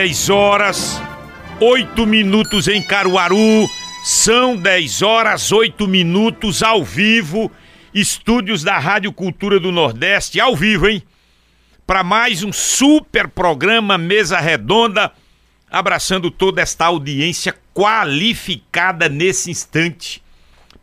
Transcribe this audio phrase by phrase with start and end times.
[0.00, 1.02] 10 horas,
[1.60, 3.68] 8 minutos em Caruaru.
[4.02, 7.52] São 10 horas, 8 minutos ao vivo.
[7.92, 11.02] Estúdios da Rádio Cultura do Nordeste, ao vivo, hein?
[11.86, 15.12] Para mais um super programa Mesa Redonda,
[15.70, 20.22] abraçando toda esta audiência qualificada nesse instante.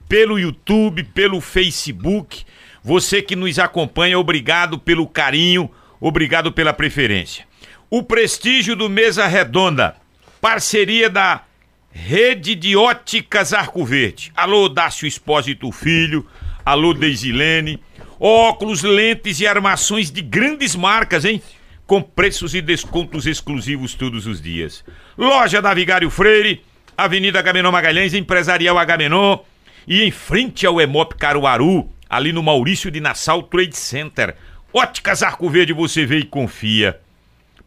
[0.07, 2.45] Pelo YouTube, pelo Facebook.
[2.83, 7.47] Você que nos acompanha, obrigado pelo carinho, obrigado pela preferência
[7.89, 9.95] o prestígio do Mesa Redonda,
[10.41, 11.43] parceria da
[11.89, 14.31] Rede de Óticas Arco Verde.
[14.35, 16.27] Alô, Dácio Espósito Filho,
[16.65, 17.81] alô, Deisilene.
[18.19, 21.41] Óculos, lentes e armações de grandes marcas, hein?
[21.85, 24.83] Com preços e descontos exclusivos todos os dias.
[25.17, 26.63] Loja da Vigário Freire,
[26.97, 29.39] Avenida Agamenon Magalhães, Empresarial Agamenon
[29.87, 34.35] e em frente ao Emop Caruaru, ali no Maurício de Nassau Trade Center.
[34.73, 36.99] Óticas Arco Verde, você vê e confia.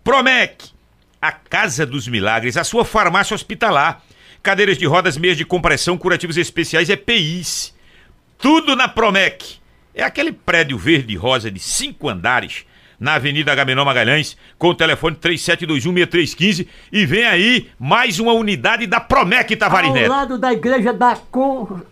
[0.03, 0.71] Promec,
[1.21, 4.03] a Casa dos Milagres, a sua farmácia hospitalar.
[4.43, 7.75] Cadeiras de rodas, meias de compressão, curativos especiais, EPIs.
[8.39, 9.59] Tudo na Promec.
[9.95, 12.65] É aquele prédio verde e rosa de cinco andares
[12.99, 19.01] na Avenida Agamenon Magalhães, com o telefone 37216315 e vem aí mais uma unidade da
[19.01, 19.91] Promec Tavares.
[19.91, 21.19] Ao lado da igreja da,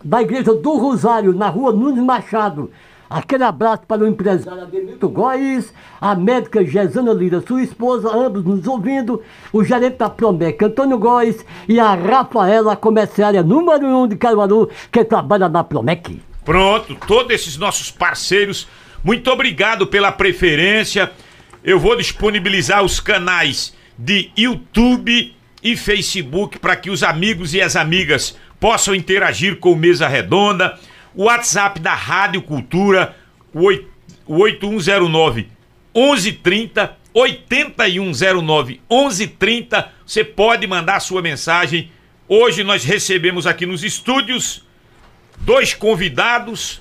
[0.05, 2.71] da igreja do Rosário, na rua Nunes Machado.
[3.11, 8.67] Aquele abraço para o empresário Ademilton Góes, a médica Gesana Lira, sua esposa, ambos nos
[8.67, 14.69] ouvindo, o gerente da Promec, Antônio Góes, e a Rafaela, comerciária número um de Caruaru,
[14.93, 16.21] que trabalha na Promec.
[16.45, 18.69] Pronto, todos esses nossos parceiros,
[19.03, 21.11] muito obrigado pela preferência.
[21.65, 27.75] Eu vou disponibilizar os canais de YouTube e Facebook para que os amigos e as
[27.75, 30.79] amigas possam interagir com o Mesa Redonda
[31.19, 33.17] o WhatsApp da Rádio Cultura,
[33.53, 33.67] o
[34.29, 35.49] 8109
[35.93, 39.93] 1130 8109 1130.
[40.07, 41.91] Você pode mandar a sua mensagem.
[42.29, 44.65] Hoje nós recebemos aqui nos estúdios
[45.39, 46.81] dois convidados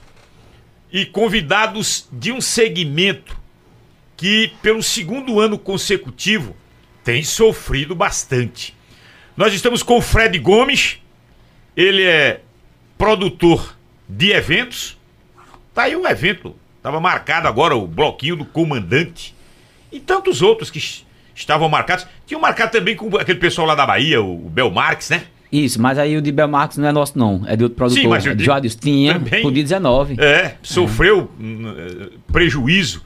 [0.93, 3.35] e convidados de um segmento
[4.15, 6.55] que, pelo segundo ano consecutivo,
[7.03, 8.77] tem sofrido bastante.
[9.35, 10.99] Nós estamos com o Fred Gomes,
[11.75, 12.41] ele é
[12.99, 13.76] produtor
[14.07, 14.97] de eventos.
[15.73, 16.55] Tá aí um evento.
[16.77, 19.35] Estava marcado agora o bloquinho do comandante.
[19.91, 22.07] E tantos outros que estavam marcados.
[22.25, 25.23] Tinham marcado também com aquele pessoal lá da Bahia, o Bel Marques, né?
[25.51, 27.43] Isso, mas aí o de Bel Marques não é nosso, não.
[27.47, 28.01] É de outro produtor.
[28.01, 30.17] Sim, mas é de Joadius tinha também, por dia 19.
[30.19, 32.09] É, sofreu uhum.
[32.31, 33.01] prejuízo.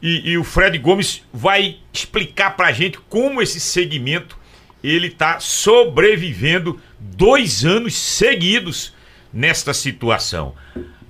[0.00, 4.36] E, e, o Fred Gomes vai explicar pra gente como esse segmento
[4.82, 8.92] ele tá sobrevivendo dois anos seguidos
[9.32, 10.54] nesta situação.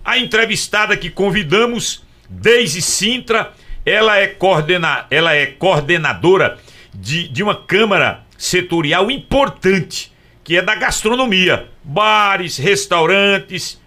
[0.05, 3.53] A entrevistada que convidamos, Deise Sintra,
[3.84, 6.59] ela é, coordena, ela é coordenadora
[6.94, 10.12] de, de uma câmara setorial importante,
[10.44, 11.69] que é da gastronomia.
[11.84, 13.81] Bares, restaurantes,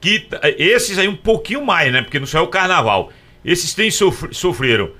[0.00, 2.02] que esses aí um pouquinho mais, né?
[2.02, 3.12] Porque não só é o carnaval.
[3.44, 4.90] Esses têm sofr sofreram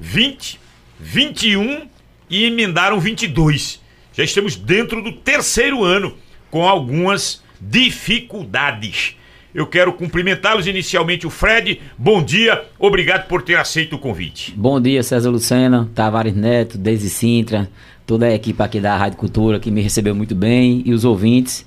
[0.00, 0.58] 20,
[0.98, 1.88] 21
[2.28, 3.80] e emendaram 22.
[4.12, 6.16] Já estamos dentro do terceiro ano
[6.50, 9.16] com algumas dificuldades.
[9.54, 11.80] Eu quero cumprimentá-los inicialmente o Fred.
[11.96, 14.54] Bom dia, obrigado por ter aceito o convite.
[14.56, 17.68] Bom dia, César Lucena, Tavares Neto, Deise Sintra,
[18.06, 21.64] toda a equipe aqui da Rádio Cultura que me recebeu muito bem e os ouvintes.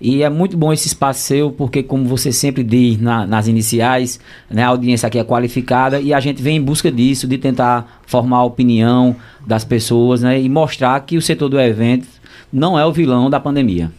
[0.00, 4.20] E é muito bom esse espaço seu, porque como você sempre diz na, nas iniciais,
[4.50, 8.00] né, a audiência aqui é qualificada e a gente vem em busca disso, de tentar
[8.06, 9.16] formar a opinião
[9.46, 12.06] das pessoas né, e mostrar que o setor do evento
[12.52, 13.90] não é o vilão da pandemia.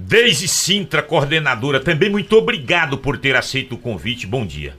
[0.00, 4.28] Deise Sintra, coordenadora, também muito obrigado por ter aceito o convite.
[4.28, 4.76] Bom dia.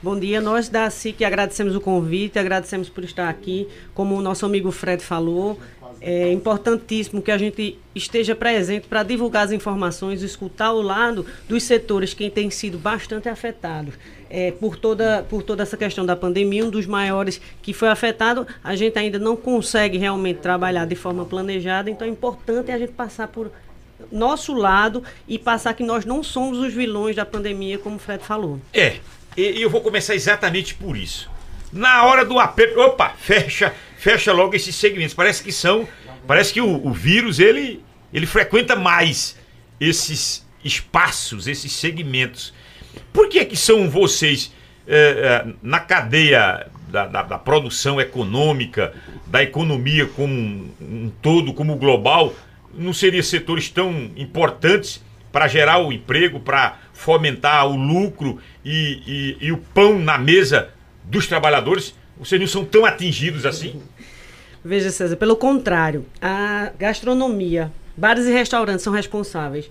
[0.00, 3.66] Bom dia, nós da SIC agradecemos o convite, agradecemos por estar aqui.
[3.92, 5.58] Como o nosso amigo Fred falou,
[6.00, 11.64] é importantíssimo que a gente esteja presente para divulgar as informações, escutar o lado dos
[11.64, 13.94] setores que têm sido bastante afetados
[14.30, 16.64] é, por, toda, por toda essa questão da pandemia.
[16.64, 21.24] Um dos maiores que foi afetado, a gente ainda não consegue realmente trabalhar de forma
[21.24, 23.50] planejada, então é importante a gente passar por
[24.10, 28.24] nosso lado e passar que nós não somos os vilões da pandemia, como o Fred
[28.24, 28.60] falou.
[28.72, 28.96] É,
[29.36, 31.30] e eu vou começar exatamente por isso.
[31.72, 35.14] Na hora do aperto, opa, fecha, fecha logo esses segmentos.
[35.14, 35.86] Parece que são,
[36.26, 37.82] parece que o, o vírus ele,
[38.12, 39.36] ele frequenta mais
[39.80, 42.52] esses espaços, esses segmentos.
[43.12, 44.52] Por que que são vocês
[44.86, 48.92] é, é, na cadeia da, da, da, produção econômica,
[49.26, 52.34] da economia como um, um todo, como global,
[52.74, 55.02] não seriam setores tão importantes
[55.32, 60.70] para gerar o emprego, para fomentar o lucro e, e, e o pão na mesa
[61.04, 61.94] dos trabalhadores?
[62.18, 63.80] Vocês não são tão atingidos assim?
[64.62, 69.70] Veja, César, pelo contrário, a gastronomia, bares e restaurantes são responsáveis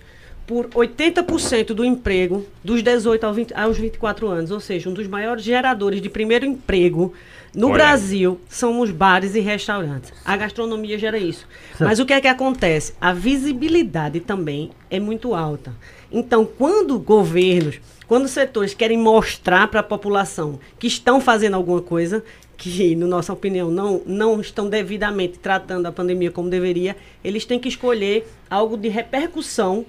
[0.50, 5.06] por 80% do emprego dos 18 aos, 20, aos 24 anos, ou seja, um dos
[5.06, 7.14] maiores geradores de primeiro emprego
[7.54, 7.74] no Olha.
[7.74, 10.12] Brasil são os bares e restaurantes.
[10.24, 11.46] A gastronomia gera isso.
[11.78, 12.94] Mas o que é que acontece?
[13.00, 15.74] A visibilidade também é muito alta.
[16.12, 22.24] Então, quando governos, quando setores querem mostrar para a população que estão fazendo alguma coisa,
[22.56, 27.58] que, na nossa opinião, não, não estão devidamente tratando a pandemia como deveria, eles têm
[27.58, 29.86] que escolher algo de repercussão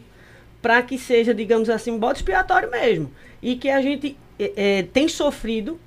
[0.62, 3.12] para que seja, digamos assim, bode expiatório mesmo.
[3.42, 5.80] E que a gente é, tem sofrido,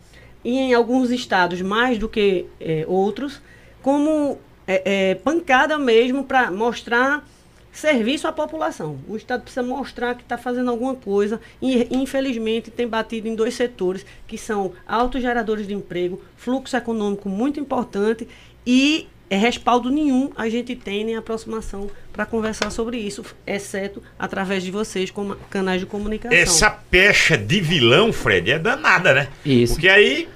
[0.45, 3.41] e em alguns estados mais do que é, outros,
[3.83, 7.27] como é, é, pancada mesmo para mostrar
[7.73, 8.99] serviço à população.
[9.09, 13.55] O Estado precisa mostrar que está fazendo alguma coisa e, infelizmente, tem batido em dois
[13.55, 18.29] setores que são autogeradores de emprego, fluxo econômico muito importante
[18.65, 24.63] e é respaldo nenhum a gente tem nem aproximação para conversar sobre isso, exceto através
[24.63, 26.39] de vocês como canais de comunicação.
[26.39, 29.29] Essa pecha de vilão, Fred, é danada, né?
[29.45, 29.75] Isso.
[29.75, 30.29] Porque aí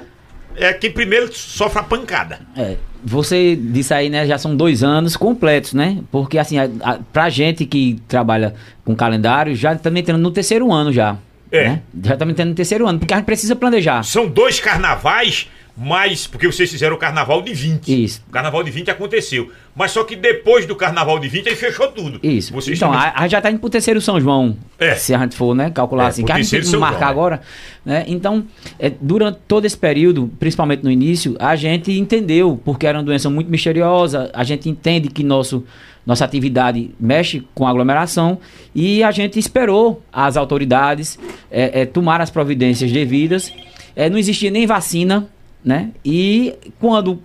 [0.56, 2.40] é quem primeiro sofre a pancada.
[2.56, 2.76] É.
[3.04, 4.26] Você disse aí, né?
[4.26, 5.98] Já são dois anos completos, né?
[6.10, 8.54] Porque assim, a, a, pra gente que trabalha
[8.84, 11.16] com calendário, já estamos entrando no terceiro ano já.
[11.52, 11.68] É.
[11.68, 11.82] Né?
[12.02, 14.02] Já estamos entrando no terceiro ano, porque a gente precisa planejar.
[14.02, 15.48] São dois carnavais
[15.80, 18.04] mas, porque vocês fizeram o carnaval de 20.
[18.04, 18.20] Isso.
[18.28, 19.52] O carnaval de 20 aconteceu.
[19.76, 22.18] Mas só que depois do carnaval de 20 aí fechou tudo.
[22.20, 22.52] Isso.
[22.52, 23.06] Vocês então, também...
[23.14, 24.56] a, a, já tá indo pro terceiro São João.
[24.76, 24.96] É.
[24.96, 26.24] Se a gente for, né, calcular é, assim.
[26.24, 27.40] Que a gente tem que marcar João, agora.
[27.84, 28.04] Né?
[28.08, 28.44] Então,
[28.76, 33.30] é, durante todo esse período, principalmente no início, a gente entendeu, porque era uma doença
[33.30, 35.64] muito misteriosa, a gente entende que nosso
[36.04, 38.38] nossa atividade mexe com aglomeração
[38.74, 41.18] e a gente esperou as autoridades
[41.50, 43.52] é, é, tomar as providências devidas.
[43.94, 45.28] É, não existia nem vacina
[45.68, 45.90] né?
[46.02, 47.20] E quando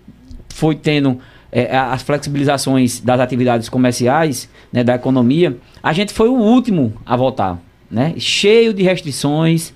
[0.49, 1.17] foi tendo
[1.49, 7.15] é, as flexibilizações das atividades comerciais, né, da economia, a gente foi o último a
[7.15, 7.57] voltar,
[7.89, 8.13] né?
[8.17, 9.73] Cheio de restrições,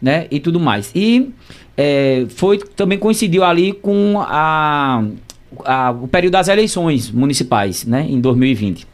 [0.00, 0.28] né?
[0.30, 0.92] E tudo mais.
[0.94, 1.32] E
[1.76, 5.02] é, foi também coincidiu ali com a,
[5.64, 8.06] a, o período das eleições municipais, né?
[8.08, 8.86] Em 2020.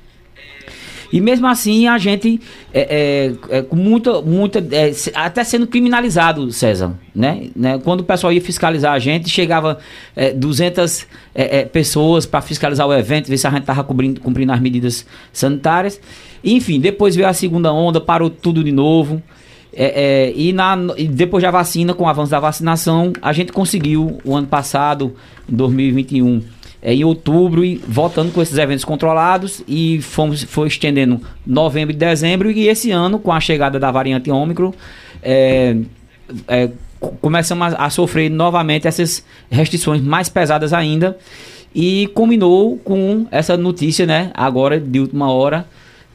[1.12, 2.40] E mesmo assim a gente
[2.72, 7.48] é, é, é com muita, muita é, até sendo criminalizado, César, né?
[7.54, 7.78] né?
[7.82, 9.78] Quando o pessoal ia fiscalizar a gente, chegava
[10.14, 14.20] é, 200 é, é, pessoas para fiscalizar o evento, ver se a gente estava cumprindo,
[14.20, 16.00] cumprindo as medidas sanitárias.
[16.44, 19.22] Enfim, depois veio a segunda onda, parou tudo de novo.
[19.72, 23.52] É, é, e, na, e, depois da vacina, com o avanço da vacinação, a gente
[23.52, 25.14] conseguiu, o ano passado,
[25.48, 26.42] em 2021,
[26.82, 31.96] é, em outubro e voltando com esses eventos controlados e fomos foi estendendo novembro e
[31.96, 34.72] dezembro e esse ano com a chegada da variante Ômicron
[35.22, 35.76] é,
[36.48, 36.70] é,
[37.20, 41.18] começamos a, a, sofrer novamente essas restrições mais pesadas ainda
[41.74, 45.66] e combinou com essa notícia né agora de última hora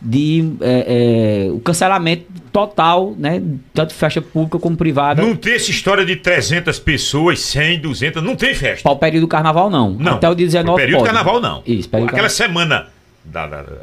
[0.02, 3.42] de é, é, o cancelamento total, né?
[3.74, 5.22] Tanto festa pública como privada.
[5.22, 8.84] Não tem essa história de 300 pessoas, 100, 200, não tem festa.
[8.84, 9.92] Para o período do carnaval, não.
[9.92, 10.14] não.
[10.14, 11.64] Até o dia 19 O período do carnaval, não.
[11.66, 12.88] Isso, período Aquela semana
[13.24, 13.74] da, da, da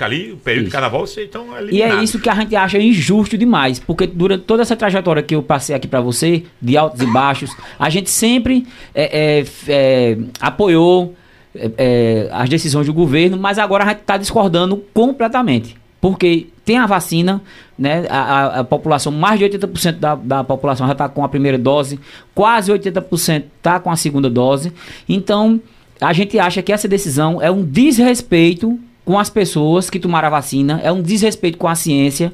[0.00, 0.70] ali, o período isso.
[0.70, 4.44] do carnaval, vocês estão E é isso que a gente acha injusto demais, porque durante
[4.44, 8.10] toda essa trajetória que eu passei aqui para você, de altos e baixos, a gente
[8.10, 11.14] sempre é, é, é apoiou
[11.58, 15.76] é, é, as decisões do governo, mas agora a gente está discordando completamente.
[16.00, 17.42] Porque tem a vacina,
[17.78, 18.06] né?
[18.08, 21.56] A, a, a população, mais de 80% da, da população já está com a primeira
[21.56, 21.98] dose,
[22.34, 24.72] quase 80% está com a segunda dose.
[25.08, 25.60] Então,
[26.00, 30.30] a gente acha que essa decisão é um desrespeito com as pessoas que tomaram a
[30.32, 32.32] vacina, é um desrespeito com a ciência,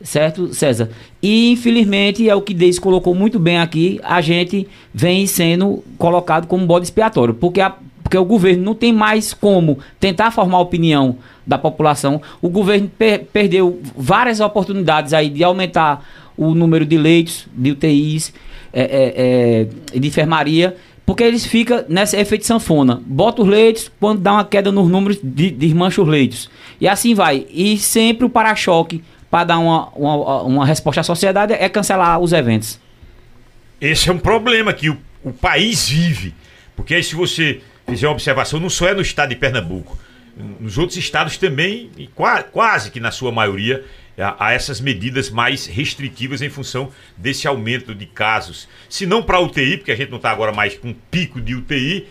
[0.00, 0.90] certo, César?
[1.20, 6.46] E infelizmente é o que Deis colocou muito bem aqui, a gente vem sendo colocado
[6.46, 7.74] como bode expiatório, porque a,
[8.08, 12.22] porque o governo não tem mais como tentar formar opinião da população.
[12.40, 16.02] O governo per perdeu várias oportunidades aí de aumentar
[16.34, 18.32] o número de leitos de UTIs,
[18.72, 20.74] é, é, é, de enfermaria,
[21.04, 23.02] Porque eles ficam nessa efeito sanfona.
[23.04, 26.50] Bota os leitos, quando dá uma queda nos números, de, desmancha os leitos.
[26.80, 27.46] E assim vai.
[27.50, 32.32] E sempre o para-choque para dar uma, uma, uma resposta à sociedade é cancelar os
[32.32, 32.80] eventos.
[33.78, 36.34] Esse é um problema que o, o país vive.
[36.74, 39.98] Porque aí, se você fizer uma observação, não só é no estado de Pernambuco,
[40.60, 43.84] nos outros estados também, e qua, quase que na sua maioria,
[44.16, 48.68] há essas medidas mais restritivas em função desse aumento de casos.
[48.88, 52.06] Se não para UTI, porque a gente não está agora mais com pico de UTI,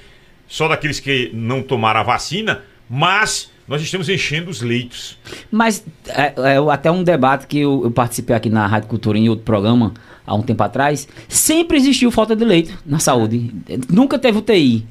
[0.47, 5.17] só daqueles que não tomaram a vacina, mas nós estamos enchendo os leitos.
[5.51, 9.27] Mas é, é até um debate que eu, eu, participei aqui na Rádio Cultura em
[9.27, 9.93] outro programa
[10.25, 13.53] há um tempo atrás, sempre existiu falta de leito na saúde.
[13.89, 14.85] Nunca teve UTI.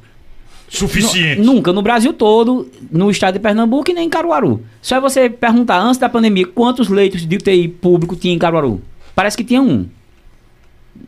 [0.68, 1.40] Suficiente.
[1.40, 4.62] nunca, no Brasil todo, no estado de Pernambuco e nem em Caruaru.
[4.82, 8.80] Só é você perguntar antes da pandemia quantos leitos de UTI público tinha em Caruaru.
[9.14, 9.86] Parece que tinha um.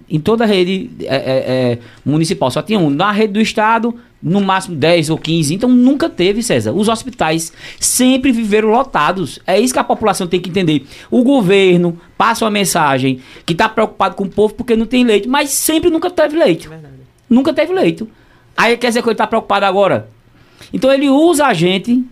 [0.08, 2.88] Em toda a rede é, é, é, municipal só tinha um.
[2.88, 5.54] Na rede do estado, no máximo 10 ou 15.
[5.54, 6.72] Então nunca teve, César.
[6.72, 9.38] Os hospitais sempre viveram lotados.
[9.46, 10.86] É isso que a população tem que entender.
[11.10, 15.28] O governo passa uma mensagem que está preocupado com o povo porque não tem leito,
[15.28, 16.72] mas sempre nunca teve leito.
[16.72, 16.78] É
[17.28, 18.08] nunca teve leito.
[18.58, 20.08] Aí quer dizer que ele está preocupado agora.
[20.72, 22.04] Então ele usa a gente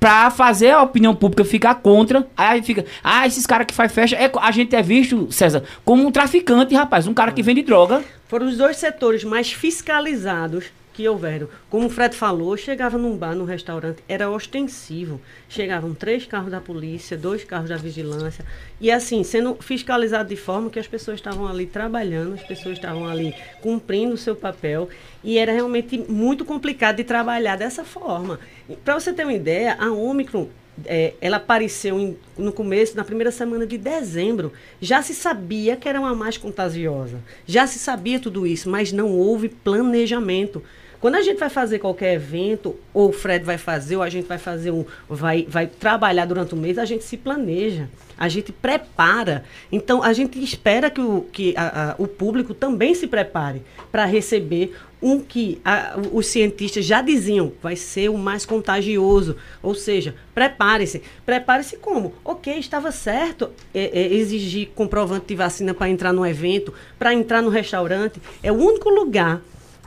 [0.00, 2.26] para fazer a opinião pública ficar contra.
[2.34, 6.06] Aí fica, ah, esses caras que faz festa, é, a gente é visto, César, como
[6.06, 8.02] um traficante, rapaz, um cara que vende droga.
[8.28, 10.64] Foram os dois setores mais fiscalizados
[11.00, 11.48] que houveram.
[11.70, 15.18] Como o Fred falou, chegava num bar, num restaurante, era ostensivo.
[15.48, 18.44] Chegavam três carros da polícia, dois carros da vigilância.
[18.78, 23.08] E assim, sendo fiscalizado de forma que as pessoas estavam ali trabalhando, as pessoas estavam
[23.08, 24.90] ali cumprindo o seu papel.
[25.24, 28.38] E era realmente muito complicado de trabalhar dessa forma.
[28.84, 30.48] Para você ter uma ideia, a Omicron
[30.86, 34.52] é, ela apareceu em, no começo, na primeira semana de dezembro.
[34.80, 37.20] Já se sabia que era uma mais contagiosa.
[37.46, 40.62] Já se sabia tudo isso, mas não houve planejamento.
[41.00, 44.26] Quando a gente vai fazer qualquer evento, ou o Fred vai fazer, ou a gente
[44.26, 44.84] vai fazer um.
[45.08, 47.88] vai, vai trabalhar durante o mês, a gente se planeja,
[48.18, 49.44] a gente prepara.
[49.72, 54.04] Então, a gente espera que o, que a, a, o público também se prepare para
[54.04, 59.36] receber um que a, os cientistas já diziam vai ser o mais contagioso.
[59.62, 61.00] Ou seja, prepare-se.
[61.24, 62.12] Prepare-se como?
[62.22, 67.40] Ok, estava certo é, é, exigir comprovante de vacina para entrar no evento, para entrar
[67.40, 68.20] no restaurante.
[68.42, 69.40] É o único lugar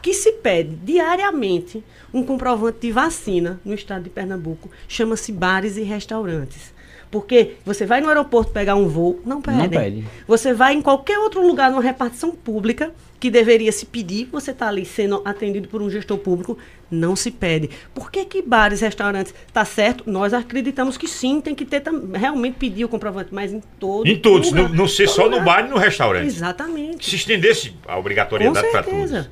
[0.04, 1.82] que se pede diariamente
[2.14, 6.74] um comprovante de vacina no estado de Pernambuco, chama-se bares e restaurantes.
[7.10, 9.58] Porque você vai no aeroporto pegar um voo, não pede.
[9.58, 10.04] Não pede.
[10.28, 14.68] Você vai em qualquer outro lugar, numa repartição pública, que deveria se pedir, você está
[14.68, 16.58] ali sendo atendido por um gestor público,
[16.92, 17.70] não se pede.
[17.94, 20.04] Por que, que bares e restaurantes está certo?
[20.06, 21.82] Nós acreditamos que sim, tem que ter
[22.14, 24.12] realmente pedir o comprovante, mas em todos.
[24.12, 25.40] Em todos, lugar, não, não ser só lugar.
[25.40, 26.26] no bar e no restaurante.
[26.26, 27.10] Exatamente.
[27.10, 29.30] Se estendesse a obrigatoriedade para todos.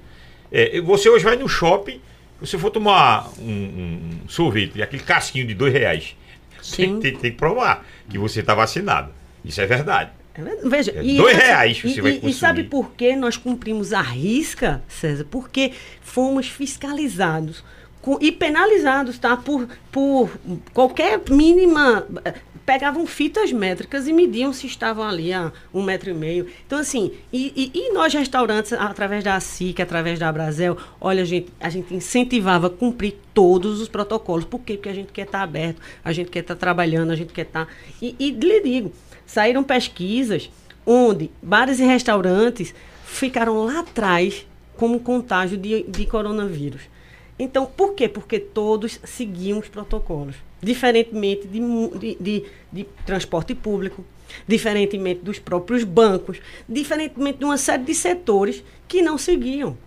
[0.51, 2.01] É, você hoje vai no shopping,
[2.39, 6.15] você for tomar um, um, sorvete, aquele casquinho de dois reais,
[6.75, 9.11] tem, tem, tem, que provar que você está vacinado.
[9.45, 10.11] Isso é verdade.
[10.33, 12.31] É Veja, é dois assim, reais você e, vai consumir.
[12.31, 15.25] E sabe por que nós cumprimos a risca, César?
[15.29, 17.63] Porque fomos fiscalizados
[18.19, 19.37] e penalizados, tá?
[19.37, 20.31] Por, por
[20.73, 22.05] qualquer mínima
[22.65, 26.47] pegavam fitas métricas e mediam se estavam ali a um metro e meio.
[26.65, 31.51] Então, assim, e, e, e nós restaurantes, através da SIC, através da Brasel, olha, gente,
[31.59, 34.45] a gente incentivava a cumprir todos os protocolos.
[34.45, 34.75] Por quê?
[34.75, 37.67] Porque a gente quer estar aberto, a gente quer estar trabalhando, a gente quer estar...
[38.01, 38.91] E, e lhe digo,
[39.25, 40.49] saíram pesquisas
[40.85, 42.73] onde bares e restaurantes
[43.05, 44.45] ficaram lá atrás
[44.77, 46.81] como contágio de, de coronavírus.
[47.37, 48.07] Então, por quê?
[48.07, 50.35] Porque todos seguiam os protocolos.
[50.61, 51.59] Diferentemente de,
[51.97, 54.05] de, de, de, transporte público,
[54.47, 59.77] diferentemente dos próprios bancos, diferentemente de uma série de setores que não seguiam.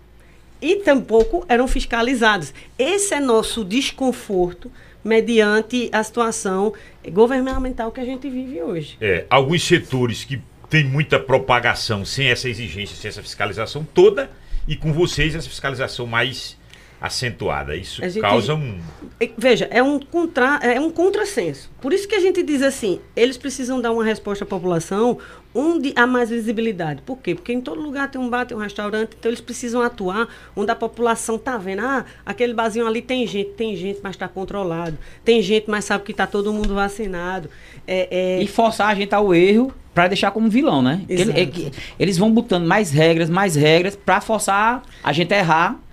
[0.61, 2.53] E tampouco eram fiscalizados.
[2.77, 4.71] Esse é nosso desconforto
[5.03, 6.73] mediante a situação
[7.11, 8.97] governamental que a gente vive hoje.
[8.99, 14.31] É, alguns setores que têm muita propagação sem essa exigência, sem essa fiscalização toda,
[14.67, 16.57] e com vocês essa fiscalização mais
[16.99, 17.75] acentuada.
[17.75, 18.79] Isso gente, causa um.
[19.37, 21.71] Veja, é um, contra, é um contrassenso.
[21.81, 25.17] Por isso que a gente diz assim: eles precisam dar uma resposta à população
[25.53, 27.01] onde há mais visibilidade.
[27.03, 27.33] Por quê?
[27.33, 30.69] Porque em todo lugar tem um bar, tem um restaurante, então eles precisam atuar onde
[30.69, 31.79] a população está vendo.
[31.79, 34.97] Ah, aquele barzinho ali tem gente, tem gente, mas está controlado.
[35.23, 37.49] Tem gente, mas sabe que está todo mundo vacinado.
[37.87, 38.43] É, é...
[38.43, 41.01] E forçar a gente ao erro para deixar como vilão, né?
[41.07, 45.84] Ele, é eles vão botando mais regras, mais regras, para forçar a gente a errar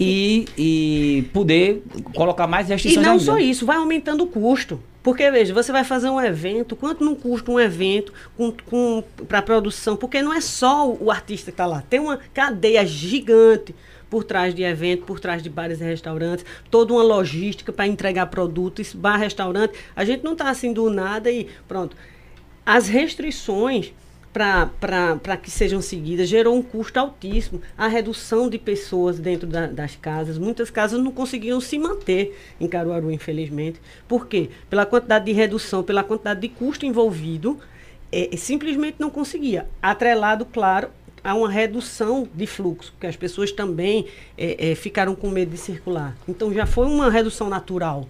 [0.00, 1.82] e, e poder
[2.14, 3.04] colocar mais restrições.
[3.04, 3.24] E não ainda.
[3.24, 4.80] só isso, vai aumentando o custo.
[5.02, 9.40] Porque, veja, você vai fazer um evento, quanto não custa um evento com, com, para
[9.40, 9.96] produção?
[9.96, 13.74] Porque não é só o, artista que está lá, tem uma cadeia gigante
[14.10, 18.26] por trás de evento, por trás de bares e restaurantes, toda uma logística para entregar
[18.26, 19.72] produtos, bar, restaurante.
[19.96, 21.96] A gente não está assim do nada e pronto.
[22.66, 23.94] As restrições
[24.32, 27.60] para que sejam seguidas gerou um custo altíssimo.
[27.76, 30.38] A redução de pessoas dentro da, das casas.
[30.38, 33.80] Muitas casas não conseguiam se manter em Caruaru, infelizmente.
[34.06, 34.50] Por quê?
[34.68, 37.58] Pela quantidade de redução, pela quantidade de custo envolvido,
[38.12, 39.66] é, simplesmente não conseguia.
[39.82, 40.88] Atrelado, claro,
[41.22, 44.06] a uma redução de fluxo, porque as pessoas também
[44.36, 46.16] é, é, ficaram com medo de circular.
[46.28, 48.08] Então já foi uma redução natural.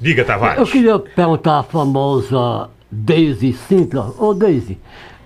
[0.00, 0.58] Diga, Tavares.
[0.58, 4.02] Eu queria perguntar a famosa Daisy Sintra.
[4.18, 4.76] Ô, Daisy,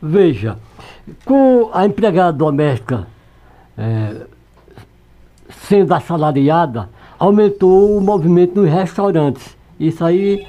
[0.00, 0.58] veja,
[1.24, 3.06] com a empregada doméstica
[3.76, 4.26] é,
[5.48, 6.88] sendo assalariada,
[7.18, 9.56] aumentou o movimento nos restaurantes.
[9.78, 10.46] Isso aí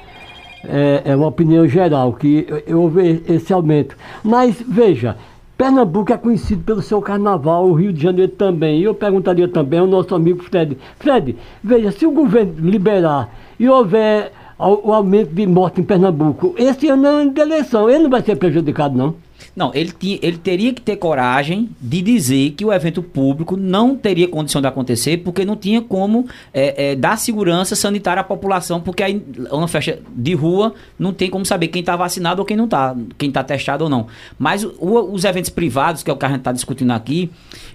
[0.64, 3.96] é, é uma opinião geral, que houve esse aumento.
[4.22, 5.16] Mas, veja,
[5.56, 8.80] Pernambuco é conhecido pelo seu carnaval, o Rio de Janeiro também.
[8.80, 10.78] E eu perguntaria também ao nosso amigo Fred.
[10.98, 13.28] Fred, veja, se o governo liberar
[13.58, 18.04] e houver o aumento de morte em Pernambuco, esse ano é ano de eleição, ele
[18.04, 19.14] não vai ser prejudicado, não?
[19.54, 23.96] Não, ele, tinha, ele teria que ter coragem de dizer que o evento público não
[23.96, 28.80] teria condição de acontecer, porque não tinha como é, é, dar segurança sanitária à população,
[28.80, 32.56] porque aí uma festa de rua não tem como saber quem está vacinado ou quem
[32.56, 34.06] não está, quem está testado ou não.
[34.38, 37.30] Mas o, os eventos privados, que é o que a gente está discutindo aqui,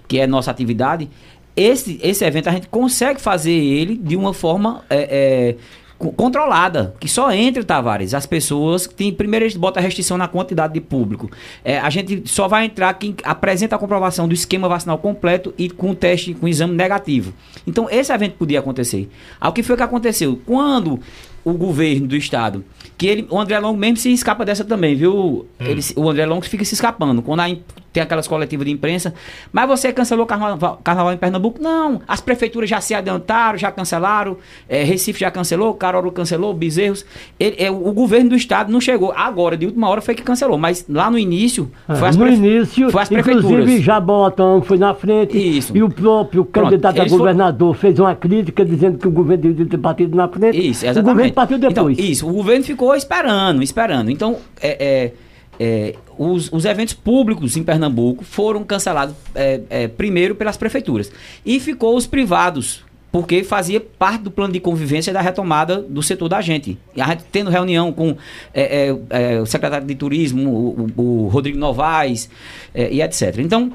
[0.08, 1.08] que é nossa atividade,
[1.56, 4.82] esse, esse evento a gente consegue fazer ele de uma forma.
[4.90, 10.18] É, é controlada, que só entre, Tavares, as pessoas tem primeiro a gente bota restrição
[10.18, 11.30] na quantidade de público.
[11.64, 15.70] É, a gente só vai entrar quem apresenta a comprovação do esquema vacinal completo e
[15.70, 17.32] com teste com exame negativo.
[17.66, 19.08] Então esse evento podia acontecer.
[19.40, 20.40] Ao que foi que aconteceu?
[20.44, 21.00] Quando
[21.44, 22.64] o governo do estado
[22.96, 25.12] que ele, o André Longo mesmo se escapa dessa também, viu?
[25.12, 25.46] Hum.
[25.60, 27.22] Ele, o André Longo fica se escapando.
[27.22, 27.48] Quando a,
[27.94, 29.14] tem aquelas coletivas de imprensa.
[29.52, 31.62] Mas você cancelou carnaval, carnaval em Pernambuco?
[31.62, 32.02] Não.
[32.08, 34.36] As prefeituras já se adiantaram, já cancelaram.
[34.68, 37.06] É, Recife já cancelou, Caruaru cancelou, Bezerros.
[37.38, 39.12] Ele, é, o governo do estado não chegou.
[39.12, 40.58] Agora, de última hora, foi que cancelou.
[40.58, 43.50] Mas lá no início, é, foi as, no início, foi as prefeituras.
[43.50, 45.38] Inclusive, Jabotão foi na frente.
[45.38, 45.76] Isso.
[45.76, 49.66] E o próprio Pronto, candidato a governador fez uma crítica dizendo que o governo devia
[49.66, 50.58] ter partido na frente.
[50.58, 50.98] Isso, exatamente.
[50.98, 51.96] O governo partiu depois.
[51.96, 54.10] Então, isso, o governo ficou esperando, esperando.
[54.10, 55.12] Então, é, é,
[55.58, 61.10] é, os, os, eventos públicos em Pernambuco foram cancelados é, é, primeiro pelas prefeituras.
[61.44, 66.28] E ficou os privados, porque fazia parte do plano de convivência da retomada do setor
[66.28, 66.78] da gente.
[66.94, 68.16] E a gente tendo reunião com
[68.52, 72.28] é, é, é, o secretário de turismo, o, o, o Rodrigo Novaes
[72.74, 73.38] e etc.
[73.38, 73.72] Então,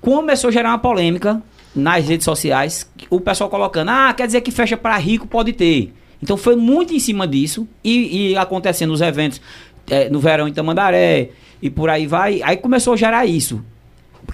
[0.00, 1.42] começou a gerar uma polêmica
[1.74, 5.92] nas redes sociais, o pessoal colocando, ah, quer dizer que fecha para rico, pode ter.
[6.22, 9.40] Então foi muito em cima disso e, e acontecendo os eventos
[9.88, 11.30] é, no verão em Tamandaré
[11.62, 12.42] e por aí vai.
[12.42, 13.62] Aí começou a gerar isso.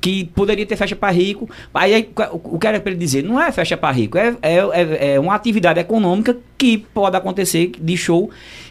[0.00, 1.48] Que poderia ter festa para rico.
[1.72, 2.08] Aí,
[2.44, 3.22] o que era para ele dizer?
[3.22, 7.72] Não é festa para rico, é, é, é, é, uma atividade econômica que pode acontecer
[7.78, 8.30] de show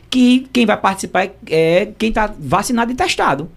[0.10, 3.50] que quem vai participar é, é quem está vacinado e testado.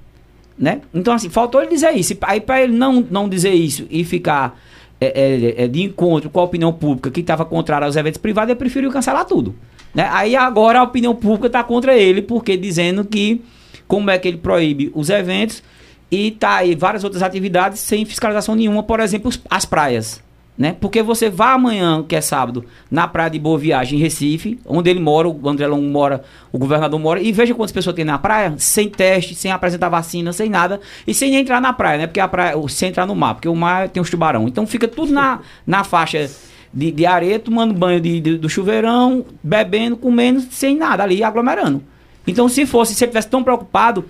[0.59, 0.81] Né?
[0.93, 2.17] Então, assim, faltou ele dizer isso.
[2.23, 4.59] Aí, para ele não, não dizer isso e ficar
[5.01, 8.51] é, é, é, de encontro com a opinião pública que estava contrária aos eventos privados,
[8.51, 9.55] ele preferiu cancelar tudo.
[9.95, 10.09] Né?
[10.13, 13.43] Aí agora a opinião pública está contra ele, porque dizendo que
[13.87, 15.63] como é que ele proíbe os eventos
[16.11, 20.23] e tá aí várias outras atividades sem fiscalização nenhuma, por exemplo, as praias
[20.59, 20.75] né?
[20.81, 24.91] Porque você vai amanhã, que é sábado, na praia de Boa Viagem, em Recife, onde
[24.91, 28.19] ele mora, o André Longo mora, o governador mora, e veja quantas pessoas tem na
[28.19, 32.07] praia, sem teste, sem apresentar vacina, sem nada, e sem entrar na praia, né?
[32.09, 34.49] Porque a praia, sem entrar no mar, porque o mar tem os tubarão.
[34.49, 36.29] Então fica tudo na, na faixa
[36.73, 41.83] de, de areia, tomando banho de, de, do chuveirão, bebendo, comendo, sem nada ali, aglomerando.
[42.27, 44.05] Então, se fosse, se ele tivesse tão preocupado,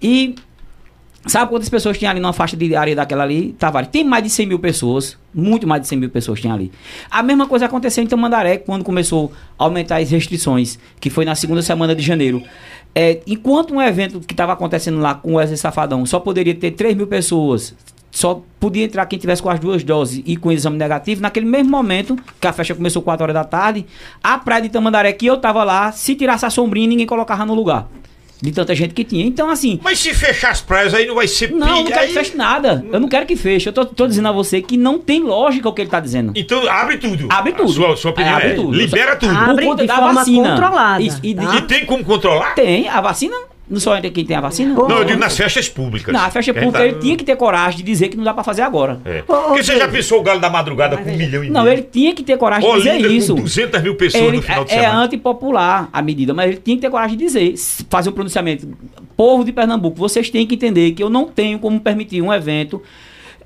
[0.00, 0.34] e
[1.26, 3.52] Sabe quantas pessoas tinha ali numa faixa de areia daquela ali?
[3.52, 3.90] Tavares.
[3.90, 5.18] Tem mais de 100 mil pessoas.
[5.34, 6.72] Muito mais de 100 mil pessoas tinha ali.
[7.10, 11.34] A mesma coisa aconteceu em Tamandaré, quando começou a aumentar as restrições, que foi na
[11.34, 12.42] segunda semana de janeiro.
[12.94, 16.70] É, enquanto um evento que estava acontecendo lá com o Wesley Safadão só poderia ter
[16.72, 17.74] 3 mil pessoas,
[18.10, 21.20] só podia entrar quem tivesse com as duas doses e com exame negativo.
[21.20, 23.86] Naquele mesmo momento, que a festa começou 4 horas da tarde,
[24.22, 27.54] a praia de Tamandaré, que eu estava lá, se tirasse a sombrinha, ninguém colocava no
[27.54, 27.88] lugar
[28.42, 29.24] de tanta gente que tinha.
[29.24, 29.78] Então, assim.
[29.82, 32.06] Mas se fechar as praias aí não vai ser Não, eu não quero aí...
[32.08, 32.84] que feche nada.
[32.90, 33.68] Eu não quero que feche.
[33.68, 36.32] Eu tô, tô dizendo a você que não tem lógica o que ele tá dizendo.
[36.34, 37.28] Então abre tudo.
[37.30, 37.70] Abre tudo.
[37.70, 38.72] A sua, sua opinião é, abre é, tudo.
[38.72, 39.36] Libera tudo.
[39.36, 40.48] Abre Por conta de da forma vacina.
[40.50, 41.02] controlada.
[41.02, 41.56] E, e, tá?
[41.56, 42.54] e, tem como controlar?
[42.54, 42.88] Tem.
[42.88, 43.36] A vacina
[43.70, 44.74] Não só entra quem tem a vacina?
[44.74, 46.12] Não, eu digo nas festas públicas.
[46.12, 48.42] Na festa pública tá- ele tinha que ter coragem de dizer que não dá pra
[48.42, 49.00] fazer agora.
[49.04, 49.22] É.
[49.22, 51.74] Porque você já pensou o Galo da Madrugada com um milhão e Não, meio?
[51.74, 53.34] ele tinha que ter coragem de dizer isso.
[53.36, 55.02] com 200 mil pessoas Ele no final de é, é semana.
[55.04, 57.54] antipopular a medida, mas ele tinha que ter coragem de dizer,
[57.88, 58.68] fazer um pronunciamento.
[59.16, 62.82] Povo de Pernambuco, vocês têm que entender que eu não tenho como permitir um evento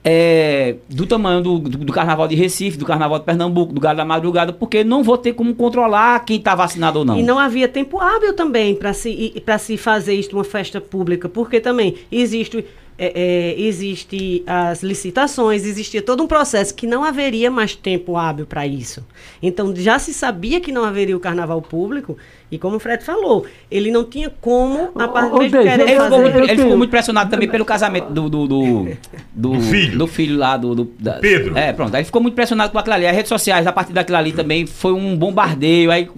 [0.05, 3.97] é, do tamanho do, do, do Carnaval de Recife, do Carnaval de Pernambuco, do Galo
[3.97, 7.19] da Madrugada, porque não vou ter como controlar quem está vacinado ou não.
[7.19, 11.59] E não havia tempo hábil também para se, se fazer isso uma festa pública, porque
[11.59, 13.13] também existe, é,
[13.57, 18.67] é, existe as licitações, existia todo um processo que não haveria mais tempo hábil para
[18.67, 19.05] isso.
[19.43, 22.17] Então já se sabia que não haveria o carnaval público,
[22.51, 26.21] e como o Fred falou, ele não tinha como, a parte Deise, querer Ele ficou,
[26.21, 28.29] muito, tenho- ele ficou muito pressionado também pelo casamento do.
[28.29, 28.87] do, do,
[29.33, 29.99] do, filho.
[29.99, 30.75] do filho lá do.
[30.75, 31.59] do- da- Pedro.
[31.59, 31.93] É, pronto.
[31.95, 33.07] Aí ele ficou muito pressionado com aquilo ali.
[33.07, 35.91] As redes sociais, a partir daquilo ali também foi um bombardeio.
[35.91, 36.09] Aí,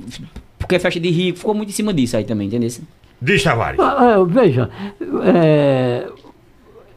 [0.58, 2.68] porque é festa de rico, ficou muito em cima disso aí também, entendeu?
[3.22, 3.80] Diz, Tavares.
[3.80, 4.68] Ah, veja,
[5.24, 6.06] é,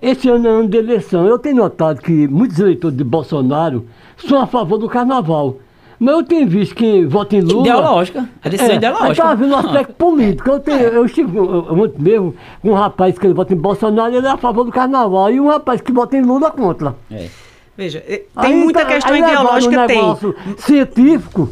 [0.02, 1.26] esse ano é ano de eleição.
[1.26, 3.86] Eu tenho notado que muitos eleitores de Bolsonaro
[4.18, 5.58] são a favor do carnaval.
[6.02, 7.60] Mas eu tenho visto que vota em Lula.
[7.68, 8.30] Ideológica.
[8.42, 9.08] A decisão É, ideológica.
[9.10, 10.50] Mas tá vendo o aspecto político.
[10.50, 14.26] Eu, tenho, eu estive ontem mesmo com um rapaz que ele vota em Bolsonaro, ele
[14.26, 16.96] é a favor do carnaval, e um rapaz que vota em Lula contra.
[17.12, 17.28] É.
[17.76, 20.36] Veja, eh, tem Aí muita tá- questão ideológica, um tem.
[20.58, 21.50] científico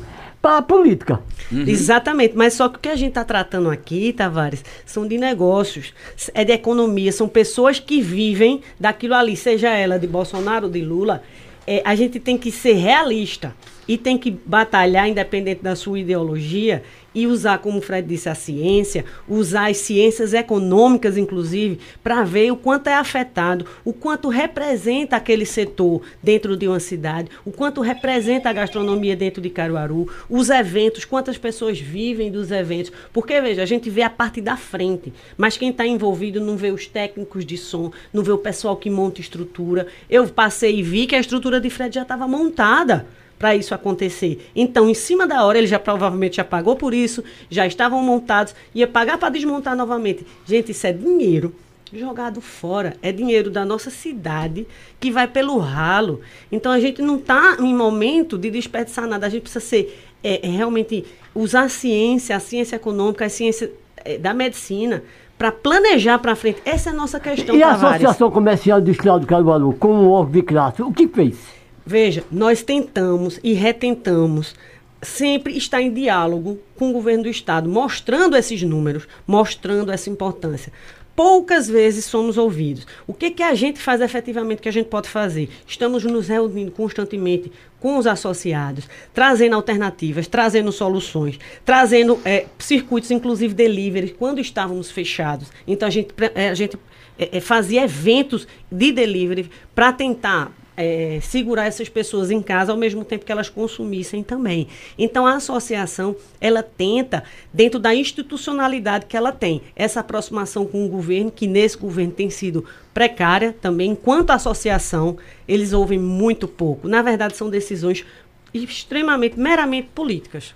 [0.48, 1.20] para a política.
[1.52, 5.94] Exatamente, mas só que o que a gente está tratando aqui, Tavares, são de negócios,
[6.34, 10.80] é de economia, são pessoas que vivem daquilo ali, seja ela de Bolsonaro ou de
[10.80, 11.22] Lula.
[11.66, 13.54] É, a gente tem que ser realista
[13.86, 16.82] e tem que batalhar, independente da sua ideologia,
[17.18, 22.52] e usar, como o Fred disse, a ciência, usar as ciências econômicas, inclusive, para ver
[22.52, 27.82] o quanto é afetado, o quanto representa aquele setor dentro de uma cidade, o quanto
[27.82, 32.92] representa a gastronomia dentro de Caruaru, os eventos, quantas pessoas vivem dos eventos.
[33.12, 36.70] Porque, veja, a gente vê a parte da frente, mas quem está envolvido não vê
[36.70, 39.88] os técnicos de som, não vê o pessoal que monta estrutura.
[40.08, 44.50] Eu passei e vi que a estrutura de Fred já estava montada para isso acontecer.
[44.56, 48.56] Então, em cima da hora, ele já provavelmente já pagou por isso, já estavam montados,
[48.74, 50.26] ia pagar para desmontar novamente.
[50.46, 51.54] Gente, isso é dinheiro
[51.94, 54.68] jogado fora, é dinheiro da nossa cidade
[55.00, 56.20] que vai pelo ralo.
[56.52, 60.46] Então, a gente não está em momento de desperdiçar nada, a gente precisa ser é,
[60.46, 63.72] é, realmente usar a ciência, a ciência econômica, a ciência
[64.04, 65.04] é, da medicina
[65.38, 66.62] para planejar para frente.
[66.66, 67.72] Essa é a nossa questão, e a.
[67.72, 71.57] Associação Comercial Industrial de Caruaru, com o órgão de classe, o que fez?
[71.88, 74.54] Veja, nós tentamos e retentamos
[75.02, 80.74] sempre estar em diálogo com o governo do estado, mostrando esses números, mostrando essa importância.
[81.16, 82.86] Poucas vezes somos ouvidos.
[83.08, 85.50] O que, que a gente faz efetivamente que a gente pode fazer?
[85.66, 93.54] Estamos nos reunindo constantemente com os associados, trazendo alternativas, trazendo soluções, trazendo eh, circuitos, inclusive
[93.54, 95.50] delivery, quando estávamos fechados.
[95.66, 96.78] Então a gente, eh, a gente
[97.18, 102.78] eh, eh, fazia eventos de delivery para tentar é, segurar essas pessoas em casa ao
[102.78, 104.68] mesmo tempo que elas consumissem também.
[104.98, 110.88] Então a associação ela tenta dentro da institucionalidade que ela tem essa aproximação com o
[110.88, 112.64] governo que nesse governo tem sido
[112.94, 113.92] precária também.
[113.92, 116.88] Enquanto associação eles ouvem muito pouco.
[116.88, 118.06] Na verdade são decisões
[118.54, 120.54] extremamente meramente políticas.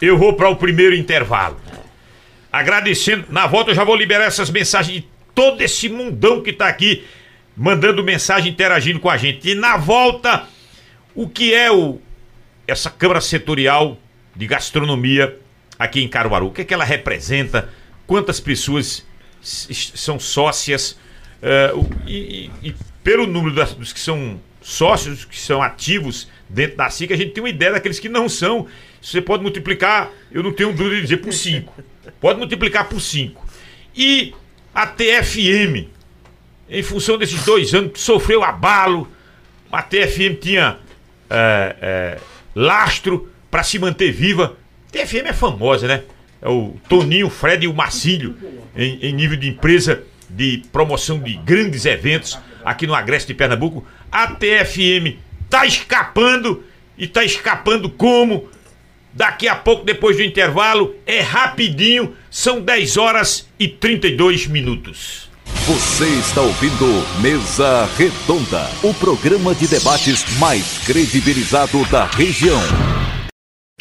[0.00, 1.56] Eu vou para o primeiro intervalo.
[2.52, 3.24] Agradecendo.
[3.30, 7.04] Na volta eu já vou liberar essas mensagens de todo esse mundão que está aqui,
[7.56, 9.48] mandando mensagem, interagindo com a gente.
[9.50, 10.44] E na volta,
[11.14, 12.00] o que é o
[12.68, 13.96] essa Câmara Setorial
[14.34, 15.38] de Gastronomia
[15.78, 16.46] aqui em Caruaru?
[16.48, 17.70] O que é que ela representa?
[18.06, 19.06] Quantas pessoas
[19.40, 20.98] são sócias?
[22.06, 26.90] E, e- e pelo número das- dos que são sócios, que são ativos dentro da
[26.90, 28.66] SIC, a gente tem uma ideia daqueles que não são.
[29.00, 31.72] Você pode multiplicar, eu não tenho dúvida de dizer, por 5.
[32.20, 33.46] Pode multiplicar por 5.
[33.94, 34.34] E
[34.74, 35.88] a TFM,
[36.68, 39.08] em função desses dois anos, sofreu abalo.
[39.70, 40.78] A TFM tinha
[41.30, 42.18] é, é,
[42.54, 44.56] lastro para se manter viva.
[44.90, 46.02] TFM é famosa, né?
[46.40, 48.36] É o Toninho, o Fred e o Marcílio,
[48.76, 53.86] em, em nível de empresa de promoção de grandes eventos aqui no Agreste de Pernambuco.
[54.10, 55.16] A TFM
[55.48, 56.64] tá escapando
[56.98, 58.48] e tá escapando como?
[59.12, 65.25] Daqui a pouco, depois do intervalo, é rapidinho, são 10 horas e 32 minutos.
[65.46, 66.86] Você está ouvindo
[67.20, 72.60] Mesa Redonda, o programa de debates mais credibilizado da região.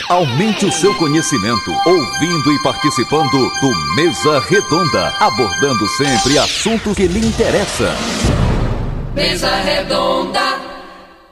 [0.08, 7.25] Aumente o seu conhecimento ouvindo e participando do Mesa Redonda, abordando sempre assuntos que lhe
[7.25, 7.93] interessam.
[9.15, 10.60] Mesa Redonda,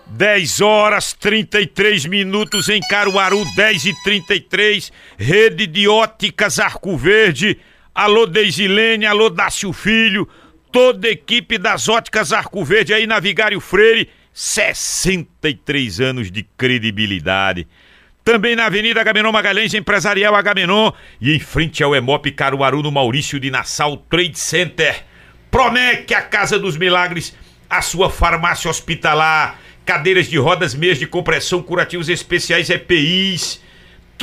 [0.08, 7.60] 10 horas 33 minutos em Caruaru, 10 e 33, Rede de Óticas Arco Verde,
[7.94, 10.28] alô Deisilene, alô Dácio Filho,
[10.72, 17.68] toda a equipe das óticas Arco Verde aí na Vigário Freire, 63 anos de credibilidade.
[18.24, 23.40] Também na Avenida Agamenon Magalhães, Empresarial Agamenon e em frente ao Emop Caruaru, no Maurício
[23.40, 25.04] de Nassau Trade Center.
[25.52, 27.36] Promec, a Casa dos Milagres,
[27.70, 33.62] a sua farmácia hospitalar, cadeiras de rodas, meias de compressão, curativos especiais, EPIs.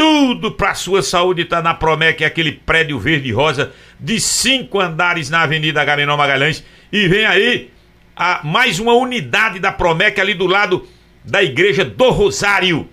[0.01, 5.29] Tudo para sua saúde está na Promec, aquele prédio verde e rosa de cinco andares
[5.29, 6.65] na Avenida Agamenon Magalhães.
[6.91, 7.71] E vem aí
[8.17, 10.89] a, mais uma unidade da Promec ali do lado
[11.23, 12.89] da Igreja do Rosário.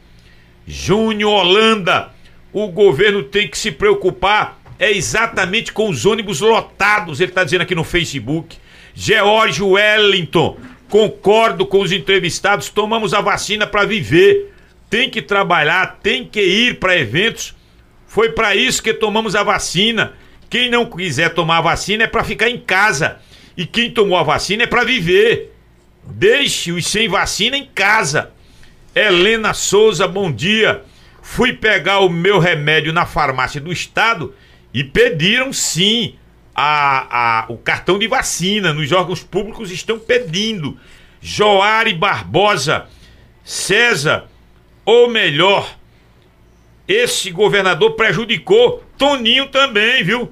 [0.68, 2.10] Júnior Holanda,
[2.52, 7.62] o governo tem que se preocupar é exatamente com os ônibus lotados, ele está dizendo
[7.62, 8.58] aqui no Facebook.
[8.94, 10.58] George Wellington,
[10.90, 14.57] concordo com os entrevistados, tomamos a vacina para viver.
[14.90, 17.56] Tem que trabalhar, tem que ir para eventos.
[18.08, 20.14] Foi para isso que tomamos a vacina.
[20.50, 23.18] Quem não quiser tomar a vacina é para ficar em casa.
[23.56, 25.54] E quem tomou a vacina é para viver.
[26.04, 28.32] Deixe os sem vacina em casa.
[28.96, 30.84] Helena Souza, bom dia.
[31.22, 34.34] Fui pegar o meu remédio na farmácia do estado
[34.74, 36.16] e pediram sim
[36.56, 38.74] a, a, o cartão de vacina.
[38.74, 40.80] Nos órgãos públicos estão pedindo.
[41.20, 42.86] Joari Barbosa,
[43.44, 44.30] César,
[44.88, 45.78] ou melhor,
[46.88, 50.32] esse governador prejudicou Toninho também, viu?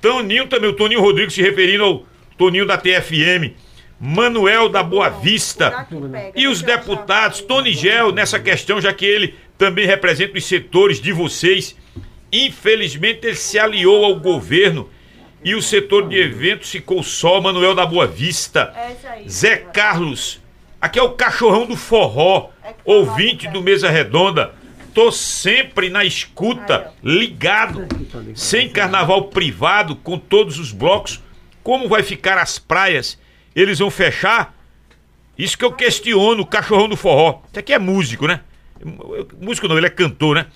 [0.00, 3.54] Toninho também, o Toninho Rodrigues se referindo ao Toninho da TFM.
[4.00, 5.86] Manuel da Boa Vista
[6.34, 11.12] e os deputados, Tony Gel, nessa questão, já que ele também representa os setores de
[11.12, 11.76] vocês.
[12.32, 14.90] Infelizmente, ele se aliou ao governo
[15.44, 17.40] e o setor de eventos ficou só.
[17.40, 18.74] Manuel da Boa Vista,
[19.28, 20.42] Zé Carlos,
[20.80, 22.50] aqui é o cachorrão do forró,
[22.84, 24.54] ouvinte do Mesa Redonda.
[24.92, 27.86] Tô sempre na escuta, ligado,
[28.34, 31.20] sem carnaval privado, com todos os blocos.
[31.62, 33.18] Como vai ficar as praias?
[33.54, 34.54] eles vão fechar.
[35.38, 37.42] Isso que eu questiono o cachorrão do forró.
[37.50, 38.40] Isso aqui é músico, né?
[39.40, 40.46] Músico não, ele é cantor, né?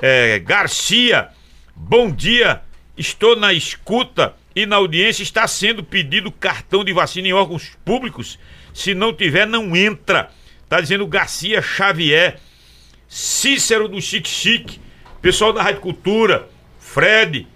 [0.00, 1.28] É, Garcia,
[1.74, 2.62] bom dia.
[2.96, 8.38] Estou na escuta e na audiência está sendo pedido cartão de vacina em órgãos públicos.
[8.72, 10.30] Se não tiver, não entra.
[10.72, 12.40] Tá dizendo Garcia Xavier,
[13.06, 14.80] Cícero do Chique Chique,
[15.20, 17.46] pessoal da Rádio Cultura, Fred,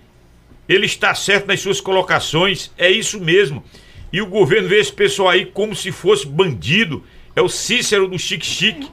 [0.68, 3.64] ele está certo nas suas colocações, é isso mesmo.
[4.12, 7.06] E o governo vê esse pessoal aí como se fosse bandido.
[7.34, 8.90] É o Cícero do Chique Chique,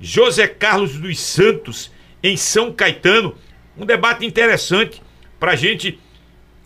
[0.00, 1.90] José Carlos dos Santos,
[2.22, 3.34] em São Caetano.
[3.76, 5.02] Um debate interessante
[5.38, 6.00] para a gente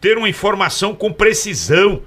[0.01, 2.05] ter uma informação com precisão.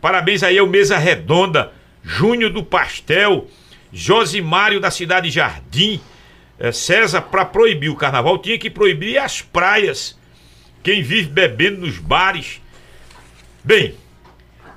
[0.00, 3.50] Parabéns aí ao Mesa Redonda, Júnior do Pastel,
[3.92, 6.00] Josimário da Cidade Jardim.
[6.58, 10.18] É, César, para proibir o carnaval, tinha que proibir as praias.
[10.82, 12.60] Quem vive bebendo nos bares.
[13.62, 13.94] Bem,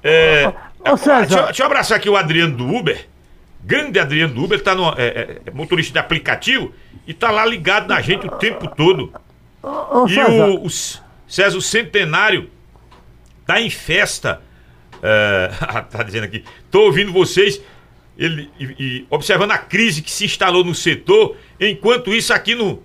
[0.04, 1.20] é, Ô, César.
[1.22, 3.08] Deixa, eu- deixa eu abraçar aqui o Adriano do Uber.
[3.64, 6.74] Grande Adriano do Uber, ele tá no, é, é, é motorista de aplicativo
[7.06, 9.14] e tá lá ligado na gente o tempo todo.
[9.62, 10.70] Ô, E César, o, o
[11.28, 12.50] César o Centenário
[13.46, 14.42] tá em festa.
[15.04, 15.50] É,
[15.92, 16.44] tá dizendo aqui.
[16.72, 17.62] Tô ouvindo vocês
[18.20, 21.36] ele, e, e observando a crise que se instalou no setor.
[21.60, 22.84] Enquanto isso, aqui no,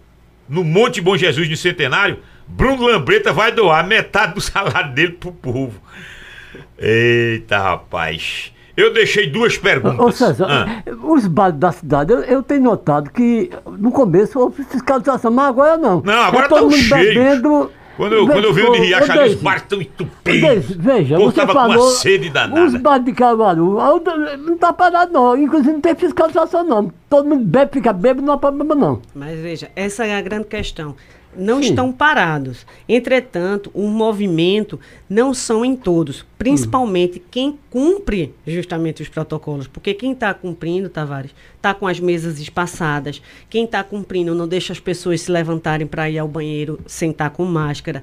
[0.48, 5.32] no Monte Bom Jesus no Centenário, Bruno Lambreta vai doar metade do salário dele pro
[5.32, 5.80] povo.
[6.78, 8.52] Eita, rapaz.
[8.76, 10.00] Eu deixei duas perguntas.
[10.04, 10.82] Ô César, Ah.
[11.04, 15.76] os bares da cidade, eu, eu tenho notado que no começo houve fiscalização, mas agora
[15.76, 16.00] não.
[16.00, 17.14] Não, agora é todo tão mundo cheios.
[17.14, 17.70] bebendo.
[17.96, 20.76] Quando eu, quando eu vi o de ô, ali, os bares estão ô, entupidos.
[20.76, 21.76] Veja, você tava falou.
[21.76, 22.64] com uma sede danada.
[22.64, 23.78] Os bares de Caruaru,
[24.38, 25.36] não tá parado não.
[25.36, 26.92] Inclusive não tem fiscalização não.
[27.08, 29.00] Todo mundo bebe, fica bêbado, não há problema não.
[29.14, 30.94] Mas veja, essa é a grande questão.
[31.36, 32.66] Não estão parados.
[32.88, 39.66] Entretanto, o movimento não são em todos, principalmente quem cumpre justamente os protocolos.
[39.66, 43.22] Porque quem está cumprindo, Tavares, está com as mesas espaçadas.
[43.48, 47.30] Quem está cumprindo não deixa as pessoas se levantarem para ir ao banheiro sem estar
[47.30, 48.02] com máscara.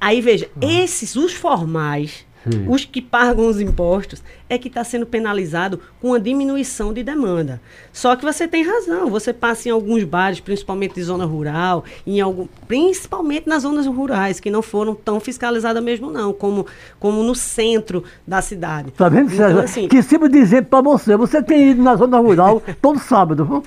[0.00, 2.26] Aí veja, esses, os formais,
[2.68, 7.60] os que pagam os impostos, é que está sendo penalizado com a diminuição de demanda.
[7.92, 12.20] Só que você tem razão, você passa em alguns bares, principalmente de zona rural, em
[12.20, 16.66] algum, principalmente nas zonas rurais, que não foram tão fiscalizadas mesmo não, como,
[16.98, 18.90] como no centro da cidade.
[18.92, 19.50] Tá vendo, César?
[19.50, 23.44] Então, assim, Que sempre dizer pra você, você tem ido na zona rural todo sábado,
[23.44, 23.62] viu?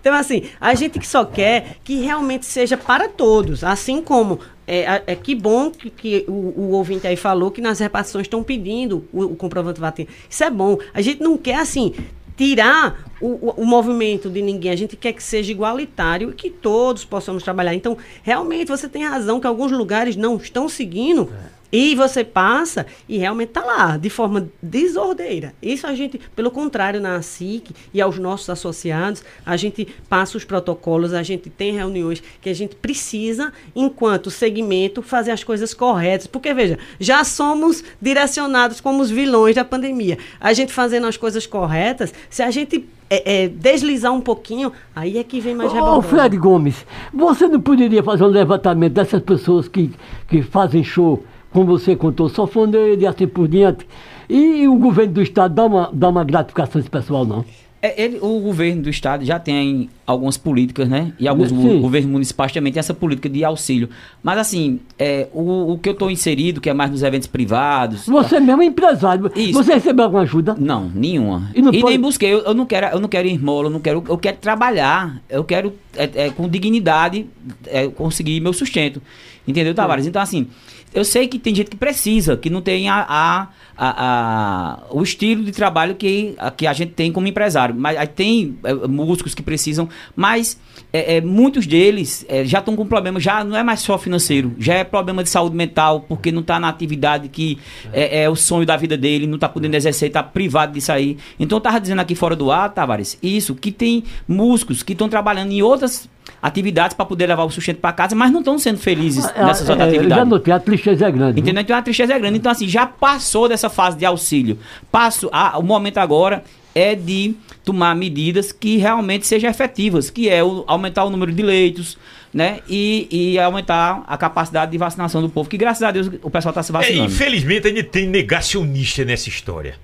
[0.00, 3.64] Então, assim, a gente que só quer que realmente seja para todos.
[3.64, 7.78] Assim como é, é que bom que, que o, o ouvinte aí falou que nas
[7.78, 10.08] repartições estão pedindo o, o comprovante vacina.
[10.28, 10.78] Isso é bom.
[10.92, 11.94] A gente não quer, assim,
[12.36, 14.70] tirar o, o, o movimento de ninguém.
[14.70, 17.74] A gente quer que seja igualitário e que todos possamos trabalhar.
[17.74, 21.30] Então, realmente, você tem razão que alguns lugares não estão seguindo
[21.72, 25.54] E você passa e realmente está lá, de forma desordeira.
[25.60, 30.44] Isso a gente, pelo contrário, na SIC e aos nossos associados, a gente passa os
[30.44, 36.26] protocolos, a gente tem reuniões que a gente precisa, enquanto segmento, fazer as coisas corretas.
[36.26, 40.18] Porque, veja, já somos direcionados como os vilões da pandemia.
[40.40, 45.18] A gente fazendo as coisas corretas, se a gente é, é, deslizar um pouquinho, aí
[45.18, 46.08] é que vem mais Ô, revoltoso.
[46.08, 49.92] Fred Gomes, você não poderia fazer um levantamento dessas pessoas que,
[50.28, 51.24] que fazem show,
[51.56, 53.86] como você contou, sofoneiro e assim por diante,
[54.28, 57.46] e o governo do estado dá uma, dá uma gratificação a esse pessoal, não?
[57.80, 61.12] É, ele, o governo do estado já tem algumas políticas, né?
[61.20, 61.56] E alguns Sim.
[61.62, 63.88] go- governos municipais também têm essa política de auxílio.
[64.22, 68.06] Mas assim, é, o, o que eu estou inserido, que é mais nos eventos privados.
[68.06, 69.52] Você mesmo é empresário, Isso.
[69.52, 70.54] você recebeu alguma ajuda?
[70.58, 71.50] Não, nenhuma.
[71.54, 72.32] E E, não pode- nem busquei.
[72.34, 75.22] Eu, eu não quero, eu não quero ir esmola, eu não quero, eu quero trabalhar.
[75.28, 77.26] Eu quero é, é, com dignidade
[77.66, 79.00] é, conseguir meu sustento.
[79.46, 80.06] Entendeu, Tavares?
[80.06, 80.48] Então assim,
[80.96, 85.02] eu sei que tem gente que precisa, que não tem a, a, a- a- o
[85.02, 87.74] estilo de trabalho que, a, que a gente tem como empresário.
[87.74, 90.58] Mas aí tem é, músicos que precisam, mas
[90.92, 94.54] é, é, muitos deles é, já estão com problema, já não é mais só financeiro,
[94.58, 97.58] já é problema de saúde mental, porque não está na atividade que
[97.92, 101.18] é, é o sonho da vida dele, não está podendo exercer, está privado disso aí.
[101.38, 105.08] Então eu estava dizendo aqui fora do ar, Tavares, isso, que tem músicos que estão
[105.08, 106.08] trabalhando em outras
[106.42, 109.72] atividades para poder levar o sustento para casa, mas não estão sendo felizes nessas É,
[109.72, 110.28] outras é, já atividades.
[110.28, 111.40] notei, a tristeza é grande.
[111.40, 111.62] Entendeu?
[111.62, 112.38] Então a tristeza é grande.
[112.38, 114.58] Então, assim, já passou dessa fase de auxílio.
[114.90, 116.42] Passo, ah, o momento agora
[116.74, 117.34] é de
[117.66, 121.98] tomar medidas que realmente sejam efetivas, que é o- aumentar o número de leitos,
[122.32, 122.60] né?
[122.68, 126.50] E, e aumentar a capacidade de vacinação do povo, que graças a Deus o pessoal
[126.52, 127.12] está se É, vacinando.
[127.12, 129.74] infelizmente ainda tem negacionista nessa história.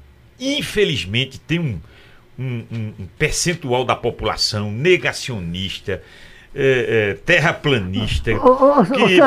[0.41, 1.81] Infelizmente tem um-
[2.39, 2.65] um-
[3.01, 6.03] um percentual da população negacionista,
[6.55, 8.31] é, é, terraplanista,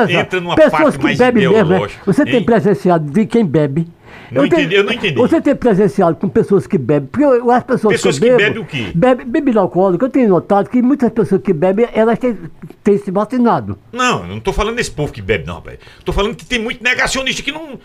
[0.08, 1.60] que entra numa parte mais mesmo, né?
[1.62, 2.02] ideológica.
[2.06, 2.44] Você tem hein?
[2.46, 3.88] presenciado de quem bebe.
[4.32, 5.16] Não tenho- entendi, eu não entendi.
[5.16, 7.08] Você tem presenciado com pessoas que bebem.
[7.12, 8.92] Porque eu- as pessoas, Pessoas que, que eu bebem o quê?
[8.96, 10.06] Bebe, bebida alcoólica.
[10.06, 12.38] Eu tenho notado que muitas pessoas que bebem, elas têm,
[12.84, 13.78] têm se vacinado.
[13.92, 15.78] Não, eu não tô falando desse povo que bebe, não, velho.
[16.04, 17.80] Tô falando que tem muito negacionista que não.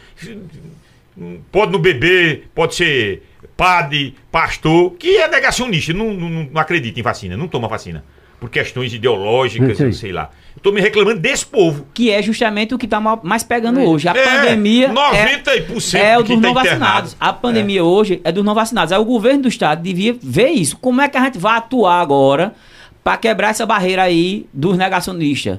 [1.53, 3.23] Pode não beber, pode ser
[3.57, 8.03] padre, pastor, que é negacionista, não, não, não acredita em vacina, não toma vacina.
[8.41, 10.31] Por questões ideológicas, não sei lá.
[10.63, 11.87] Tô me reclamando desse povo.
[11.95, 14.09] Que é justamente o que está mais pegando hoje.
[14.09, 14.89] A É, pandemia.
[14.93, 17.17] 90% é, é o dos tá não vacinados.
[17.21, 18.93] A pandemia hoje é dos não vacinados.
[18.93, 20.77] Aí o governo do estado devia ver isso.
[20.79, 22.55] Como é que a gente vai atuar agora
[23.03, 25.59] para quebrar essa barreira aí dos negacionistas?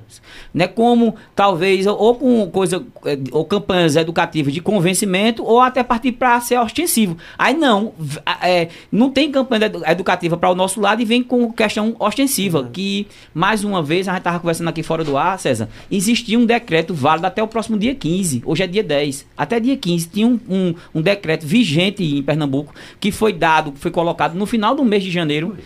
[0.54, 0.68] Né?
[0.68, 6.40] Como talvez, ou com coisa, eh, ou campanhas educativas de convencimento, ou até partir para
[6.42, 7.18] ser ostensivo.
[7.38, 7.94] Aí não,
[8.42, 12.70] é, não tem campanha edu- educativa para o nosso lado e vem com questão ostensiva.
[12.72, 16.46] Que, mais uma vez, a gente estava conversando aqui fora do ar, César, existia um
[16.46, 18.44] decreto válido até o próximo dia 15.
[18.46, 19.26] Hoje é dia 10.
[19.38, 23.92] Até dia 15 tinha um, um, um decreto vigente em Pernambuco que foi dado, foi
[23.92, 25.58] colocado no final do mês de janeiro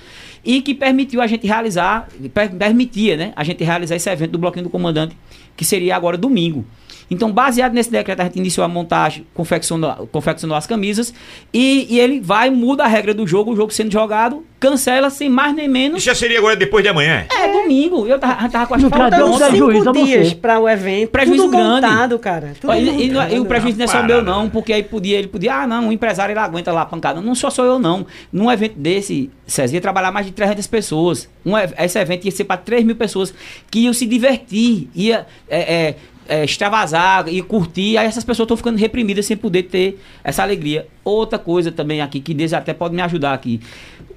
[0.45, 4.37] e que permitiu a gente realizar, per- permitia, né, a gente realizar esse evento do
[4.37, 5.17] Bloquinho do Comandante,
[5.57, 6.65] que seria agora domingo.
[7.09, 11.13] Então, baseado nesse decreto, a gente iniciou a montagem, confeccionou, confeccionou as camisas
[11.53, 15.29] e, e ele vai, muda a regra do jogo, o jogo sendo jogado, cancela sem
[15.29, 15.97] mais nem menos.
[15.99, 17.25] Isso já seria agora depois de amanhã.
[17.31, 18.07] É, domingo.
[18.07, 21.09] Eu tava, a gente tava quase faltando cinco dias para o evento.
[21.11, 21.87] Prejuízo tudo grande.
[21.87, 22.53] montado, cara.
[22.59, 24.81] Tudo E, e não é- e o prejuízo não é só meu, não, porque aí
[24.83, 27.21] podia, ele podia, ah, não, o empresário ele aguenta lá a pancada.
[27.21, 28.05] Não só sou eu, não.
[28.31, 31.29] Num evento desse, César, ia trabalhar mais de 300 pessoas.
[31.45, 33.33] Um, esse evento ia ser para 3 mil pessoas
[33.69, 35.95] que iam se divertir, ia é, é,
[36.27, 37.97] é, extravasar e curtir.
[37.97, 40.87] Aí essas pessoas estão ficando reprimidas sem poder ter essa alegria.
[41.03, 43.59] Outra coisa também aqui, que Deus até pode me ajudar aqui.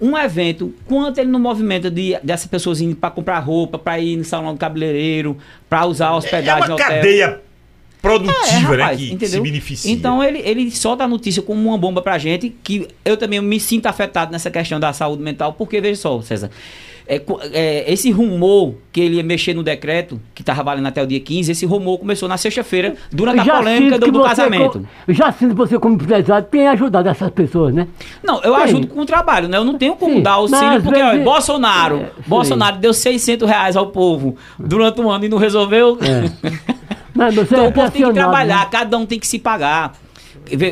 [0.00, 4.16] Um evento, quanto ele não movimenta de, dessas pessoas indo para comprar roupa, para ir
[4.16, 5.36] no salão do cabeleireiro,
[5.68, 6.86] para usar É hospedagem uma no hotel.
[6.86, 7.40] cadeia
[8.00, 8.82] produtiva, É, né?
[8.84, 9.42] rapaz, Que se entendeu?
[9.42, 9.90] beneficia.
[9.92, 13.58] Então ele, ele solta a notícia como uma bomba pra gente, que eu também me
[13.58, 16.48] sinto afetado nessa questão da saúde mental, porque veja só, César,
[17.08, 21.06] é, é, esse rumor que ele ia mexer no decreto, que estava valendo até o
[21.06, 24.28] dia 15, esse rumor começou na sexta-feira, durante a Já polêmica sinto do, do você
[24.28, 24.86] casamento.
[25.06, 27.88] co- já sinto você, como empresário, tem ajudado essas pessoas, né?
[28.22, 29.56] Não, eu ajudo com o trabalho, né?
[29.56, 32.10] Eu não tenho como Sim, dar auxílio, porque, vezes- Bolsonaro, É.
[32.26, 35.96] Bolsonaro deu 600 reais ao povo durante um ano e não resolveu.
[37.18, 38.68] Você Então é o povo tem que pressionado, trabalhar, né?
[38.70, 39.92] cada um tem que se pagar.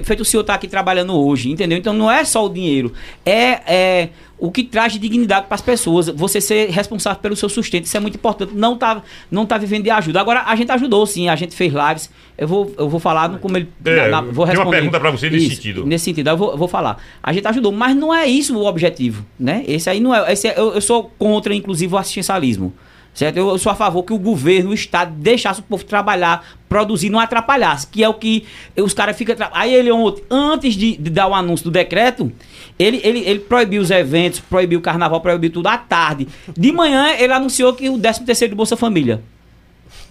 [0.05, 1.77] Feito o senhor tá aqui trabalhando hoje, entendeu?
[1.79, 2.93] Então não é só o dinheiro,
[3.25, 4.09] é, é
[4.39, 6.09] o que traz de dignidade para as pessoas.
[6.09, 8.53] Você ser responsável pelo seu sustento, isso é muito importante.
[8.55, 10.21] Não tá, não tá vivendo de ajuda.
[10.21, 12.11] Agora a gente ajudou sim, a gente fez lives.
[12.37, 13.68] Eu vou, eu vou falar no como ele.
[13.85, 14.70] É, na- na- vou tem uma responder.
[14.77, 15.87] pergunta pra você nesse Isso, sentido.
[15.87, 17.03] Nesse sentido, eu vou, eu vou falar.
[17.22, 19.64] A gente ajudou, mas não é isso o objetivo, né?
[19.66, 20.31] Esse aí não é.
[20.33, 22.74] Esse é- eu, eu sou contra, inclusive, o assistencialismo.
[23.17, 23.39] Certo?
[23.39, 27.09] Eu, eu sou a favor que o governo, o Estado, deixasse o povo trabalhar, produzir,
[27.09, 28.45] não atrapalhasse, que é o que
[28.77, 29.35] os caras ficam.
[29.53, 32.31] Aí ele ontem, antes de, de dar o anúncio do decreto,
[32.79, 36.29] ele, ele, ele proibiu os eventos, proibiu o carnaval, proibiu tudo à tarde.
[36.55, 39.23] De manhã, ele anunciou que o 13 terceiro do Bolsa Família.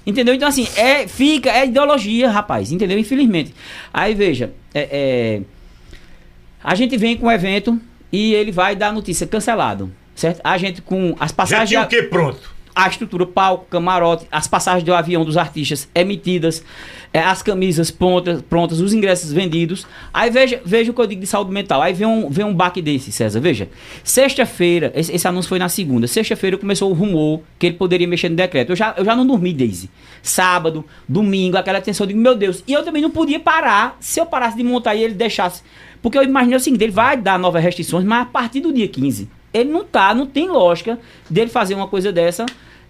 [0.03, 0.33] Entendeu?
[0.33, 2.97] Então, assim, é, fica, é ideologia, rapaz, entendeu?
[2.97, 3.53] Infelizmente.
[3.93, 5.41] Aí, veja, é, é,
[6.63, 7.79] a gente vem com o evento
[8.11, 10.41] e ele vai dar a notícia cancelado, certo?
[10.43, 11.69] A gente com as Já passagens...
[11.69, 12.54] tinha o que pronto?
[12.75, 16.61] A estrutura palco, camarote, as passagens do avião dos artistas emitidas,
[17.13, 19.87] eh, as camisas prontas, prontas, os ingressos vendidos.
[20.13, 21.81] Aí veja, veja o que eu digo de saúde mental.
[21.81, 23.39] Aí vem um, vem um baque desse, César.
[23.39, 23.69] Veja,
[24.03, 26.05] sexta-feira, esse, esse anúncio foi na segunda.
[26.05, 28.71] Sexta-feira começou o rumor que ele poderia mexer no decreto.
[28.71, 29.89] Eu já, eu já não dormi, Daisy.
[30.21, 32.03] Sábado, domingo, aquela tensão.
[32.03, 32.61] Eu digo, meu Deus.
[32.67, 33.95] E eu também não podia parar.
[34.01, 35.63] Se eu parasse de montar e ele deixasse.
[36.01, 38.87] Porque eu imaginei o seguinte: ele vai dar novas restrições, mas a partir do dia
[38.87, 39.29] 15.
[39.55, 40.99] Ele não tá, não tem lógica
[41.29, 42.45] dele fazer uma coisa dessa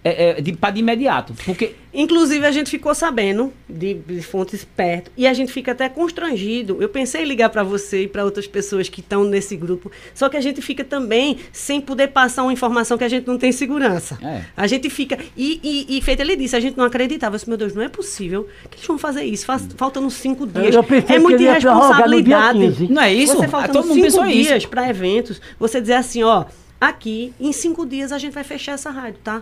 [0.08, 1.34] é, é, de, pra de imediato.
[1.44, 5.88] Porque Inclusive, a gente ficou sabendo de, de fontes perto e a gente fica até
[5.88, 6.76] constrangido.
[6.78, 10.28] Eu pensei em ligar para você e para outras pessoas que estão nesse grupo, só
[10.28, 13.50] que a gente fica também sem poder passar uma informação que a gente não tem
[13.50, 14.18] segurança.
[14.22, 14.42] É.
[14.54, 15.18] A gente fica.
[15.34, 17.34] E, e, e feito ele disse, a gente não acreditava.
[17.34, 19.46] Eu disse, meu Deus, não é possível que eles vão fazer isso.
[19.46, 20.74] Faz, faltando cinco dias.
[21.08, 22.58] é muita irresponsabilidade.
[22.58, 22.92] 15.
[22.92, 23.36] Não é isso?
[23.36, 26.44] Você Ah, faltando todo mundo cinco dias para eventos, você dizer assim, ó,
[26.78, 29.40] aqui, em cinco dias a gente vai fechar essa rádio, tá?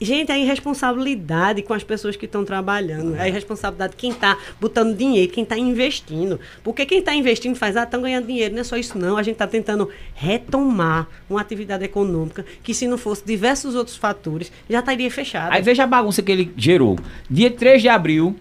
[0.00, 4.96] Gente, a irresponsabilidade com as pessoas que estão trabalhando, a irresponsabilidade de quem está botando
[4.96, 6.40] dinheiro, quem está investindo.
[6.64, 9.18] Porque quem está investindo faz, ah, estão ganhando dinheiro, não é só isso não.
[9.18, 14.50] A gente está tentando retomar uma atividade econômica que se não fosse diversos outros fatores,
[14.70, 15.54] já estaria fechada.
[15.54, 16.98] Aí veja a bagunça que ele gerou.
[17.28, 18.36] Dia 3 de abril,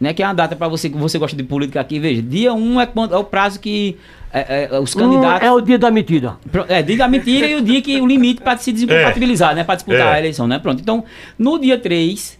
[0.00, 2.54] né, que é uma data para você que você gosta de política aqui, veja, dia
[2.54, 3.98] 1 é, quando- é o prazo que
[4.32, 5.46] é, é, os Um candidatos.
[5.46, 6.36] é o dia da mentira.
[6.68, 9.62] É, diga a mentira e o dia que o limite para se desincompatibilizar, né?
[9.64, 10.12] Para disputar É.
[10.14, 10.58] a eleição, né?
[10.58, 10.80] Pronto.
[10.80, 11.04] Então,
[11.38, 12.38] no dia 3,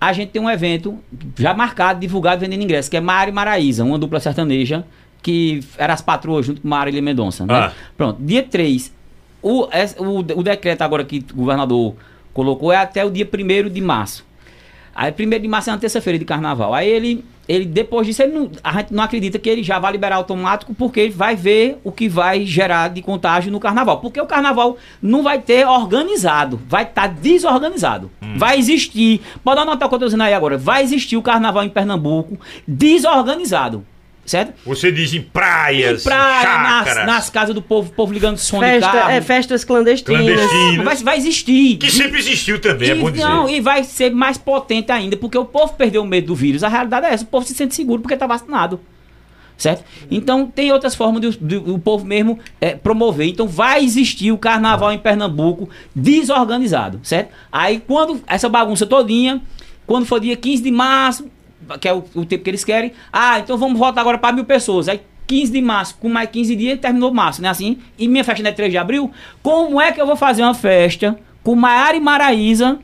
[0.00, 0.98] a gente tem um evento
[1.38, 4.84] já marcado, divulgado, vendendo ingressos, que é Mari Maraísa, uma dupla sertaneja,
[5.22, 7.54] que era as patroas junto com Marília Mendonça, né?
[7.54, 7.72] Ah.
[7.96, 8.20] Pronto.
[8.20, 8.92] Dia 3,
[9.40, 9.62] o,
[9.98, 11.94] o, o decreto agora que o governador
[12.34, 14.24] colocou é até o dia 1 de março.
[14.98, 16.74] Aí, 1 de março é uma terça-feira de carnaval.
[16.74, 19.92] Aí ele, ele depois disso, ele não, a gente não acredita que ele já vai
[19.92, 24.00] liberar automático, porque ele vai ver o que vai gerar de contágio no carnaval.
[24.00, 28.10] Porque o carnaval não vai ter organizado, vai estar desorganizado.
[28.36, 31.62] Vai existir, pode anotar o que eu estou dizendo aí agora, vai existir o carnaval
[31.62, 32.36] em Pernambuco
[32.66, 33.86] desorganizado.
[34.28, 34.52] Certo?
[34.66, 38.66] Você diz em praias, Em praia, nas, nas casas do povo, povo ligando som de
[38.66, 39.10] Festa, carro.
[39.10, 40.20] é, festas clandestinas.
[40.22, 41.78] clandestinas, Vai, vai existir.
[41.78, 43.24] que sempre existiu também, é bom E, dizer.
[43.24, 46.62] não, e vai ser mais potente ainda, porque o povo perdeu o medo do vírus.
[46.62, 48.78] A realidade é essa, o povo se sente seguro porque está vacinado.
[49.56, 49.82] Certo?
[50.10, 53.26] Então tem outras formas de, de- o povo mesmo é, promover.
[53.28, 57.30] Então vai existir o carnaval em Pernambuco desorganizado, certo?
[57.50, 59.40] Aí quando essa bagunça todinha,
[59.86, 61.28] quando for dia 15 de março,
[61.80, 64.44] que é o, o tempo que eles querem, ah, então vamos voltar agora para mil
[64.44, 64.88] pessoas.
[64.88, 67.48] Aí 15 de março, com mais 15 dias, terminou março, né?
[67.50, 69.10] Assim, e minha festa não é 3 de abril.
[69.42, 72.78] Como é que eu vou fazer uma festa com Maiara e Maraísa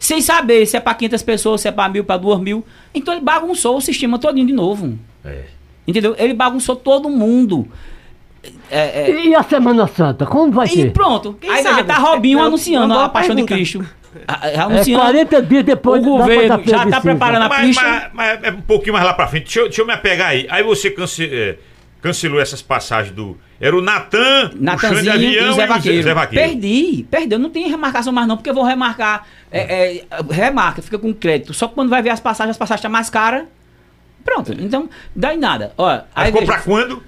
[0.00, 2.64] sem saber se é para 500 pessoas, se é para mil, para duas mil?
[2.92, 4.98] Então ele bagunçou o sistema todinho de novo.
[5.24, 5.42] É.
[5.86, 6.16] Entendeu?
[6.18, 7.68] Ele bagunçou todo mundo.
[8.70, 10.92] É, é, E a Semana Santa, como vai e ser?
[10.92, 11.34] pronto.
[11.40, 11.76] Quem Aí sabe?
[11.76, 13.54] já tá Robinho É uma- anunciando boa a paixão pergunta.
[13.54, 13.86] de Cristo.
[14.28, 15.00] A- a- É Anunciando.
[15.02, 17.00] 40 dias depois o governo já tá plebiscito.
[17.02, 17.82] preparando a Mas, pista.
[17.82, 19.44] mas- mas é um pouquinho mais lá pra frente.
[19.44, 20.46] Deixa eu, deixa eu me apegar aí.
[20.50, 21.58] Aí você cance- é,
[22.00, 23.38] cancelou essas passagens do.
[23.60, 26.02] Era o Natan, o Xande Avião e o Zé Vaqueiro.
[26.02, 26.48] Zé Vaqueiro.
[26.50, 27.38] Perdi, perdeu.
[27.38, 29.26] Não tem remarcação mais não, porque eu vou remarcar.
[29.50, 31.54] É, é, remarca, fica com crédito.
[31.54, 33.44] Só que quando vai ver as passagens, as passagens estão mais caras.
[34.24, 35.72] Pronto, então dá em nada.
[35.78, 37.02] Olha, Aí aí ficou veja, pra quando?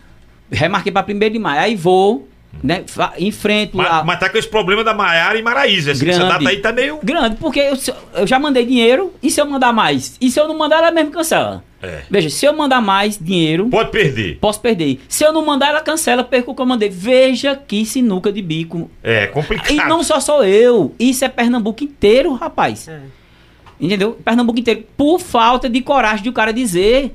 [0.50, 1.60] remarquei pra 1 de maio.
[1.60, 2.28] Aí vou,
[2.62, 2.84] né,
[3.18, 5.90] enfrento Mas, a, mas tá com esse problema da Maiara e Maraísa.
[5.92, 6.32] Essa, essa Grande.
[6.38, 6.98] data aí tá meio.
[7.02, 7.76] grande, porque eu,
[8.14, 10.16] eu já mandei dinheiro, e se eu mandar mais?
[10.20, 11.62] E se eu não mandar, ela mesmo cancela.
[11.82, 12.02] É.
[12.10, 14.38] Veja, se eu mandar mais dinheiro, Pode perder.
[14.40, 14.98] posso perder.
[15.08, 16.88] Se eu não mandar, ela cancela, perco o que eu mandei.
[16.88, 18.90] Veja que sinuca de bico.
[19.02, 19.70] É complicado.
[19.70, 22.88] E não só sou eu, isso é Pernambuco inteiro, rapaz.
[22.88, 23.00] É.
[23.78, 24.12] Entendeu?
[24.24, 24.84] Pernambuco inteiro.
[24.96, 27.14] Por falta de coragem de o cara dizer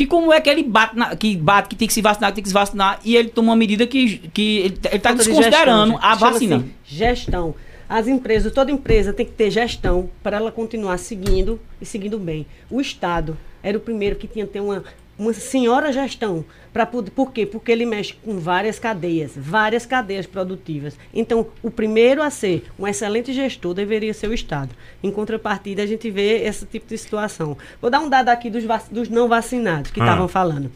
[0.00, 2.36] que como é que ele bate, na- que bate, que tem que se vacinar, que
[2.36, 5.22] tem que se vacinar, e ele toma uma medida que, que ele, ele tá Falta
[5.24, 6.64] de desconsiderando gestão, a vacina.
[6.84, 7.54] Gestão.
[7.86, 12.46] As empresas, toda empresa tem que ter gestão para ela continuar seguindo e seguindo bem.
[12.70, 14.82] O Estado era o primeiro que tinha que ter uma,
[15.20, 16.44] uma senhora gestão.
[16.72, 17.44] Pra, por quê?
[17.44, 20.96] Porque ele mexe com várias cadeias, várias cadeias produtivas.
[21.12, 24.70] Então, o primeiro a ser um excelente gestor deveria ser o Estado.
[25.02, 27.56] Em contrapartida, a gente vê esse tipo de situação.
[27.82, 30.04] Vou dar um dado aqui dos, vac- dos não vacinados que Ah.
[30.04, 30.70] estavam falando.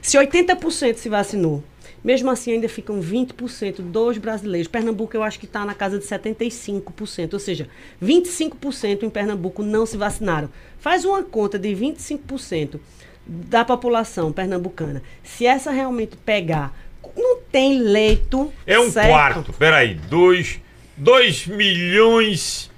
[0.00, 1.62] Se 80% se vacinou,
[2.04, 4.66] Mesmo assim, ainda ficam 20% dos brasileiros.
[4.66, 7.34] Pernambuco, eu acho que está na casa de 75%.
[7.34, 7.68] Ou seja,
[8.02, 10.48] 25% em Pernambuco não se vacinaram.
[10.80, 12.80] Faz uma conta de 25%
[13.26, 15.02] da população pernambucana.
[15.22, 16.72] Se essa realmente pegar,
[17.16, 18.52] não tem leito.
[18.66, 19.08] É um certo?
[19.08, 20.60] quarto, peraí, dois,
[20.96, 22.70] dois milhões,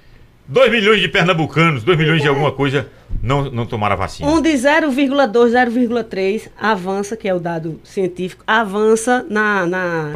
[0.47, 2.89] dois milhões de pernambucanos, dois milhões de alguma coisa
[3.25, 4.29] não, não tomaram a vacina.
[4.29, 9.65] Um de 0,2, 0,3 avança, que é o dado científico, avança na.
[9.65, 10.09] na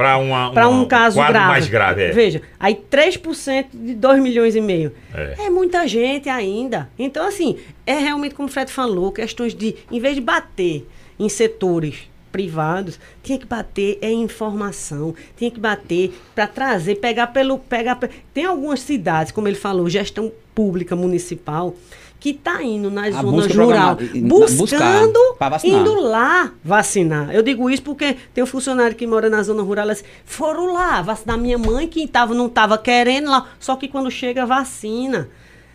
[0.65, 1.47] uma- um caso quadro grave.
[1.47, 2.11] mais grave, é.
[2.11, 4.91] Veja, aí 3% de 2 milhões e meio.
[5.13, 5.35] É.
[5.45, 5.49] É.
[5.49, 6.89] muita gente ainda.
[6.97, 10.87] Então, assim, é realmente como o Fred falou, questões de, em vez de bater
[11.19, 17.27] em setores privados, tinha que bater é em informação, tinha que bater para trazer, pegar
[17.27, 21.73] pelo, pegar pe- tem algumas cidades, como ele falou, gestão pública municipal
[22.19, 25.19] que está indo nas A zonas busca rural, buscando,
[25.63, 27.33] indo lá vacinar.
[27.33, 31.01] Eu digo isso porque tem um funcionário que mora na zona rural, elas foram lá
[31.01, 35.29] vacinar minha mãe que tava, não estava querendo lá, só que quando chega vacina.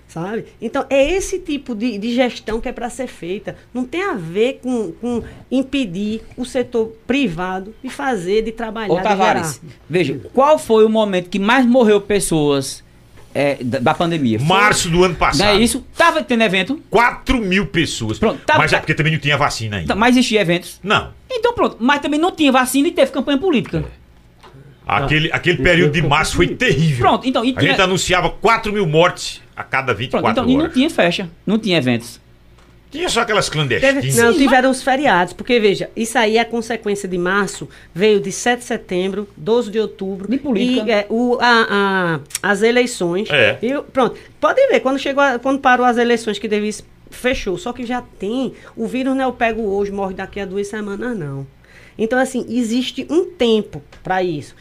[0.07, 0.45] Sabe?
[0.61, 3.57] Então, é esse tipo de, de gestão que é para ser feita.
[3.73, 9.03] Não tem a ver com, com impedir o setor privado de fazer, de trabalhar, Ô,
[9.03, 12.84] Tavares, veja, qual foi o momento que mais morreu pessoas
[13.35, 14.39] é, da, da pandemia?
[14.39, 15.47] Foi- Março do ano passado.
[15.47, 15.85] Não é isso?
[15.97, 18.19] Tava tendo evento, 4 mil pessoas.
[18.19, 19.89] Pronto, tá- Mas é porque também não tinha vacina ainda.
[19.89, 20.79] tá, mas existia eventos.
[20.83, 21.11] Não.
[21.31, 23.85] Então pronto, mas também não tinha vacina e teve campanha política.
[24.87, 26.99] Aquele, aquele período de março foi terrível.
[26.99, 30.51] Pronto, então, e A tinha- gente anunciava 4 mil mortes a cada 24 Pronto, então,
[30.53, 30.75] e não horas.
[30.75, 32.21] tinha festa, não tinha eventos.
[32.95, 34.17] Tinha só aquelas clandestinas.
[34.17, 38.21] não, Sim, tiveram os feriados, porque veja, isso aí é a consequência de março, veio
[38.21, 40.29] de 7 de setembro, 12 de outubro.
[40.31, 40.87] De política.
[40.87, 42.21] E é, o, a, a-
[42.51, 43.29] as eleições.
[43.31, 43.59] É.
[43.63, 46.71] E, pronto, pode ver, quando chegou a- quando parou as eleições que devia
[47.11, 47.57] fechou.
[47.59, 48.55] Só que já tem.
[48.77, 51.47] O vírus não é o pego hoje, morre daqui a duas semanas, não.
[51.97, 54.55] Então, assim, existe um tempo para isso.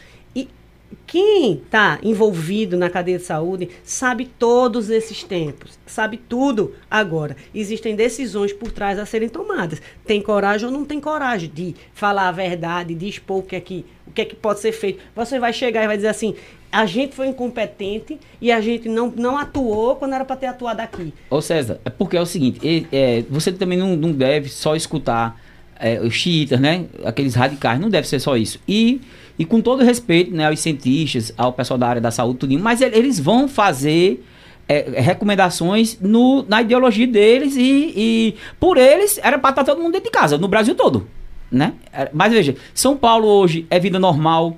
[1.06, 7.36] Quem está envolvido na cadeia de saúde sabe todos esses tempos, sabe tudo agora.
[7.54, 9.80] Existem decisões por trás a serem tomadas.
[10.06, 13.60] Tem coragem ou não tem coragem de falar a verdade, de expor o que é
[13.60, 15.00] que, o que, é que pode ser feito.
[15.14, 16.34] Você vai chegar e vai dizer assim:
[16.72, 20.80] a gente foi incompetente e a gente não, não atuou quando era para ter atuado
[20.80, 21.12] aqui.
[21.30, 24.74] Ô César, é porque é o seguinte, e- é, você também não, não deve só
[24.74, 25.40] escutar
[25.78, 26.86] é, os xiitas, né?
[27.04, 28.58] Aqueles radicais, não deve ser só isso.
[28.66, 29.00] E,
[29.38, 32.80] e com todo respeito né, aos cientistas, ao pessoal da área da saúde, tudinho, mas
[32.80, 34.24] ele- eles vão fazer
[34.68, 39.92] é, recomendações no, na ideologia deles e, e por eles era para estar todo mundo
[39.92, 41.06] dentro de casa, no Brasil todo.
[41.52, 41.74] Né?
[41.92, 44.56] É, Mas veja, São Paulo hoje é vida normal,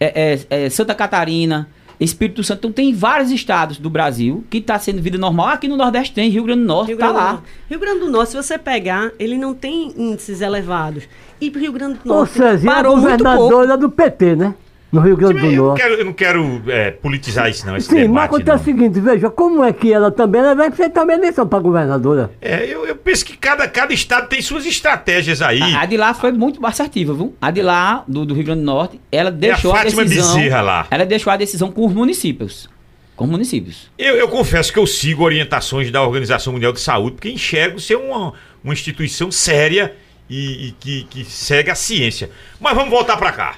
[0.00, 1.68] é, é- é Santa Catarina,
[1.98, 2.58] Espírito Santo.
[2.58, 5.48] Então tem vários estados do Brasil que está sendo vida normal.
[5.48, 7.42] Aqui no Nordeste tem, Rio Grande do Norte, Rio tá Grande, do lá.
[7.68, 11.04] Rio Grande do Norte, se você pegar, ele não tem índices elevados.
[11.40, 13.38] E Rio Grande do Ou Norte seja, é a parou muito pouco.
[13.38, 14.54] governadora do PT, né?
[14.92, 15.82] No Rio Grande do Eu não Norte.
[15.82, 17.76] quero, eu não quero é, politizar isso, não.
[17.76, 18.56] Esse Sim, mas debate, acontece não.
[18.56, 22.30] o seguinte, veja, como é que ela também, ela vai enfrentar uma eleição para governadora.
[22.40, 25.60] É, eu, eu penso que cada, cada estado tem suas estratégias aí.
[25.60, 27.34] A, a de lá foi muito assertiva, viu?
[27.40, 30.36] A de lá, do, do Rio Grande do Norte, ela deixou a, Fátima decisão.
[30.36, 30.86] Bezerra lá.
[30.90, 32.68] Ela deixou a decisão com os municípios.
[33.16, 33.90] Com os municípios.
[33.98, 37.96] Eu, eu confesso que eu sigo orientações da Organização Mundial de Saúde, porque enxergo ser
[37.96, 38.32] uma,
[38.62, 39.94] uma instituição séria
[40.30, 42.30] e, e que, que segue a ciência.
[42.60, 43.54] Mas vamos voltar para cá.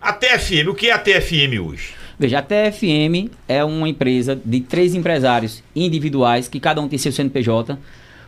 [0.00, 1.92] A TFM, o que é a TFM hoje?
[2.18, 7.12] Veja, a TFM é uma empresa de três empresários individuais, que cada um tem seu
[7.12, 7.78] CNPJ.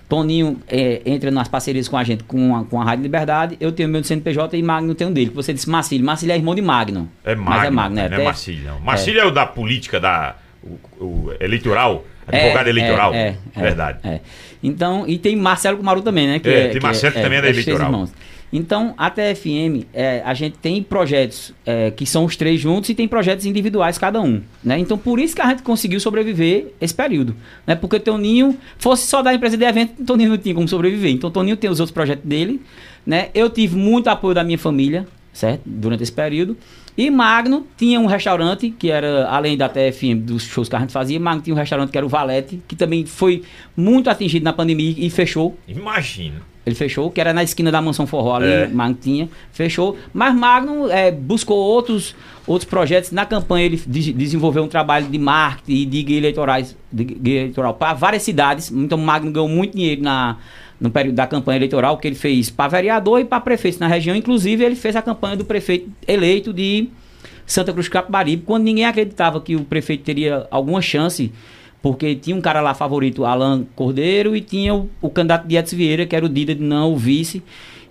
[0.08, 3.56] Toninho é, entra nas parcerias com a gente, com a, com a Rádio Liberdade.
[3.60, 5.30] Eu tenho meu CNPJ e Magno tem um dele.
[5.30, 6.04] que Você disse Marcílio.
[6.04, 7.08] Marcílio é irmão de Magno.
[7.24, 8.02] É Magno, Mas é Magno, né?
[8.02, 8.80] não é Até- Marcílio, não.
[8.80, 13.14] Marcílio é, o da política, da o, o eleitoral, É, advogado eleitoral.
[13.14, 13.98] É, é, Verdade.
[14.04, 14.20] é.
[14.62, 16.36] Então, e tem Marcelo Kumaru também, né?
[16.44, 18.08] É, tem Marcelo que também é da eleitoral.
[18.53, 22.94] Então, a TFM, é, a gente tem projetos é, que são os três juntos e
[22.94, 24.42] tem projetos individuais cada um.
[24.62, 24.78] Né?
[24.78, 27.34] Então, por isso que a gente conseguiu sobreviver esse período.
[27.66, 27.74] Né?
[27.74, 31.11] Porque o Toninho, fosse só da empresa de evento, Toninho não tinha como sobreviver.
[31.11, 32.61] Então, Toninho tem os outros projetos dele.
[33.07, 33.30] Né?
[33.32, 35.62] Eu tive muito apoio da minha família, certo?
[35.64, 36.55] Durante esse período.
[36.96, 40.92] E Magno tinha um restaurante, que era, além da TFM, dos shows que a gente
[40.92, 43.42] fazia, Magno tinha um restaurante que era o Valete, que também foi
[43.74, 45.57] muito atingido na pandemia e fechou.
[45.66, 46.51] Imagina.
[46.64, 48.66] Ele fechou, que era na esquina da Mansão Forró ali, É.
[48.68, 49.96] Magno tinha, fechou.
[50.12, 52.14] Mas Magno é, buscou outros,
[52.46, 53.10] outros projetos.
[53.10, 57.40] Na campanha ele de- desenvolveu um trabalho de marketing e de guia, eleitorais, de guia
[57.40, 58.70] eleitoral para várias cidades.
[58.70, 60.36] Então Magno ganhou muito dinheiro na,
[60.80, 64.14] no período da campanha eleitoral, que ele fez para vereador e para prefeito na região.
[64.14, 66.88] Inclusive ele fez a campanha do prefeito eleito de
[67.44, 71.32] Santa Cruz Capibaribe, quando ninguém acreditava que o prefeito teria alguma chance,
[71.82, 75.76] porque tinha um cara lá favorito, Alan Cordeiro, e tinha o, o candidato de Edson
[75.76, 77.42] Vieira, que era o Dida, não o vice.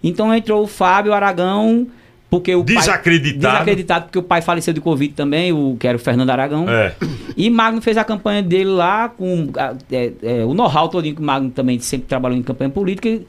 [0.04, 1.86] Então entrou o Fábio Aragão
[2.30, 3.40] Porque o pai- Desacreditado.
[3.54, 6.66] desacreditado, porque o pai faleceu de Covid também, o, que era o Fernando Aragão.
[6.70, 6.96] É.
[7.36, 9.50] E Magno fez a campanha dele lá com
[9.92, 13.10] é, é, o know-how todinho que o Magno também sempre trabalhou em campanha política.
[13.10, 13.26] e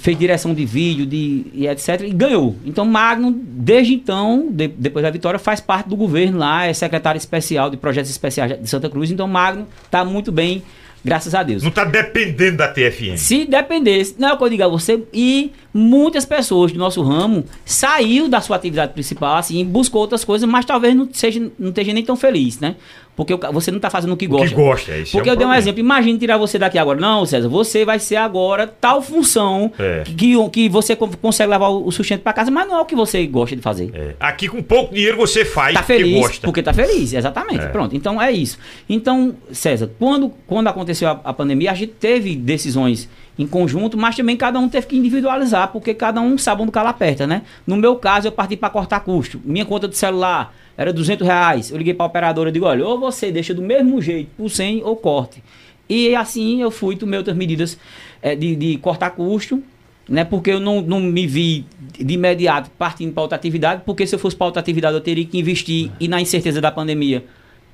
[0.00, 2.00] Fez direção de vídeo de, e etc.
[2.06, 2.56] E ganhou.
[2.64, 7.18] Então, Magno, desde então, de- depois da vitória, faz parte do governo lá, é secretário
[7.18, 9.10] especial de projetos especiais de Santa Cruz.
[9.10, 10.62] Então, Magno está muito bem,
[11.04, 11.62] graças a Deus.
[11.62, 13.18] Não tá dependendo da TFM.
[13.18, 17.02] Se dependesse, não é o que eu digo a você, e muitas pessoas do nosso
[17.02, 21.68] ramo saiu da sua atividade principal, assim, buscou outras coisas, mas talvez não, seja, não
[21.68, 22.76] esteja nem tão feliz, né?
[23.16, 24.48] Porque o você não está fazendo o que O gosta.
[24.48, 25.12] que gosta, é isso.
[25.12, 26.98] Porque é eu dei um exemplo, imagine tirar você daqui agora.
[27.00, 30.02] Não, César, você vai ser agora tal função É.
[30.04, 32.84] que, que você con- consegue levar o o sustento para casa, mas não é o
[32.84, 33.90] que você gosta de fazer.
[33.94, 34.14] É.
[34.18, 36.46] Aqui com pouco dinheiro você faz Tá porque feliz, gosta.
[36.46, 37.64] porque tá feliz, exatamente.
[37.64, 37.68] É.
[37.68, 38.58] Pronto, então é isso.
[38.88, 43.08] Então, César, quando, quando aconteceu a, a pandemia, a gente teve decisões
[43.38, 46.72] em conjunto, mas também cada um teve que individualizar, porque cada um sabe onde o
[46.72, 47.42] calo aperta, né?
[47.66, 49.40] No meu caso, eu parti para cortar custo.
[49.44, 51.70] Minha conta de celular era 200 reais.
[51.70, 54.48] Eu liguei para a operadora e digo, olha, ou você deixa do mesmo jeito por
[54.48, 55.42] 100 ou corte.
[55.88, 57.78] E assim eu fui, tomei outras medidas
[58.22, 59.62] eh, de, de cortar custo,
[60.08, 60.24] né?
[60.24, 61.66] Porque eu não, não me vi
[61.98, 65.24] de imediato partindo para outra atividade, porque se eu fosse para outra atividade eu teria
[65.24, 67.24] que investir e na incerteza da pandemia.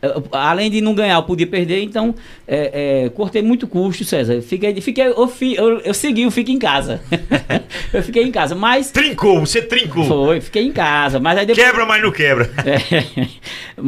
[0.03, 2.15] Eu- além de não ganhar, eu podia perder, então
[2.47, 4.41] é, é, cortei muito custo, César.
[4.43, 7.01] Fiquei, fiquei, eu, fi- eu, eu segui o Fique em Casa.
[7.93, 8.91] eu fiquei em casa, mas.
[8.91, 10.05] Trincou, você trincou.
[10.05, 11.21] Foi, fiquei em casa.
[11.21, 11.67] Mas aí depois.
[11.67, 12.51] Quebra, mas não quebra.
[12.65, 13.27] É.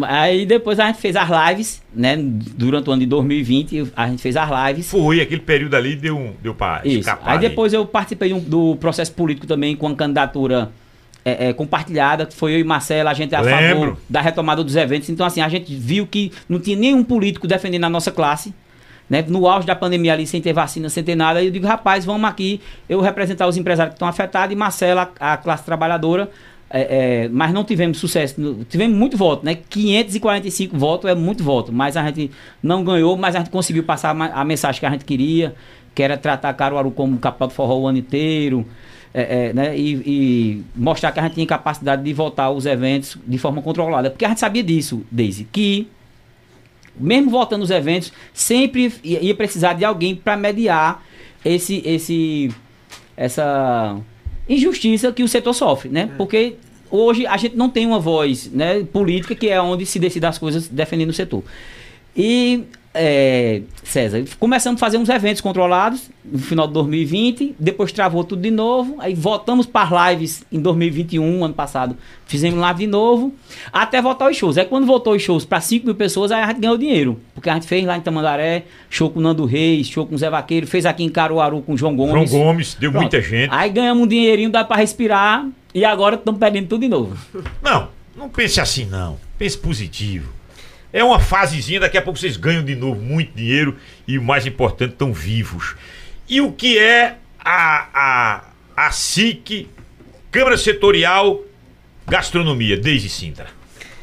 [0.04, 2.16] Aí depois a gente fez as lives, né?
[2.18, 4.90] Durante o ano de 2020, a gente fez as lives.
[4.90, 7.00] Foi, aquele período ali deu, deu Isso.
[7.00, 7.32] escapar.
[7.32, 10.70] Aí depois eu participei do processo político também com a candidatura
[11.24, 13.80] é, é, compartilhada, que foi eu e Marcela, a gente é a Lembro.
[13.80, 15.08] favor da retomada dos eventos.
[15.08, 18.54] Então, assim, a gente viu que não tinha nenhum político defendendo a nossa classe.
[19.08, 19.24] Né?
[19.28, 22.28] No auge da pandemia ali, sem ter vacina, sem ter nada, eu digo, rapaz, vamos
[22.28, 26.30] aqui, eu representar os empresários que estão afetados e Marcela, a classe trabalhadora,
[26.70, 28.64] é, é, mas não tivemos sucesso.
[28.68, 29.58] Tivemos muito voto, né?
[29.68, 32.30] 545 votos é muito voto, mas a gente
[32.62, 35.54] não ganhou, mas a gente conseguiu passar a mensagem que a gente queria,
[35.94, 38.66] que era tratar Caruaru como capital do forró o ano inteiro,
[39.14, 39.76] é, é, né?
[39.76, 44.10] E, e mostrar que a gente tinha capacidade de voltar aos eventos de forma controlada.
[44.10, 45.88] Porque a gente sabia disso, Daisy, que
[46.96, 51.02] mesmo voltando os eventos, sempre ia ia precisar de alguém para mediar
[51.44, 52.50] esse, esse,
[53.16, 53.98] essa
[54.48, 56.10] injustiça que o setor sofre, né?
[56.16, 56.56] Porque
[56.90, 60.38] hoje a gente não tem uma voz né, política que é onde se decide as
[60.38, 61.42] coisas defendendo o setor.
[62.16, 62.64] E,
[62.94, 68.42] é, César, começamos a fazer uns eventos controlados no final de 2020, depois travou tudo
[68.42, 73.34] de novo, aí voltamos para as lives em 2021, ano passado, fizemos live de novo,
[73.72, 74.58] até voltar os shows.
[74.58, 77.48] Aí quando voltou os shows para 5 mil pessoas, aí a gente ganhou dinheiro, porque
[77.48, 80.84] a gente fez lá em Tamandaré, show com Nando Reis, show com Zé Vaqueiro, fez
[80.84, 82.30] aqui em Caruaru com João João Gomes.
[82.30, 83.02] Gomes, deu Pronto.
[83.02, 83.50] muita gente.
[83.52, 87.16] Aí ganhamos um dinheirinho, dá para respirar, e agora estamos perdendo tudo de novo.
[87.62, 89.18] Não, não pense assim não.
[89.38, 90.41] Pense positivo.
[90.92, 93.76] É uma fasezinha, daqui a pouco vocês ganham de novo muito dinheiro
[94.06, 95.74] e o mais importante, estão vivos.
[96.28, 98.44] E o que é a, a,
[98.76, 99.68] a SIC,
[100.30, 101.40] Câmara Setorial
[102.06, 103.46] Gastronomia, desde Sintra?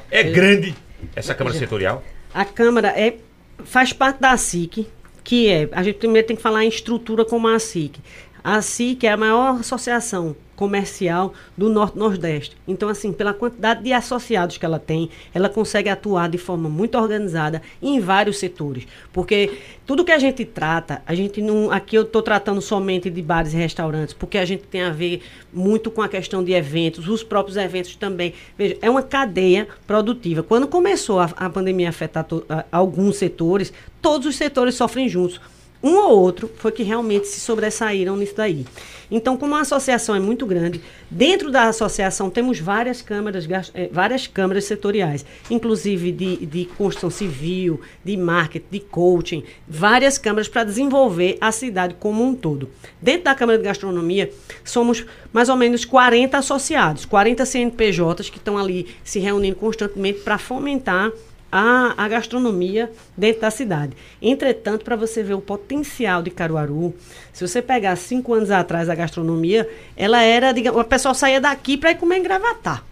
[0.09, 0.75] É grande
[1.15, 2.03] essa Câmara Setorial?
[2.33, 3.17] A Câmara é,
[3.65, 4.87] faz parte da SIC,
[5.23, 5.69] que é.
[5.71, 7.99] A gente primeiro tem que falar em estrutura como a SIC.
[8.43, 12.57] A SIC é a maior associação comercial do Norte-Nordeste.
[12.67, 16.97] Então, assim, pela quantidade de associados que ela tem, ela consegue atuar de forma muito
[16.97, 18.85] organizada em vários setores.
[19.13, 19.51] Porque
[19.85, 21.71] tudo que a gente trata, a gente não.
[21.71, 25.21] Aqui eu estou tratando somente de bares e restaurantes, porque a gente tem a ver
[25.53, 28.33] muito com a questão de eventos, os próprios eventos também.
[28.57, 30.43] Veja, é uma cadeia produtiva.
[30.43, 35.07] Quando começou a, a pandemia a afetar to- a- alguns setores, todos os setores sofrem
[35.07, 35.39] juntos.
[35.81, 38.65] Um ou outro foi que realmente se sobressaíram nisso daí.
[39.11, 44.27] Então, como a associação é muito grande, dentro da associação temos várias câmaras, eh, várias
[44.27, 51.37] câmaras setoriais, inclusive de, de construção civil, de marketing, de coaching, várias câmaras para desenvolver
[51.41, 52.69] a cidade como um todo.
[53.01, 54.31] Dentro da Câmara de Gastronomia,
[54.63, 60.37] somos mais ou menos 40 associados, 40 CNPJs que estão ali se reunindo constantemente para
[60.37, 61.11] fomentar
[61.51, 63.93] a, a gastronomia dentro da cidade.
[64.21, 66.93] Entretanto, para você ver o potencial de Caruaru,
[67.33, 71.77] se você pegar cinco anos atrás a gastronomia, ela era, digamos, o pessoal saía daqui
[71.77, 72.83] para ir comer em Gravatar.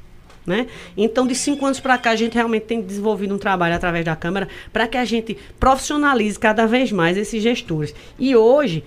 [0.46, 0.68] Né?
[0.96, 4.16] Então, de cinco anos para cá, a gente realmente tem desenvolvido um trabalho através da
[4.16, 7.94] Câmara para que a gente profissionalize cada vez mais esses gestores.
[8.18, 8.82] E hoje,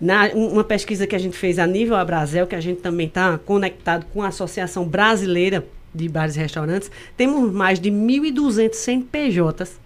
[0.00, 3.06] na, um- uma pesquisa que a gente fez a nível Abrazel, que a gente também
[3.06, 5.64] está conectado com a Associação Brasileira
[5.96, 9.80] de Bares e Restaurantes, temos mais de 1.200 CNPJs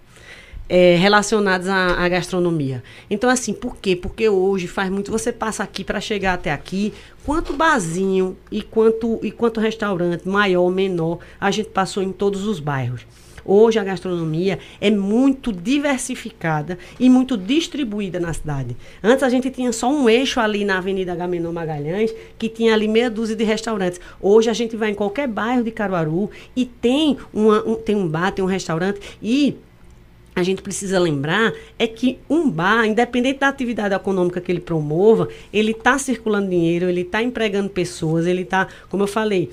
[0.67, 2.81] é, relacionados à, à, gastronomia.
[3.09, 3.93] Então, assim, por quê?
[3.93, 5.11] Porque hoje faz muito.
[5.11, 6.93] Você passa aqui para chegar até aqui,
[7.25, 12.45] quanto barzinho e quanto, e quanto restaurante, maior ou menor, a gente passou em todos
[12.45, 13.05] os bairros.
[13.45, 18.75] Hoje a gastronomia é muito diversificada e muito distribuída na cidade.
[19.03, 22.87] Antes a gente tinha só um eixo ali na Avenida Agamenon Magalhães, que tinha ali
[22.87, 23.99] meia dúzia de restaurantes.
[24.21, 28.07] Hoje a gente vai em qualquer bairro de Caruaru e tem, uma, um, tem um
[28.07, 29.57] bar, tem um restaurante e
[30.35, 35.27] a gente precisa lembrar é que um bar, independente da atividade econômica que ele promova,
[35.51, 39.49] ele está circulando dinheiro, ele está empregando pessoas, ele está, como eu falei,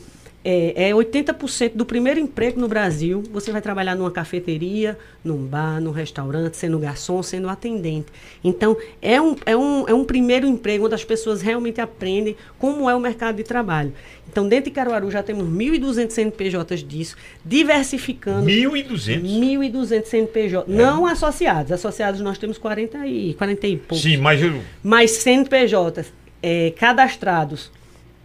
[0.50, 3.22] é, é 80% do primeiro emprego no Brasil.
[3.30, 8.06] Você vai trabalhar numa cafeteria, num bar, num restaurante, sendo garçom, sendo atendente.
[8.42, 12.88] Então, é um, é um, é um primeiro emprego onde as pessoas realmente aprendem como
[12.88, 13.92] é o mercado de trabalho.
[14.26, 18.46] Então, dentro de Caruaru já temos 1.200 CNPJs disso, diversificando.
[18.46, 19.22] 1.200?
[19.22, 20.64] 1.200 CNPJs.
[20.66, 20.72] É.
[20.72, 21.72] Não associados.
[21.72, 24.00] Associados nós temos 40 e, 40 e poucos.
[24.00, 24.40] Sim, mas...
[24.40, 24.62] Eu...
[24.82, 26.10] Mas CNPJs
[26.42, 27.70] é, cadastrados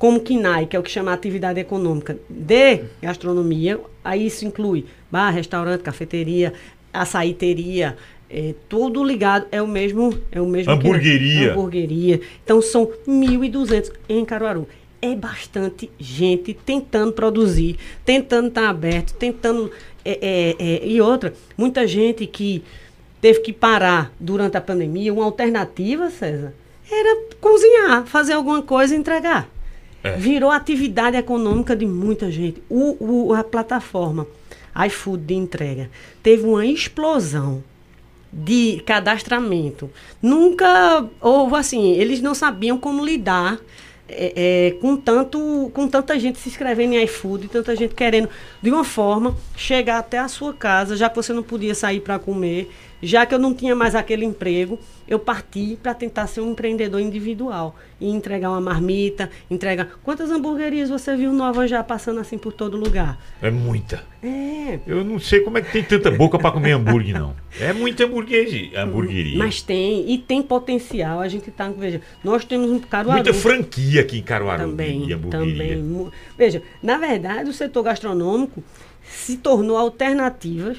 [0.03, 5.29] como KINAI, que é o que chama atividade econômica de gastronomia, aí isso inclui bar,
[5.29, 6.51] restaurante, cafeteria,
[6.91, 7.95] açaíteria,
[8.29, 10.13] é, tudo ligado, é o mesmo...
[10.29, 11.45] É o mesmo hamburgueria.
[11.45, 12.19] Que, hamburgueria.
[12.43, 14.67] Então, são 1.200 em Caruaru.
[15.01, 19.71] É bastante gente tentando produzir, tentando estar aberto, tentando...
[20.03, 22.61] É, é, é, e outra, muita gente que
[23.21, 26.53] teve que parar durante a pandemia, uma alternativa, César,
[26.91, 29.52] era cozinhar, fazer alguma coisa e entregar.
[30.03, 30.17] É.
[30.17, 32.61] Virou atividade econômica de muita gente.
[32.69, 34.27] O, o, a plataforma
[34.87, 35.89] iFood de entrega
[36.21, 37.63] teve uma explosão
[38.31, 39.89] de cadastramento.
[40.21, 43.59] Nunca houve assim, eles não sabiam como lidar
[44.09, 48.29] é, é, com, tanto, com tanta gente se inscrevendo em iFood, tanta gente querendo,
[48.61, 52.19] de uma forma, chegar até a sua casa, já que você não podia sair para
[52.19, 52.69] comer,
[53.03, 57.01] já que eu não tinha mais aquele emprego, eu parti para tentar ser um empreendedor
[57.01, 59.99] individual e entregar uma marmita, entregar.
[60.01, 63.19] Quantas hamburguerias você viu novas já passando assim por todo lugar?
[63.41, 64.03] É muita.
[64.23, 64.79] É.
[64.87, 67.35] Eu não sei como é que tem tanta boca para comer hambúrguer, não.
[67.59, 68.81] É muita hamburgueria.
[68.81, 69.37] hamburgueria.
[69.37, 71.19] Mas tem, e tem potencial.
[71.19, 71.69] A gente tá.
[71.69, 73.21] Veja, nós temos um Caruaru.
[73.21, 74.69] Muita franquia aqui em Caruaru.
[74.69, 75.07] Também.
[75.07, 76.09] De também.
[76.37, 78.63] Veja, na verdade, o setor gastronômico
[79.03, 80.77] se tornou alternativas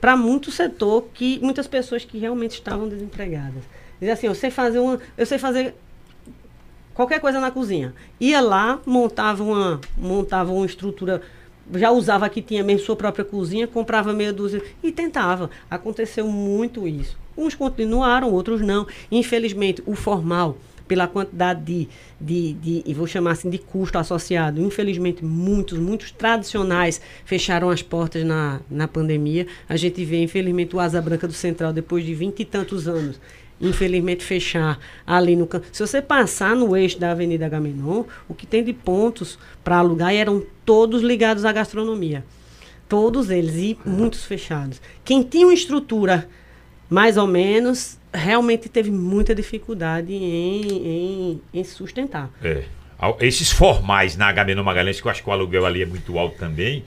[0.00, 3.62] para muito setor que muitas pessoas que realmente estavam desempregadas.
[4.00, 5.74] Diz assim, eu sei fazer uma, eu sei fazer
[6.94, 7.94] qualquer coisa na cozinha.
[8.20, 11.22] Ia lá, montava uma, montava uma estrutura,
[11.74, 15.50] já usava que tinha mesmo sua própria cozinha, comprava meia dúzia e tentava.
[15.70, 17.16] Aconteceu muito isso.
[17.36, 18.86] Uns continuaram, outros não.
[19.10, 21.88] Infelizmente, o formal pela quantidade de,
[22.20, 24.60] de, de, e vou chamar assim, de custo associado.
[24.60, 29.46] Infelizmente, muitos, muitos tradicionais fecharam as portas na, na pandemia.
[29.68, 33.20] A gente vê, infelizmente, o Asa Branca do Central, depois de vinte e tantos anos,
[33.60, 35.66] infelizmente fechar ali no canto.
[35.72, 40.14] Se você passar no eixo da Avenida Gamenon, o que tem de pontos para alugar
[40.14, 42.24] eram todos ligados à gastronomia.
[42.88, 44.80] Todos eles, e muitos fechados.
[45.04, 46.28] Quem tinha uma estrutura
[46.88, 52.30] mais ou menos realmente teve muita dificuldade em, em, em sustentar.
[52.42, 52.64] É.
[53.20, 56.18] Esses formais na HB no Magalhães, que eu acho que o aluguel ali é muito
[56.18, 56.82] alto também,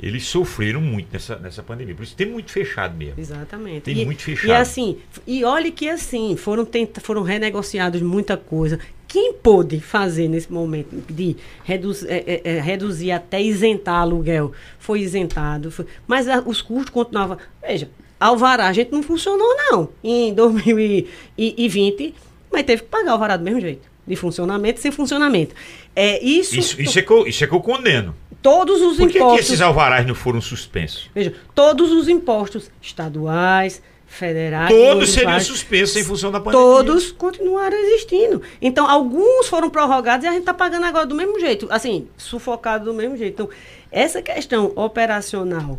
[0.00, 1.94] eles sofreram muito nessa, nessa pandemia.
[1.94, 3.18] Por isso tem muito fechado mesmo.
[3.18, 3.80] Exatamente.
[3.80, 4.48] Tem e, muito fechado.
[4.48, 8.78] E assim, e olhe que assim, foram, tenta, foram renegociados muita coisa.
[9.08, 15.00] Quem pôde fazer nesse momento de reduz, é, é, é, reduzir até isentar aluguel foi
[15.00, 15.70] isentado.
[15.70, 17.38] Foi, mas a, os custos continuavam.
[17.60, 17.90] Veja,
[18.20, 22.14] Alvará, a gente não funcionou, não, em 2020,
[22.50, 23.88] mas teve que pagar o alvará do mesmo jeito.
[24.06, 25.54] De funcionamento sem funcionamento.
[25.94, 28.14] É, isso, isso, isso, é que eu, isso é que eu condeno.
[28.40, 29.20] Todos os Por que impostos.
[29.20, 31.10] Por que esses alvarás não foram suspensos?
[31.14, 34.74] Veja, todos os impostos estaduais, federais.
[34.74, 36.66] Todos seriam suspensos em função da pandemia.
[36.66, 38.42] Todos continuaram existindo.
[38.60, 41.68] Então, alguns foram prorrogados e a gente está pagando agora do mesmo jeito.
[41.70, 43.34] Assim, sufocado do mesmo jeito.
[43.34, 43.50] Então,
[43.92, 45.78] essa questão operacional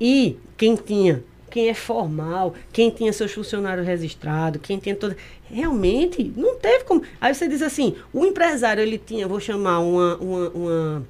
[0.00, 1.22] e quem tinha
[1.56, 5.16] quem é formal, quem tinha seus funcionários registrados, quem tinha toda.
[5.50, 7.02] Realmente, não teve como.
[7.18, 11.06] Aí você diz assim: o empresário, ele tinha, vou chamar uma, uma, uma,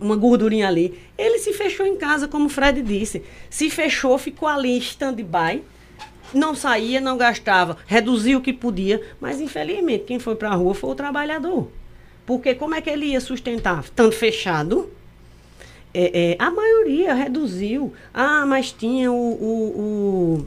[0.00, 0.98] uma gordurinha ali.
[1.16, 3.22] Ele se fechou em casa, como o Fred disse.
[3.48, 5.62] Se fechou, ficou ali stand-by.
[6.34, 10.74] Não saía, não gastava, reduzia o que podia, mas infelizmente quem foi para a rua
[10.74, 11.68] foi o trabalhador.
[12.26, 13.84] Porque como é que ele ia sustentar?
[13.90, 14.90] Tanto fechado,
[15.94, 17.92] é, é, a maioria reduziu.
[18.12, 20.44] Ah, mas tinha o, o, o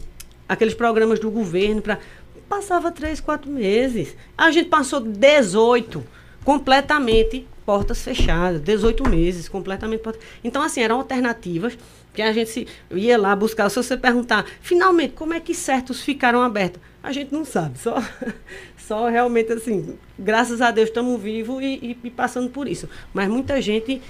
[0.48, 2.00] aqueles programas do governo para.
[2.48, 4.16] Passava três, quatro meses.
[4.38, 6.04] A gente passou 18
[6.44, 10.22] completamente portas fechadas, 18 meses completamente portas.
[10.44, 11.76] Então, assim, eram alternativas
[12.16, 16.02] Porque a gente se, ia lá buscar, se você perguntar, finalmente, como é que certos
[16.02, 16.82] ficaram abertos?
[17.04, 18.02] A gente não sabe, só,
[18.78, 22.88] só realmente assim, graças a Deus estamos vivos e, e, e, passando por isso.
[23.14, 24.02] Mas muita gente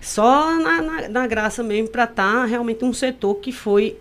[0.00, 3.96] só na, na, na graça mesmo para estar tá realmente um setor que foi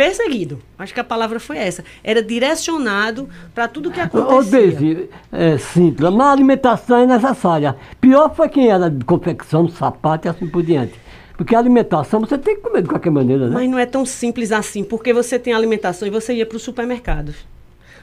[0.00, 0.58] perseguido.
[0.78, 1.84] Acho que a palavra foi essa.
[2.02, 4.34] Era direcionado para tudo que acontecia.
[4.34, 7.76] Ô, Deise, é simples, mas a alimentação é necessária.
[8.00, 10.94] Pior foi quem era de confecção, sapato e assim por diante.
[11.36, 13.54] Porque a alimentação você tem que comer de qualquer maneira, né?
[13.54, 16.62] Mas não é tão simples assim, porque você tem alimentação e você ia para os
[16.62, 17.34] supermercados.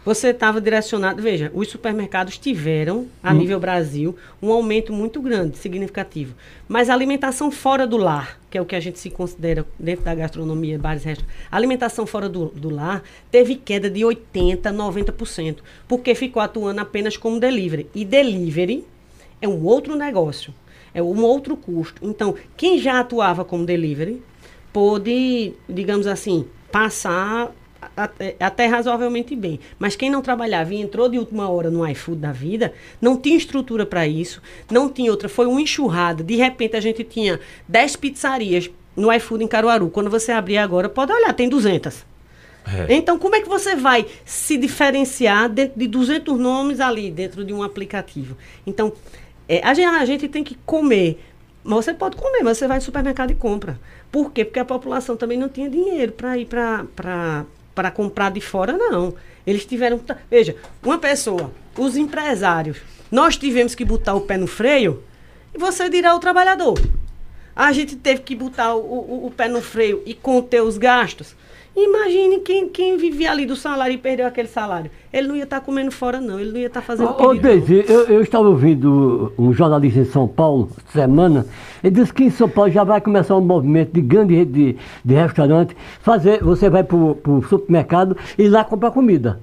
[0.08, 1.22] Você estava direcionado.
[1.22, 3.40] Veja, os supermercados tiveram, a hum.
[3.40, 6.34] nível Brasil, um aumento muito grande, significativo.
[6.66, 10.06] Mas a alimentação fora do lar, que é o que a gente se considera dentro
[10.06, 15.58] da gastronomia, bares, restaurantes, a alimentação fora do, do lar teve queda de 80%, 90%,
[15.90, 17.90] porque ficou atuando apenas como delivery.
[17.94, 18.86] E delivery
[19.42, 20.54] é um outro negócio,
[20.94, 22.02] é um outro custo.
[22.02, 24.24] Então, quem já atuava como delivery
[24.72, 27.52] pôde, digamos assim, passar
[28.40, 29.60] até, razoavelmente bem.
[29.78, 33.38] Mas quem não trabalhava e entrou de última hora no iFood da vida, não tinha
[33.38, 35.30] estrutura para isso, não tinha outra.
[35.30, 36.24] Foi uma enxurrada.
[36.24, 39.90] De repente a gente tinha 10 pizzarias no iFood em Caruaru.
[39.90, 42.06] Quando você abrir agora, pode olhar, tem 200.
[42.68, 42.94] É.
[42.94, 47.54] Então, como é que você vai se diferenciar dentro de 200 nomes ali, dentro de
[47.54, 48.36] um aplicativo?
[48.66, 48.92] Então,
[49.48, 51.24] é, a, gente, a gente tem que comer.
[51.64, 53.80] Mas você pode comer, mas você vai no supermercado e compra.
[54.12, 54.44] Por quê?
[54.44, 57.46] Porque a população também não tinha dinheiro para ir para
[57.78, 59.14] para comprar de fora, não.
[59.46, 60.02] Eles tiveram.
[60.32, 62.80] Veja, uma pessoa, os empresários,
[63.12, 65.04] nós tivemos que botar o pé no freio
[65.54, 66.82] e você dirá o trabalhador.
[67.56, 71.36] A gente teve que botar o, o, o pé no freio e conter os gastos.
[71.78, 74.90] Imagine quem, quem vivia ali do salário e perdeu aquele salário.
[75.14, 76.40] Ele não ia estar tá comendo fora, não.
[76.40, 80.06] Ele não ia estar tá fazendo Ô, Deise, eu, eu estava ouvindo um jornalista em
[80.06, 81.46] São Paulo, semana,
[81.84, 84.78] ele disse que em São Paulo já vai começar um movimento de grande rede de,
[85.06, 85.78] de restaurante.
[86.02, 89.40] Fazer, você vai para o supermercado e lá comprar comida.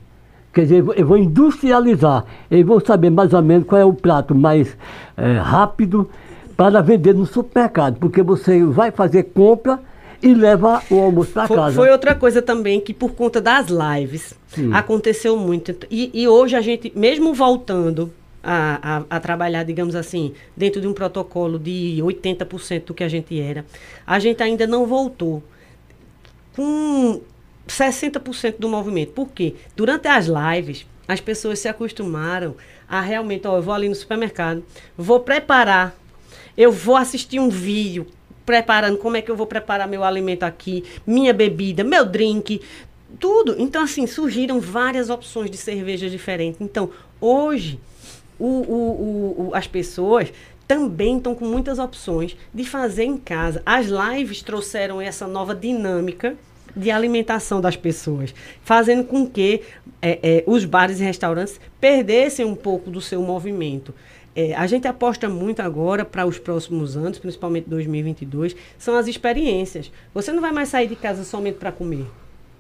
[0.53, 2.25] Quer dizer, eu vou industrializar.
[2.51, 4.77] Eles vão saber mais ou menos qual é o prato mais
[5.17, 6.11] é, rápido
[6.57, 7.97] para vender no supermercado.
[8.01, 9.79] Porque você vai fazer compra
[10.25, 11.77] e leva o almoço para casa.
[11.77, 14.73] Foi outra coisa também que por conta das lives Sim.
[14.73, 15.77] aconteceu muito.
[15.91, 18.11] E, e, hoje a gente, mesmo voltando
[18.43, 23.09] a, a, a, trabalhar, digamos assim, dentro de um protocolo de 80% do que a
[23.09, 23.67] gente era,
[24.07, 25.43] a gente ainda não voltou
[26.57, 27.21] com
[27.69, 29.13] 60% do movimento.
[29.13, 29.55] Por quê?
[29.77, 32.55] Durante as lives, as pessoas se acostumaram
[32.89, 34.65] a realmente, ó, eu vou ali no supermercado,
[34.97, 35.95] vou preparar,
[36.57, 38.07] eu vou assistir um vídeo
[38.45, 42.61] preparando como é que eu vou preparar meu alimento aqui, minha bebida, meu drink,
[43.19, 43.55] tudo.
[43.59, 46.61] Então, assim, surgiram várias opções de cervejas diferentes.
[46.61, 46.91] Então,
[47.21, 47.79] hoje,
[48.39, 50.33] o, o, o, as pessoas
[50.67, 53.63] também estão com muitas opções de fazer em casa.
[53.65, 56.37] As lives trouxeram essa nova dinâmica
[56.77, 59.63] de alimentação das pessoas, fazendo com que
[60.03, 63.95] é, é, os bares e restaurantes perdessem um pouco do seu movimento.
[64.37, 69.93] É, a gente aposta muito agora para os próximos anos, principalmente 2022, são as experiências.
[70.13, 72.07] Você não vai mais sair de casa somente para comer.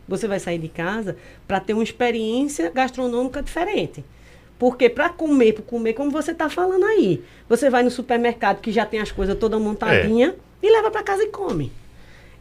[0.06, 1.16] Você vai sair de casa
[1.48, 4.04] para ter uma experiência gastronômica diferente.
[4.58, 8.70] Porque para comer, para comer, como você está falando aí, você vai no supermercado que
[8.70, 10.28] já tem as coisas toda montadinha
[10.62, 10.66] é.
[10.66, 11.72] e leva para casa e come.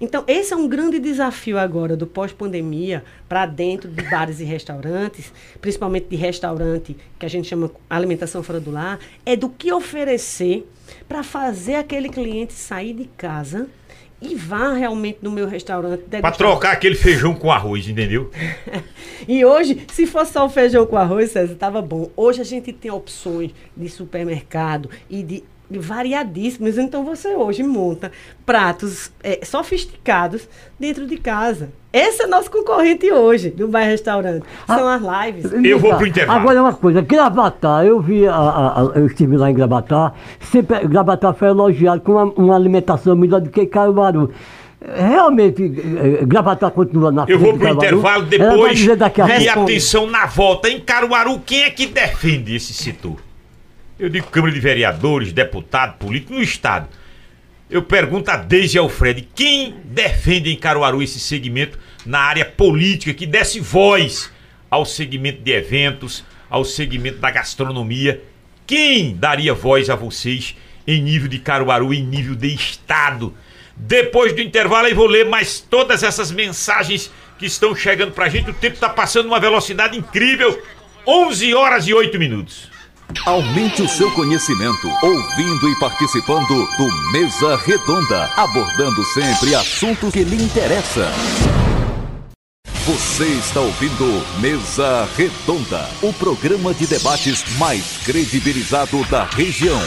[0.03, 5.31] Então, esse é um grande desafio agora do pós-pandemia para dentro de bares e restaurantes,
[5.61, 10.69] principalmente de restaurante, que a gente chama alimentação fora do lar, é do que oferecer
[11.07, 13.69] para fazer aquele cliente sair de casa
[14.21, 16.03] e vá realmente no meu restaurante.
[16.19, 18.29] Para trocar aquele feijão com arroz, entendeu?
[19.25, 22.11] e hoje, se fosse só o feijão com arroz, César, estava bom.
[22.17, 25.43] Hoje a gente tem opções de supermercado e de
[25.79, 26.77] variadíssimos.
[26.77, 28.11] Então você hoje monta
[28.45, 30.47] pratos é, sofisticados
[30.79, 31.69] dentro de casa.
[31.93, 34.43] Esse é nosso concorrente hoje do Bairro Restaurante.
[34.65, 35.53] São ah, as lives.
[35.63, 36.39] Eu vou pro intervalo.
[36.39, 40.13] Agora uma coisa, Gravatar, eu vi, a, a, a, eu estive lá em Gravatar,
[40.51, 44.31] sempre Gravatar foi elogiado com uma, uma alimentação melhor do que Caruaru.
[44.83, 48.83] Realmente, eh, Gravatar continua na Eu vou pro intervalo depois.
[49.39, 50.69] E atenção na volta.
[50.69, 53.15] Em Caruaru, quem é que defende esse setor?
[53.99, 56.89] Eu digo Câmara de Vereadores, deputado, político no Estado.
[57.69, 63.27] Eu pergunto a Deise Alfred, quem defende em Caruaru esse segmento na área política, que
[63.27, 64.31] desse voz
[64.69, 68.23] ao segmento de eventos, ao segmento da gastronomia?
[68.65, 70.55] Quem daria voz a vocês
[70.87, 73.31] em nível de Caruaru, em nível de Estado?
[73.77, 78.49] Depois do intervalo, eu vou ler mais todas essas mensagens que estão chegando pra gente.
[78.49, 80.61] O tempo está passando uma velocidade incrível.
[81.05, 82.72] 11 horas e 8 minutos.
[83.25, 90.43] Aumente o seu conhecimento ouvindo e participando do Mesa Redonda, abordando sempre assuntos que lhe
[90.43, 91.09] interessam.
[92.85, 99.79] Você está ouvindo Mesa Redonda, o programa de debates mais credibilizado da região.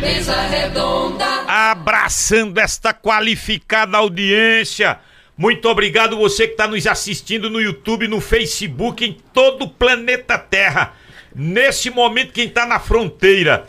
[0.00, 1.26] Mesa Redonda.
[1.48, 5.00] Abraçando esta qualificada audiência.
[5.36, 10.38] Muito obrigado você que está nos assistindo no YouTube, no Facebook, em todo o planeta
[10.38, 10.94] Terra.
[11.34, 13.66] Nesse momento, quem está na fronteira,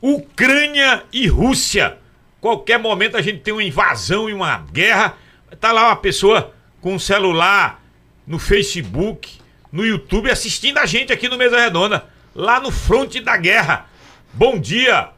[0.00, 1.98] Ucrânia e Rússia.
[2.40, 5.16] Qualquer momento a gente tem uma invasão e uma guerra.
[5.60, 7.82] Tá lá uma pessoa com um celular
[8.26, 9.38] no Facebook,
[9.70, 12.04] no YouTube, assistindo a gente aqui no Mesa Redonda,
[12.34, 13.86] lá no fronte da guerra.
[14.32, 15.10] Bom dia!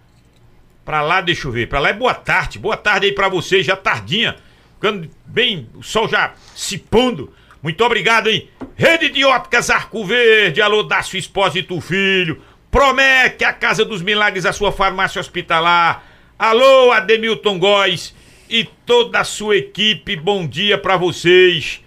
[0.85, 1.69] Pra lá, deixa eu ver.
[1.69, 2.59] Pra lá é boa tarde.
[2.59, 4.37] Boa tarde aí pra vocês, já tardinha.
[4.75, 7.33] Ficando bem, o sol já se pondo.
[7.63, 8.51] Muito obrigado, hein?
[8.77, 12.43] Rede de Óticas Arco Verde, alô Dácio Expósito Filho.
[12.73, 16.05] Promete a Casa dos Milagres, a sua farmácia hospitalar.
[16.37, 18.13] Alô, Ademilton Góes
[18.51, 21.85] e toda a sua equipe, bom dia pra vocês.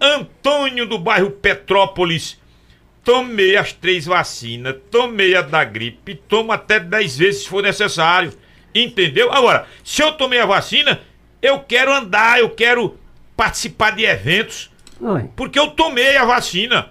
[0.00, 2.40] Antônio do bairro Petrópolis.
[3.04, 8.32] Tomei as três vacinas, tomei a da gripe, tomo até dez vezes se for necessário.
[8.74, 9.32] Entendeu?
[9.32, 11.00] Agora, se eu tomei a vacina,
[11.40, 12.98] eu quero andar, eu quero
[13.36, 14.69] participar de eventos,
[15.00, 15.28] Oi.
[15.36, 16.90] porque eu tomei a vacina.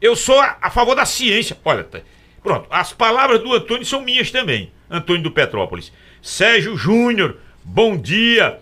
[0.00, 1.56] Eu sou a, a favor da ciência.
[1.64, 2.00] Olha, tá-
[2.42, 4.70] pronto, as palavras do Antônio são minhas também.
[4.90, 5.92] Antônio do Petrópolis.
[6.22, 8.58] Sérgio Júnior, bom dia.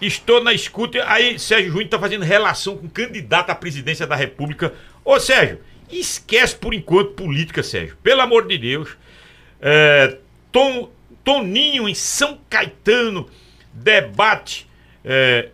[0.00, 1.04] Estou na escuta.
[1.06, 4.72] Aí, Sérgio Júnior está fazendo relação com candidato à presidência da República.
[5.04, 5.60] Ô, Sérgio,
[5.90, 7.96] esquece por enquanto política, Sérgio.
[8.02, 8.96] Pelo amor de Deus.
[9.60, 10.16] É,
[10.50, 10.90] Tom,
[11.22, 13.28] Toninho em São Caetano,
[13.72, 14.66] debate
[15.04, 15.50] é,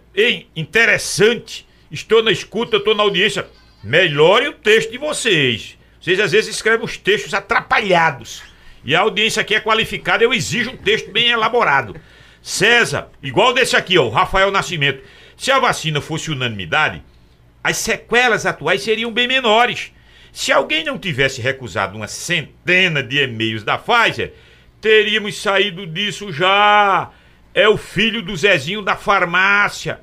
[0.56, 1.67] interessante.
[1.90, 3.48] Estou na escuta, estou na audiência.
[3.82, 5.78] Melhore o texto de vocês.
[6.00, 8.42] Vocês às vezes escrevem os textos atrapalhados.
[8.84, 11.96] E a audiência aqui é qualificada, eu exijo um texto bem elaborado.
[12.40, 15.02] César, igual desse aqui, ó, o Rafael Nascimento.
[15.36, 17.02] Se a vacina fosse unanimidade,
[17.62, 19.92] as sequelas atuais seriam bem menores.
[20.32, 24.32] Se alguém não tivesse recusado uma centena de e-mails da Pfizer,
[24.80, 27.10] teríamos saído disso já.
[27.52, 30.00] É o filho do Zezinho da farmácia.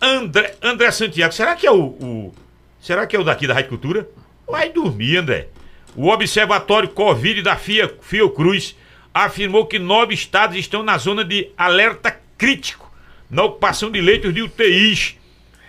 [0.00, 2.34] André, André Santiago, será que é o, o-
[2.80, 4.08] Será que é o daqui da Rádio Cultura?
[4.46, 5.48] Vai dormir, André.
[5.96, 8.76] O Observatório Covid da FIA, Fiocruz
[9.12, 12.92] afirmou que nove estados estão na zona de alerta crítico
[13.28, 15.16] na ocupação de leitos de UTIs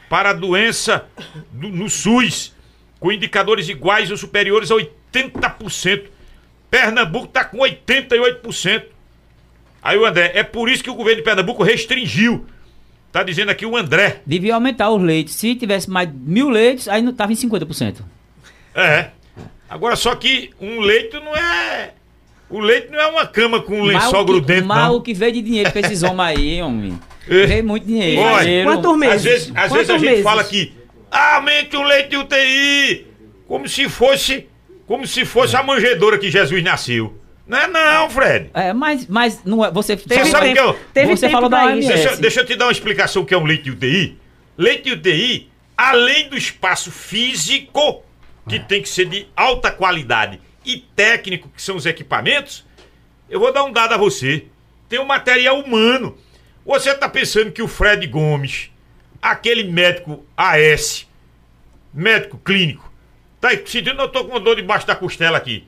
[0.09, 1.07] para a doença
[1.51, 2.53] do- no SUS,
[2.99, 6.09] com indicadores iguais ou superiores a 80%.
[6.69, 8.83] Pernambuco está com 88%.
[9.81, 12.45] Aí André, é por isso que o governo de Pernambuco restringiu.
[13.11, 14.21] Tá dizendo aqui o André.
[14.25, 15.33] Devia aumentar os leitos.
[15.35, 17.97] Se tivesse mais mil leitos, aí não tava em 50%.
[18.75, 19.09] É.
[19.69, 21.91] Agora só que um leito não é.
[22.49, 24.95] O leito não é uma cama com um lençol que- grudento, mas não.
[24.95, 26.97] o que veio de dinheiro pra esses homens aí, homem.
[27.29, 27.45] É.
[27.45, 28.21] Veio muito dinheiro.
[28.21, 28.63] Olha.
[28.63, 29.15] Quantos meses?
[29.17, 30.23] Às vezes, às Quantos vezes a gente meses?
[30.23, 30.71] fala que
[31.11, 33.05] aumente o leite de UTI,
[33.45, 34.47] como se fosse,
[34.85, 37.17] como se fosse a manjedoura que Jesus nasceu.
[37.47, 38.49] Não é não, Fred.
[38.53, 41.31] É, mas, mas não é, você Você Teve sabe o que eu- teve você tempo
[41.33, 41.87] falou da isso.
[41.87, 44.17] Deixa, deixa eu te dar uma explicação o que é um leite de UTI.
[44.57, 48.03] Leite de UTI, além do espaço físico,
[48.49, 52.65] que tem que ser de alta qualidade, e técnico, que são os equipamentos,
[53.29, 54.45] eu vou dar um dado a você.
[54.89, 56.17] Tem um material humano.
[56.65, 58.69] Você tá pensando que o Fred Gomes,
[59.21, 61.07] aquele médico AS,
[61.93, 62.91] médico clínico,
[63.39, 65.65] tá sentindo, eu tô com uma dor debaixo da costela aqui.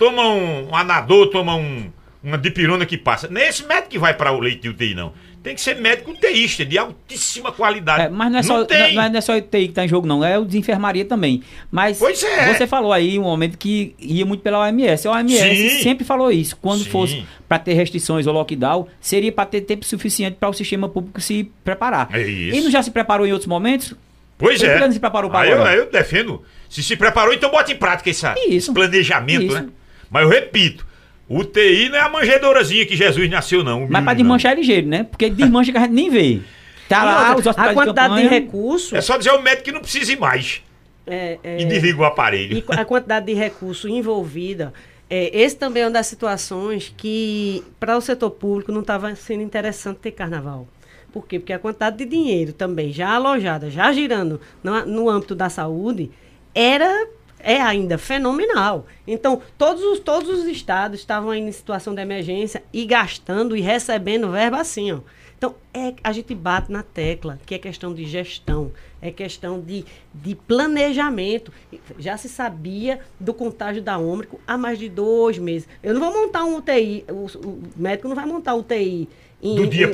[0.00, 1.90] Toma um, um anador, toma um,
[2.24, 3.28] uma dipirona que passa.
[3.28, 5.12] Não é esse médico que vai para o leite de UTI, não.
[5.42, 8.04] Tem que ser médico UTIista, de altíssima qualidade.
[8.04, 8.94] É, mas não é, só, não, tem.
[8.94, 10.24] não é- não é só UTI que tá em jogo, não.
[10.24, 11.42] É o de enfermaria também.
[11.70, 12.54] Mas Pois é.
[12.54, 15.06] você falou aí um momento que ia muito pela OMS.
[15.06, 15.38] A OMS
[15.70, 15.82] Sim.
[15.82, 16.56] sempre falou isso.
[16.56, 16.88] Quando Sim.
[16.90, 21.20] fosse para ter restrições ou lockdown, seria para ter tempo suficiente para o sistema público
[21.20, 22.08] se preparar.
[22.10, 22.56] É isso.
[22.56, 23.94] E não já se preparou em outros momentos?
[24.38, 24.90] Pois Por é.
[24.90, 26.42] se preparou pra Aí eu, eu defendo.
[26.70, 28.72] Se se preparou, então bota em prática esse Isso.
[28.72, 29.54] planejamento, Isso.
[29.54, 29.68] né?
[30.10, 30.86] Mas eu repito,
[31.28, 33.86] UTI não é a manjedourazinha que Jesus nasceu, não.
[33.88, 35.04] Mas para desmanchar é ligeiro, né?
[35.04, 36.40] Porque desmancha que a gente nem vê.
[36.88, 38.28] Tá E lá, os hospitais a quantidade de, campanha.
[38.40, 40.60] recurso É só dizer ao médico que não precisa ir mais.
[41.06, 42.56] é, é, E desliga o aparelho.
[42.58, 44.72] e a quantidade de recurso envolvida.
[45.08, 49.42] É, esse também é uma das situações que, para o setor público, não estava sendo
[49.42, 50.66] interessante ter carnaval.
[51.12, 51.38] Por quê?
[51.40, 56.10] Porque a quantidade de dinheiro também já alojada, já girando no, no âmbito da saúde,
[56.54, 57.06] era
[57.42, 58.86] é ainda fenomenal.
[59.06, 63.60] Então, todos os, todos os estados estavam aí em situação de emergência e gastando e
[63.60, 65.00] recebendo verba assim, ó.
[65.40, 68.70] Então, é, a gente bate na tecla que é questão de gestão,
[69.00, 71.50] é questão de, de planejamento.
[71.98, 75.66] Já se sabia do contágio da Ômicron há mais de dois meses.
[75.82, 79.08] Eu não vou montar um UTI, o, o médico não vai montar UTI
[79.42, 79.92] em, Do dia do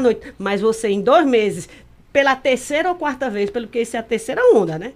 [0.00, 0.34] noite, noite.
[0.38, 1.68] Mas você, em dois meses,
[2.10, 4.94] pela terceira ou quarta vez, pelo que isso é a terceira onda, né?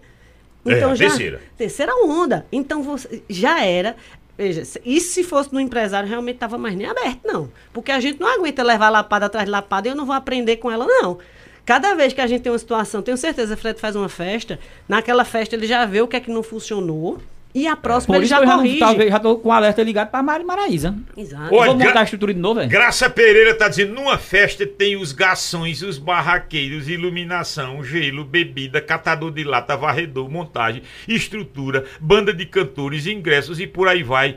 [0.65, 1.41] É, a terceira.
[1.57, 2.47] Terceira onda.
[2.53, 3.97] Então você já era.
[4.37, 7.51] Veja, e se fosse no empresário, realmente estava mais nem aberto, não.
[7.73, 10.57] Porque a gente não aguenta levar lapada atrás de lapada e eu não vou aprender
[10.57, 11.19] com ela, não.
[11.65, 14.59] Cada vez que a gente tem uma situação, tenho certeza, Fred faz uma festa,
[14.89, 17.21] naquela festa ele já vê o que é que não funcionou
[17.55, 18.79] e a próxima Por ele já que eu já, não- corrige.
[18.79, 20.95] talvez, já tô com o alerta ligado pra Mari Maraíza.
[21.17, 21.55] Exato.
[21.55, 22.71] Olha, Vamos montar a estrutura de novo, velho?
[22.71, 29.31] Graça Pereira tá dizendo, numa festa tem os garçons, os barraqueiros, iluminação, gelo, bebida, catador
[29.31, 34.37] de lata, varredor, montagem, estrutura, banda de cantores, ingressos e por aí vai.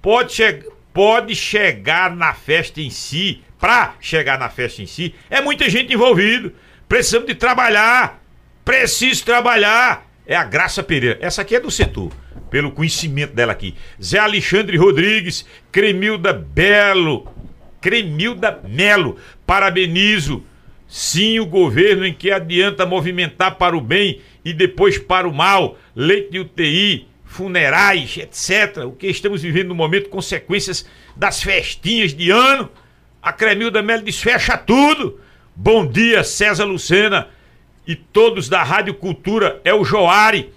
[0.00, 5.40] Pode, che pode chegar na festa em si, pra chegar na festa em si, é
[5.40, 6.52] muita gente envolvida.
[6.88, 8.20] Precisamos de trabalhar.
[8.64, 10.06] Preciso trabalhar.
[10.26, 11.18] É a Graça Pereira.
[11.20, 12.10] Essa aqui é do setor,
[12.54, 13.74] pelo conhecimento dela aqui.
[14.00, 17.26] Zé Alexandre Rodrigues, Cremilda Belo,
[17.80, 20.40] Cremilda Melo, parabenizo.
[20.86, 25.76] Sim, o governo em que adianta movimentar para o bem e depois para o mal,
[25.96, 28.84] leite de UTI, funerais, etc.
[28.84, 32.70] O que estamos vivendo no momento, consequências das festinhas de ano.
[33.20, 35.18] A Cremilda Melo diz: fecha tudo.
[35.56, 37.26] Bom dia, César Lucena
[37.84, 39.60] e todos da Rádio Cultura.
[39.64, 40.52] É o Joari.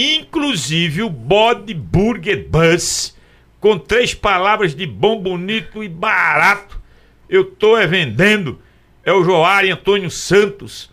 [0.00, 3.16] Inclusive o Body Burger Bus,
[3.58, 6.80] com três palavras de bom, bonito e barato.
[7.28, 8.62] Eu tô é vendendo.
[9.04, 10.88] É o Joari Antônio Santos.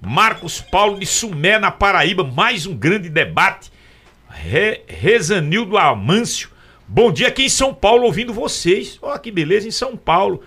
[0.00, 2.24] Marcos Paulo de Sumé, na Paraíba.
[2.24, 3.70] Mais um grande debate.
[4.28, 6.50] Re, Rezanildo Amâncio.
[6.88, 8.98] Bom dia aqui em São Paulo, ouvindo vocês.
[9.00, 10.42] Ó, que beleza, em São Paulo.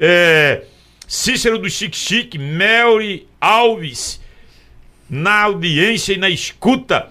[0.00, 0.64] É,
[1.06, 4.20] Cícero do Chique Chique, Melry Alves,
[5.08, 7.08] na audiência e na escuta.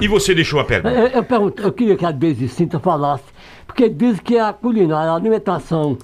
[0.00, 0.94] E você deixou a pergunta.
[0.94, 3.24] Eu, eu pergunto, eu queria que a Deise Cinta falasse,
[3.66, 5.98] porque diz que a culinária, a alimentação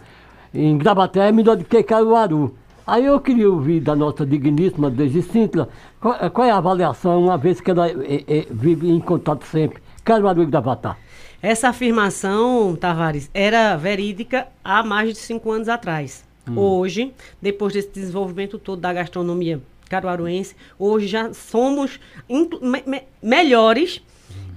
[0.52, 2.56] em Grabaté é melhor do que Caruaru.
[2.84, 5.68] Aí eu queria ouvir da nossa digníssima Deise Cinta
[6.00, 9.80] qual, qual é a avaliação, uma vez que ela eh, eh, vive em contato sempre,
[10.04, 10.96] Caruaru e Gravatá.
[11.40, 16.24] Essa afirmação, Tavares, era verídica há mais de cinco anos atrás.
[16.54, 24.00] Hoje, depois desse desenvolvimento todo da gastronomia caruaruense, hoje já somos me- me- melhores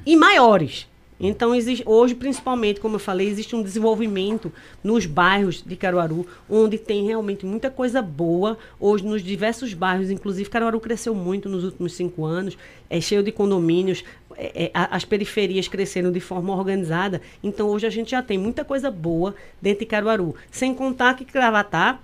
[0.05, 0.87] e maiores.
[1.19, 4.51] Então, existe, hoje, principalmente, como eu falei, existe um desenvolvimento
[4.83, 8.55] nos bairros de Caruaru, onde tem realmente muita coisa boa.
[8.79, 12.55] Hoje, nos diversos bairros, inclusive, Caruaru cresceu muito nos últimos cinco anos,
[12.87, 14.03] é cheio de condomínios,
[14.37, 17.19] é, é, as periferias cresceram de forma organizada.
[17.43, 20.35] Então, hoje a gente já tem muita coisa boa dentro de Caruaru.
[20.51, 21.97] Sem contar que Cravatá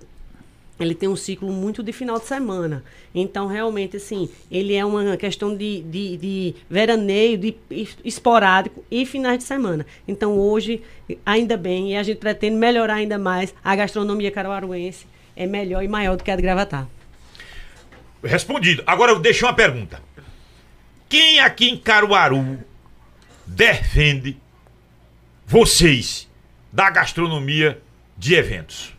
[0.78, 2.82] ele tem um ciclo muito de final de semana.
[3.14, 9.06] Então, realmente, assim, ele é uma questão de, de, de veraneio, de es- esporádico e
[9.06, 9.86] finais de semana.
[10.06, 10.82] Então, hoje,
[11.24, 15.06] ainda bem, e a gente pretende melhorar ainda mais a gastronomia caruaruense.
[15.36, 16.86] É melhor e maior do que a de Gravatá.
[18.22, 18.82] Respondido.
[18.86, 20.00] Agora eu deixo uma pergunta.
[21.08, 22.58] Quem aqui em Caruaru
[23.46, 24.36] defende
[25.46, 26.28] vocês
[26.72, 27.80] da gastronomia
[28.16, 28.93] de eventos?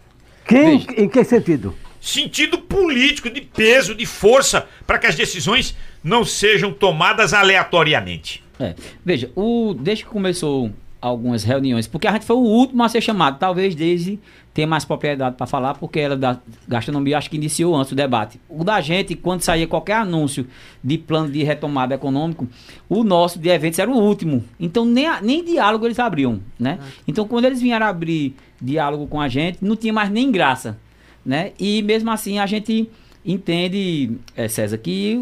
[0.46, 1.02] Quem, Veja.
[1.02, 1.76] em que sentido?
[2.00, 8.44] Sentido político, de peso, de força, para que as decisões não sejam tomadas aleatoriamente.
[8.60, 8.76] É.
[9.04, 10.72] Veja, o, desde que começou
[11.08, 14.20] algumas reuniões, porque a gente foi o último a ser chamado, talvez Daisy
[14.56, 18.40] tenha mais propriedade para falar, porque ela da gastronomia acho que iniciou antes o debate.
[18.50, 20.48] O da gente, quando saía qualquer anúncio
[20.84, 22.48] de plano de retomada econômico,
[22.90, 24.44] o nosso de eventos era o último.
[24.60, 26.80] Então nem, nem diálogo eles abriam, né?
[27.08, 30.76] Então quando eles vieram abrir diálogo com a gente, não tinha mais nem graça,
[31.24, 31.52] né?
[31.60, 32.90] E mesmo assim a gente
[33.24, 35.20] entende, eh, César, que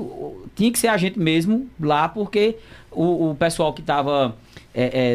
[0.56, 2.56] tinha que ser a gente mesmo lá, porque
[2.90, 4.36] o, o pessoal que estava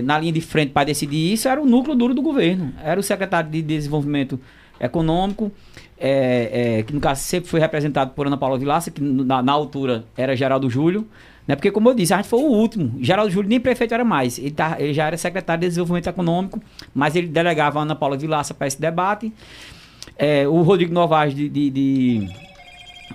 [0.04, 2.72] na linha de frente para decidir isso era o núcleo duro do governo.
[2.82, 4.38] Era o secretário de Desenvolvimento
[4.80, 5.50] Econômico,
[5.98, 9.50] eh, eh, que no caso sempre foi representado por Ana Paula Vilaça, que na, na
[9.52, 11.06] altura era Geraldo Júlio.
[11.48, 11.56] Né?
[11.56, 12.92] Porque, como eu disse, a gente foi o último.
[13.00, 14.38] Geraldo Júlio nem prefeito era mais.
[14.38, 16.60] Ele, tá, ele já era secretário de Desenvolvimento Econômico,
[16.94, 19.32] mas ele delegava a Ana Paula Vilaça para esse debate.
[20.16, 22.28] É, o Rodrigo Novaes de, de- de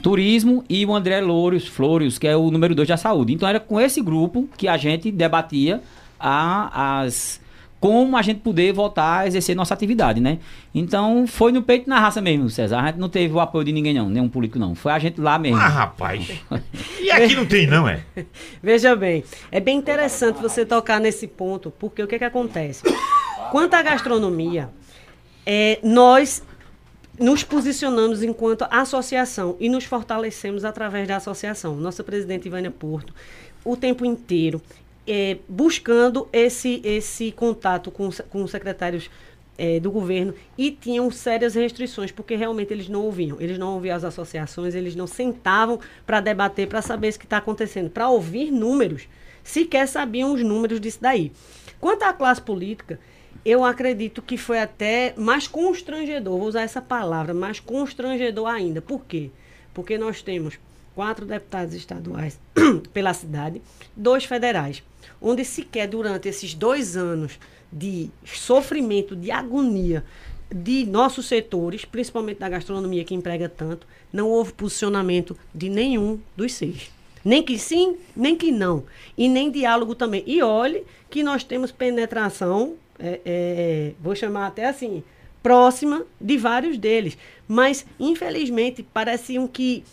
[0.01, 3.33] Turismo e o André Louros, Flores, que é o número 2 da saúde.
[3.33, 5.81] Então era com esse grupo que a gente debatia
[6.23, 7.41] a- as
[7.79, 10.39] como a gente poder voltar a exercer nossa atividade, né?
[10.73, 12.79] Então foi no peito e na raça mesmo, César.
[12.79, 14.73] A gente não teve o apoio de ninguém não, nenhum político não.
[14.73, 15.57] Foi a gente lá mesmo.
[15.57, 16.31] Ah, rapaz.
[17.01, 17.99] E aqui não tem, não, é?
[18.63, 22.83] Veja bem, é bem interessante você tocar nesse ponto, porque o que, que acontece?
[23.51, 24.69] Quanto à gastronomia,
[25.45, 26.41] é, nós
[27.19, 31.75] nos posicionamos enquanto associação e nos fortalecemos através da associação.
[31.75, 33.13] Nossa presidente Ivânia Porto,
[33.65, 34.61] o tempo inteiro,
[35.07, 39.09] é, buscando esse, esse contato com, com os secretários
[39.57, 43.39] é, do governo e tinham sérias restrições, porque realmente eles não ouviam.
[43.39, 47.37] Eles não ouviam as associações, eles não sentavam para debater, para saber o que está
[47.37, 49.07] acontecendo, para ouvir números.
[49.43, 51.31] Sequer sabiam os números disso daí.
[51.79, 52.99] Quanto à classe política,
[53.45, 58.81] eu acredito que foi até mais constrangedor, vou usar essa palavra, mais constrangedor ainda.
[58.81, 59.29] Por quê?
[59.73, 60.57] Porque nós temos
[60.95, 62.39] quatro deputados estaduais
[62.93, 63.61] pela cidade,
[63.95, 64.81] dois federais,
[65.23, 67.39] onde sequer durante esses dois anos
[67.71, 70.03] de sofrimento, de agonia
[70.53, 76.53] de nossos setores, principalmente da gastronomia que emprega tanto, não houve posicionamento de nenhum dos
[76.53, 76.91] seis.
[77.25, 78.83] Nem que sim, nem que não.
[79.17, 80.23] E nem diálogo também.
[80.27, 85.01] E olhe que nós temos penetração, é, é, vou chamar até assim,
[85.41, 87.17] próxima de vários deles.
[87.47, 89.83] Mas, infelizmente, pareciam que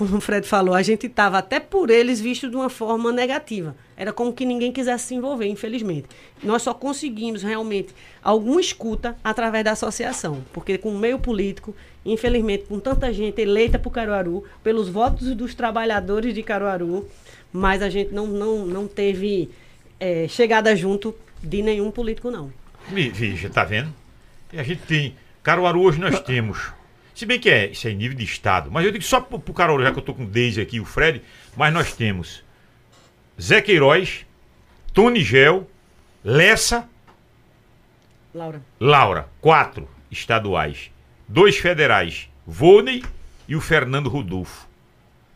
[0.00, 3.76] como o Fred falou, a gente estava até por eles visto de uma forma negativa.
[3.94, 6.08] Era como que ninguém quisesse se envolver, infelizmente.
[6.42, 12.64] Nós só conseguimos realmente alguma escuta através da associação, porque com o meio político, infelizmente,
[12.64, 17.06] com tanta gente eleita por Caruaru, pelos votos dos trabalhadores de Caruaru,
[17.52, 19.50] mas a gente não, não, não teve
[19.98, 22.50] é, chegada junto de nenhum político, não.
[22.88, 23.92] Veja, tá vendo?
[24.50, 25.14] E a gente tem.
[25.42, 26.72] Caruaru hoje nós temos
[27.20, 28.70] se bem que é, isso é em nível de Estado.
[28.70, 30.80] Mas eu digo só pro, pro Carol, já que eu tô com o Deise aqui,
[30.80, 31.20] o Fred,
[31.54, 32.42] mas nós temos
[33.38, 34.24] Zé Queiroz,
[34.94, 35.68] Tony Gel,
[36.24, 36.88] Lessa.
[38.34, 38.62] Laura.
[38.80, 39.28] Laura.
[39.38, 40.90] Quatro estaduais.
[41.28, 42.30] Dois federais.
[42.46, 43.04] Vônei
[43.46, 44.66] e o Fernando Rodolfo.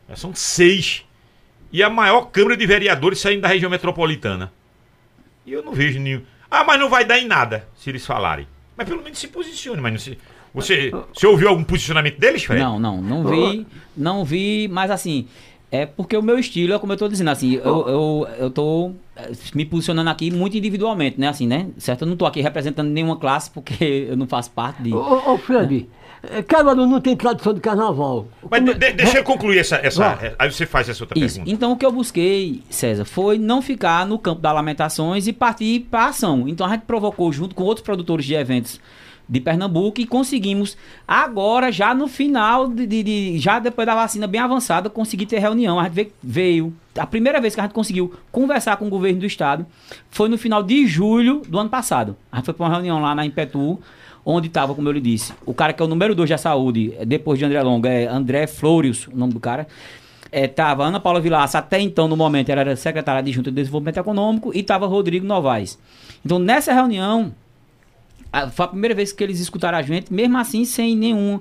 [0.09, 1.05] Já são seis.
[1.71, 4.51] E a maior Câmara de Vereadores saindo da região metropolitana.
[5.45, 6.25] E eu não vejo nenhum.
[6.51, 8.49] Ah, mas não vai dar em nada se eles falarem.
[8.75, 10.19] Mas pelo menos se posicione, mas não se.
[10.55, 12.63] Você, você ouviu algum posicionamento deles, Fred?
[12.63, 13.67] Não, não, não vi,
[13.97, 15.27] não vi, mas assim,
[15.71, 18.93] é porque o meu estilo é como eu tô dizendo, assim, eu, eu, eu tô
[19.17, 22.03] eh, me posicionando aqui muito individualmente, né, assim, né, certo?
[22.03, 24.95] Eu não tô aqui representando nenhuma classe porque eu não faço parte de...
[24.95, 25.89] Ô, ô Fred,
[26.31, 26.43] é.
[26.43, 28.29] Caruaru não tem tradição de carnaval.
[28.49, 31.37] Mas de, de, deixa eu concluir essa, essa aí você faz essa outra Isso.
[31.37, 31.53] pergunta.
[31.53, 35.81] Então o que eu busquei, César, foi não ficar no campo das lamentações e partir
[35.91, 36.49] para ação.
[36.49, 38.81] Então a gente provocou junto com outros produtores de eventos
[39.29, 40.77] de Pernambuco e conseguimos
[41.07, 45.39] agora, já no final, de, de, de, já depois da vacina bem avançada, conseguir ter
[45.39, 45.81] reunião.
[45.81, 49.27] A gente veio, a primeira vez que a gente conseguiu conversar com o governo do
[49.27, 49.67] estado
[50.11, 52.17] foi no final de julho do ano passado.
[52.31, 53.81] A gente foi para uma reunião lá na Impetu,
[54.25, 56.95] onde estava, como eu lhe disse, o cara que é o número 2 da saúde,
[57.07, 59.67] depois de André Longa, é André Florius, o nome do cara.
[60.33, 63.99] Estava é, Ana Paula Vilaça, até então, no momento, era secretária de Junta de Desenvolvimento
[63.99, 65.79] Econômico, e estava Rodrigo Novaes.
[66.25, 67.33] Então, nessa reunião,
[68.53, 71.41] foi a primeira vez que eles escutaram a gente, mesmo assim sem nenhum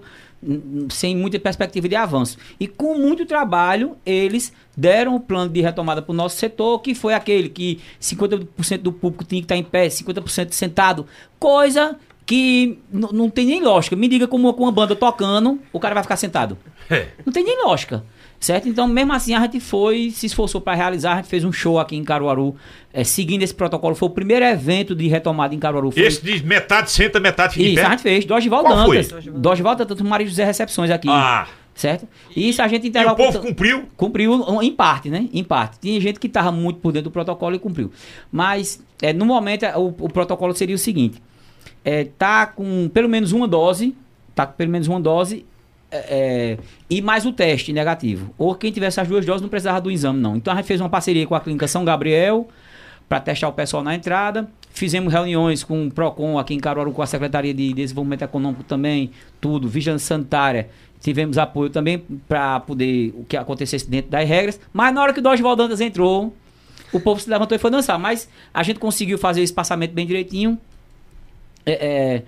[0.90, 2.38] sem muita perspectiva de avanço.
[2.60, 6.94] E com muito trabalho, eles deram o plano de retomada para o nosso setor, que
[6.94, 11.06] foi aquele que 50% do público tinha que estar em pé, 50% sentado,
[11.40, 13.96] coisa que não tem nem lógica.
[13.96, 16.58] Me diga como com uma banda tocando, o cara vai ficar sentado.
[16.90, 17.08] É.
[17.26, 18.04] Não tem nem lógica.
[18.44, 18.68] Certo?
[18.68, 21.80] Então, mesmo assim, a gente foi, se esforçou para realizar, a gente fez um show
[21.80, 22.54] aqui em Caruaru,
[22.92, 23.96] é, seguindo esse protocolo.
[23.96, 25.92] Foi o primeiro evento de retomada em Caruaru.
[25.92, 26.04] Foi...
[26.04, 28.26] Esse de metade senta, metade fica Isso, a gente fez.
[28.26, 29.08] Dosval Dantas.
[29.28, 31.08] Dosval Dantas, o Mário José Recepções aqui.
[31.10, 31.48] Ah.
[31.74, 32.06] Certo?
[32.36, 33.86] E isso a gente E o povo cumpriu?
[33.96, 35.30] Cumpriu em parte, né?
[35.32, 35.80] Em parte.
[35.80, 37.94] Tinha gente que estava muito por dentro do protocolo e cumpriu.
[38.30, 41.24] Mas, é, no momento, o, o protocolo seria o seguinte:
[41.86, 43.96] é, tá com pelo menos uma dose,
[44.36, 45.46] tá com pelo menos uma dose
[45.94, 46.58] é, é,
[46.90, 48.34] e mais o teste negativo.
[48.36, 50.36] Ou quem tivesse as duas doses não precisava do exame, não.
[50.36, 52.48] Então a gente fez uma parceria com a Clínica São Gabriel
[53.08, 54.50] para testar o pessoal na entrada.
[54.72, 59.12] Fizemos reuniões com o PROCON aqui em Caruaru, com a Secretaria de Desenvolvimento Econômico também,
[59.40, 60.68] tudo, Vigilância Sanitária.
[61.00, 64.60] Tivemos apoio também para poder o que acontecesse dentro das regras.
[64.74, 66.34] Mas na hora que o Dosval Dantas entrou,
[66.92, 68.00] o povo se levantou e foi dançar.
[68.00, 70.58] Mas a gente conseguiu fazer esse passamento bem direitinho.
[71.66, 72.24] É, é,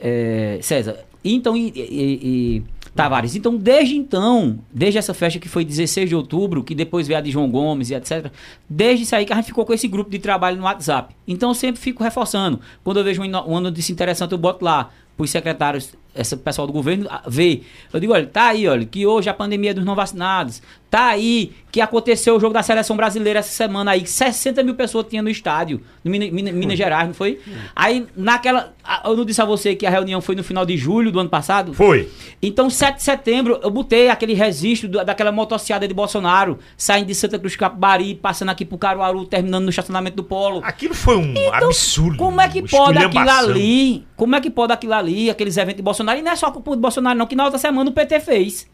[0.00, 1.80] é, César, então, e, e,
[2.22, 2.62] e
[2.94, 3.36] Tavares.
[3.36, 7.22] Então, desde então, desde essa festa que foi 16 de outubro, que depois veio a
[7.22, 8.30] de João Gomes e etc.,
[8.68, 11.14] desde isso aí que a gente ficou com esse grupo de trabalho no WhatsApp.
[11.26, 12.60] Então, eu sempre fico reforçando.
[12.82, 17.08] Quando eu vejo uma notícia interessante, eu boto lá os secretários, esse pessoal do governo,
[17.26, 17.66] ver.
[17.92, 20.62] Eu digo, olha, tá aí, olha, que hoje a pandemia é dos não vacinados.
[20.90, 25.04] Tá aí que aconteceu o jogo da seleção brasileira essa semana aí, 60 mil pessoas
[25.06, 27.38] tinha no estádio, no Minas, Minas, Minas Gerais, não foi?
[27.76, 28.72] Aí, naquela.
[29.04, 31.28] Eu não disse a você que a reunião foi no final de julho do ano
[31.28, 31.74] passado?
[31.74, 32.08] Foi.
[32.42, 37.14] Então, 7 de setembro, eu botei aquele registro do- daquela motociada de Bolsonaro, saindo de
[37.14, 40.62] Santa Cruz Capibari, passando aqui pro Caruaru, terminando no estacionamento do Polo.
[40.64, 42.14] Aquilo foi um absurdo.
[42.14, 44.06] Então, Como é que pode aquilo ali?
[44.16, 46.18] Como é que pode aquilo ali, aqueles eventos de Bolsonaro?
[46.18, 48.66] E não é só culpa do Bolsonaro, não, que na outra semana o PT fez.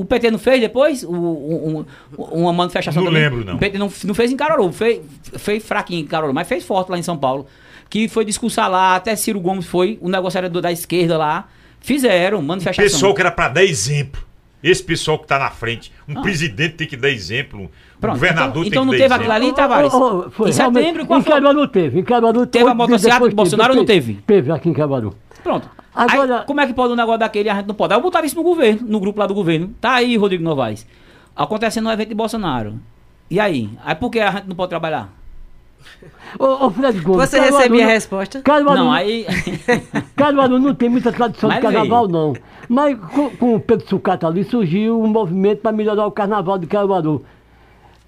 [0.00, 1.02] O PT não fez depois?
[1.02, 1.84] O, um,
[2.16, 3.24] um, uma manifestação Não também?
[3.24, 3.56] lembro, não.
[3.56, 5.00] O PT não, não fez em Caruaru, fez,
[5.38, 7.46] fez fraquinho em Caruaru, mas fez forte lá em São Paulo.
[7.90, 11.48] Que foi discursar lá, até Ciro Gomes foi, o negócio era do- da esquerda lá.
[11.80, 12.84] Fizeram manifestação.
[12.90, 14.22] Pessoal que era pra dar exemplo.
[14.62, 15.92] Esse pessoal que tá na frente.
[16.08, 17.62] Um presidente tem que dar exemplo.
[17.62, 17.68] Um Ah.
[18.00, 19.32] Pronto, governador então, tem então que não dar teve exemplo.
[19.32, 19.94] aquilo ali, Tavares?
[19.94, 21.32] Oh, oh, foi, em setembro, qual em foi?
[21.32, 21.98] Caruaru teve.
[22.00, 24.14] Em Caruaru Teve a oito dias motocicleta do Bolsonaro ou não teve?
[24.26, 25.14] Teve aqui em Caruaru.
[25.42, 25.68] Pronto.
[25.98, 27.92] Agora- Aí, como é que pode um negócio daquele e a gente não pode?
[27.92, 29.74] Aí eu botava isso no governo, no grupo lá do governo.
[29.80, 30.86] Tá aí, Rodrigo Novaes.
[31.34, 32.74] Acontecendo um evento de Bolsonaro.
[33.30, 33.68] E aí?
[33.84, 35.12] Aí por que a gente não pode trabalhar?
[36.38, 37.28] Ô, ô Fred Gomes.
[37.28, 38.40] Você recebia a resposta?
[38.42, 39.26] Caruaru, Não, aí.
[40.16, 42.34] Caruaru não tem muita tradição Mas de carnaval, não.
[42.68, 46.66] Mas com, com o Pedro Sucata ali surgiu um movimento para melhorar o carnaval de
[46.66, 47.24] Caruaru.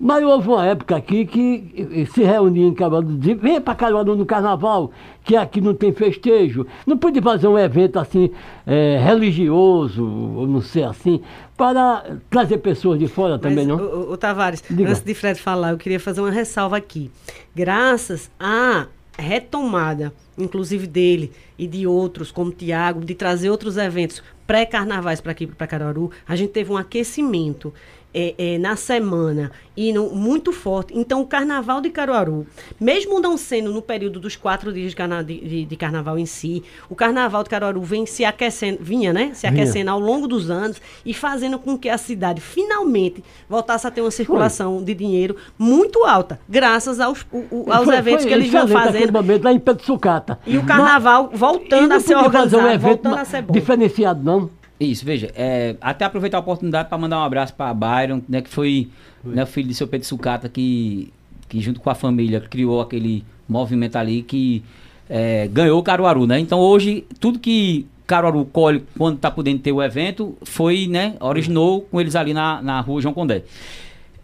[0.03, 4.17] Mas houve uma época aqui que eh, se reunia em Caruaru, dizia, vem para Caruaru
[4.17, 4.91] no carnaval,
[5.23, 6.67] que aqui não tem festejo.
[6.87, 8.31] Não podia fazer um evento assim,
[8.67, 11.21] eh, religioso, ou não sei assim,
[11.55, 13.77] para trazer pessoas de fora também, Mas, não?
[13.77, 14.89] O, o- o Tavares, Diga.
[14.89, 17.11] antes de Fred falar, eu queria fazer uma ressalva aqui.
[17.55, 18.87] Graças à
[19.19, 25.47] retomada, inclusive dele e de outros, como Tiago, de trazer outros eventos pré-carnavais para aqui,
[25.47, 27.73] para Caruaru, a gente teve um aquecimento.
[28.13, 30.93] É, é, na semana e no- muito forte.
[30.97, 32.47] Então, o carnaval de Caruaru,
[32.79, 36.63] mesmo não sendo no período dos quatro dias de, carna- de- de- carnaval em si,
[36.89, 39.31] o carnaval de Caruaru vem se aquecendo, vinha, né?
[39.33, 39.63] Se Vinha.
[39.63, 44.01] aquecendo ao longo dos anos e fazendo com que a cidade finalmente voltasse a ter
[44.01, 48.35] uma circulação de dinheiro muito alta, graças aos, o- o- aos Foi- eventos foi que
[48.35, 49.13] eles aquele fazendo.
[49.13, 50.39] momento lá em Pedro Sucata.
[50.47, 53.53] E o carnaval voltando E não a ser um organizado, evento voltando a ser bom.
[53.53, 54.51] diferenciado, não?
[54.81, 58.49] Isso, veja, é, até aproveitar a oportunidade para mandar um abraço para Byron, né, que
[58.49, 58.89] foi
[59.23, 61.13] né, o filho de seu Pedro Sucata, que,
[61.51, 64.65] que junto com a família criou aquele movimento ali que
[65.07, 66.41] é, ganhou Caruaru, né?
[66.41, 71.83] Então hoje, tudo que Caruaru colhe quando tá podendo ter o evento, foi, né, originou
[71.83, 73.43] com eles ali na, na rua João Condé.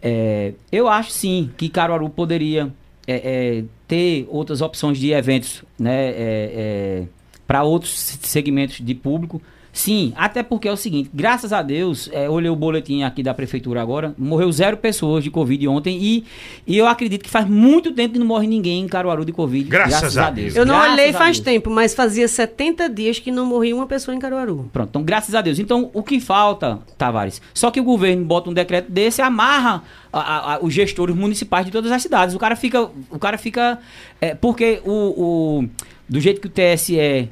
[0.01, 2.73] É, eu acho sim que Caruaru poderia
[3.05, 7.05] é, é, ter outras opções de eventos né,
[7.45, 7.91] para outros
[8.23, 9.39] segmentos de público.
[9.77, 13.31] Sim, até porque é o seguinte, graças a Deus, é, olhei o boletim aqui da
[13.33, 16.25] prefeitura agora, morreu zero pessoas de Covid ontem e,
[16.65, 19.69] e eu acredito que faz muito tempo que não morre ninguém em Caruaru de Covid.
[19.69, 20.55] Graças a Deus.
[20.55, 21.45] Eu não Graças olhei a faz Deus.
[21.45, 24.67] tempo, mas fazia 70 dias que não morria uma pessoa em Caruaru.
[24.73, 25.59] Pronto, então graças a Deus.
[25.59, 27.39] Então o que falta, Tavares?
[27.53, 31.15] Só que o governo bota um decreto desse e amarra a- a- a- os gestores
[31.15, 32.33] municipais de todas as cidades.
[32.33, 32.89] O cara fica.
[33.11, 33.77] O cara fica.
[34.19, 34.91] é, porque o,
[35.61, 35.69] o-
[36.09, 37.29] Do jeito que o TSE.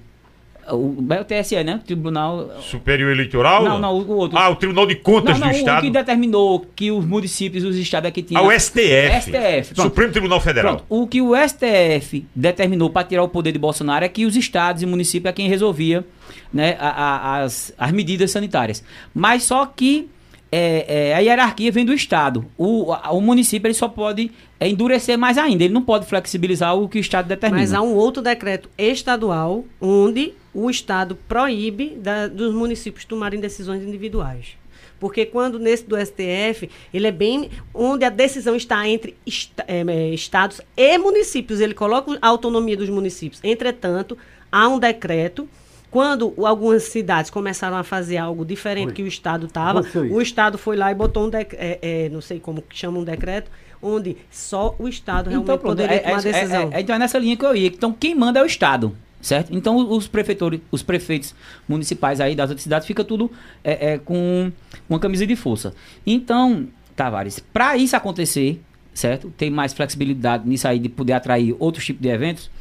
[0.72, 1.76] O, é o TSE, né?
[1.76, 2.50] O Tribunal.
[2.62, 3.64] Superior Eleitoral?
[3.64, 4.38] Não, não, o outro.
[4.38, 5.82] Ah, o Tribunal de Contas não, não, do o Estado.
[5.84, 8.48] que determinou que os municípios e os estados aqui Ah, tinham.
[8.48, 9.22] o STF.
[9.22, 9.88] STF, pronto.
[9.90, 10.78] Supremo Tribunal Federal.
[10.78, 14.36] Pronto, o que o STF determinou para tirar o poder de Bolsonaro é que os
[14.36, 16.06] estados e municípios é quem resolvia
[16.54, 18.84] né, a- a- as, as medidas sanitárias.
[19.14, 20.10] Mas só que
[20.52, 22.46] é, é, a hierarquia vem do estado.
[22.58, 25.64] O, a- o município ele só pode é, endurecer mais ainda.
[25.66, 27.62] Ele não pode flexibilizar o que o estado determina.
[27.62, 33.84] Mas há um outro decreto estadual onde o Estado proíbe da- dos municípios tomarem decisões
[33.84, 34.58] individuais.
[35.00, 39.84] Porque quando nesse do STF, ele é bem onde a decisão está entre esta- eh,
[39.86, 41.60] eh, estados e municípios.
[41.60, 43.42] Ele coloca a autonomia dos municípios.
[43.44, 44.18] Entretanto,
[44.50, 45.48] há um decreto.
[45.92, 50.76] Quando algumas cidades começaram a fazer algo diferente que o Estado estava, o Estado foi
[50.76, 51.80] lá e botou um decreto,
[52.12, 53.50] não sei como que chama um decreto,
[53.82, 56.70] onde só o Estado realmente Então, poderia é, tomar é- decisão.
[56.74, 57.68] é- é- então é nessa linha que eu ia.
[57.68, 58.96] Então, quem manda é o Estado,
[59.26, 59.56] certo?
[59.56, 61.34] Então, os prefeitores, os prefeitos
[61.68, 63.32] municipais aí das outras cidades fica tudo
[63.64, 64.52] é, é, com
[64.88, 65.74] uma camisa de força.
[66.06, 68.62] Então, Tavares, para isso acontecer,
[68.94, 69.34] certo?
[69.36, 72.52] Tem mais flexibilidade nisso aí de poder atrair outros tipos de eventos.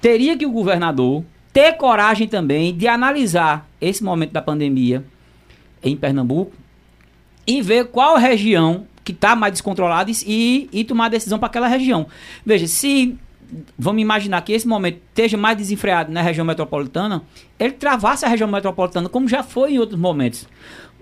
[0.00, 5.04] Teria que o governador ter coragem também de analisar esse momento da pandemia
[5.84, 6.52] em Pernambuco
[7.46, 12.08] e ver qual região que está mais descontrolada e, e tomar decisão para aquela região.
[12.44, 13.16] Veja, se
[13.78, 17.22] vamos imaginar que esse momento esteja mais desenfreado na região metropolitana,
[17.58, 20.46] ele travasse a região metropolitana, como já foi em outros momentos.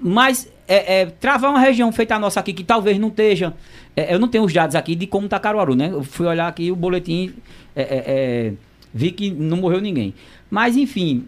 [0.00, 3.54] Mas é, é, travar uma região feita a nossa aqui, que talvez não esteja.
[3.96, 5.88] é, eu não tenho os dados aqui de como está Caruaru, né?
[5.90, 7.34] Eu fui olhar aqui o boletim,
[7.74, 8.52] é, é, é,
[8.92, 10.14] vi que não morreu ninguém.
[10.50, 11.26] Mas, enfim,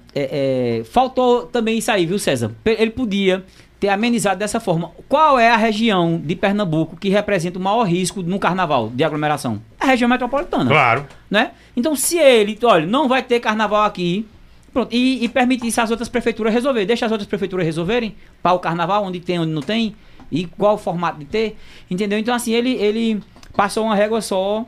[0.86, 2.52] faltou também isso aí, viu, César?
[2.64, 3.44] Ele podia
[3.80, 4.92] ter amenizado dessa forma.
[5.08, 9.60] Qual é a região de Pernambuco que representa o maior risco no carnaval de aglomeração?
[9.80, 10.70] A região metropolitana.
[10.70, 11.06] Claro.
[11.30, 11.52] Né?
[11.74, 14.28] Então, se ele, olha, não vai ter carnaval aqui,
[14.70, 18.58] pronto, e, e permitisse as outras prefeituras resolver, deixa as outras prefeituras resolverem para o
[18.58, 19.96] carnaval, onde tem, onde não tem,
[20.30, 21.56] e qual o formato de ter,
[21.90, 22.18] entendeu?
[22.18, 23.22] Então, assim, ele, ele
[23.56, 24.66] passou uma régua só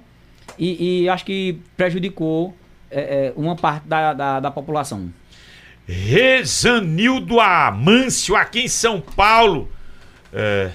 [0.58, 2.56] e, e acho que prejudicou
[2.90, 5.12] é, é, uma parte da, da, da população.
[5.86, 9.70] Rezanildo Amâncio, aqui em São Paulo.
[10.32, 10.70] É,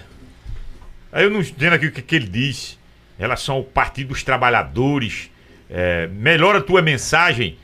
[1.11, 2.77] aí eu não entendo aqui o que, que ele diz
[3.17, 5.31] em relação ao Partido dos Trabalhadores.
[5.69, 7.57] É, melhora a tua mensagem.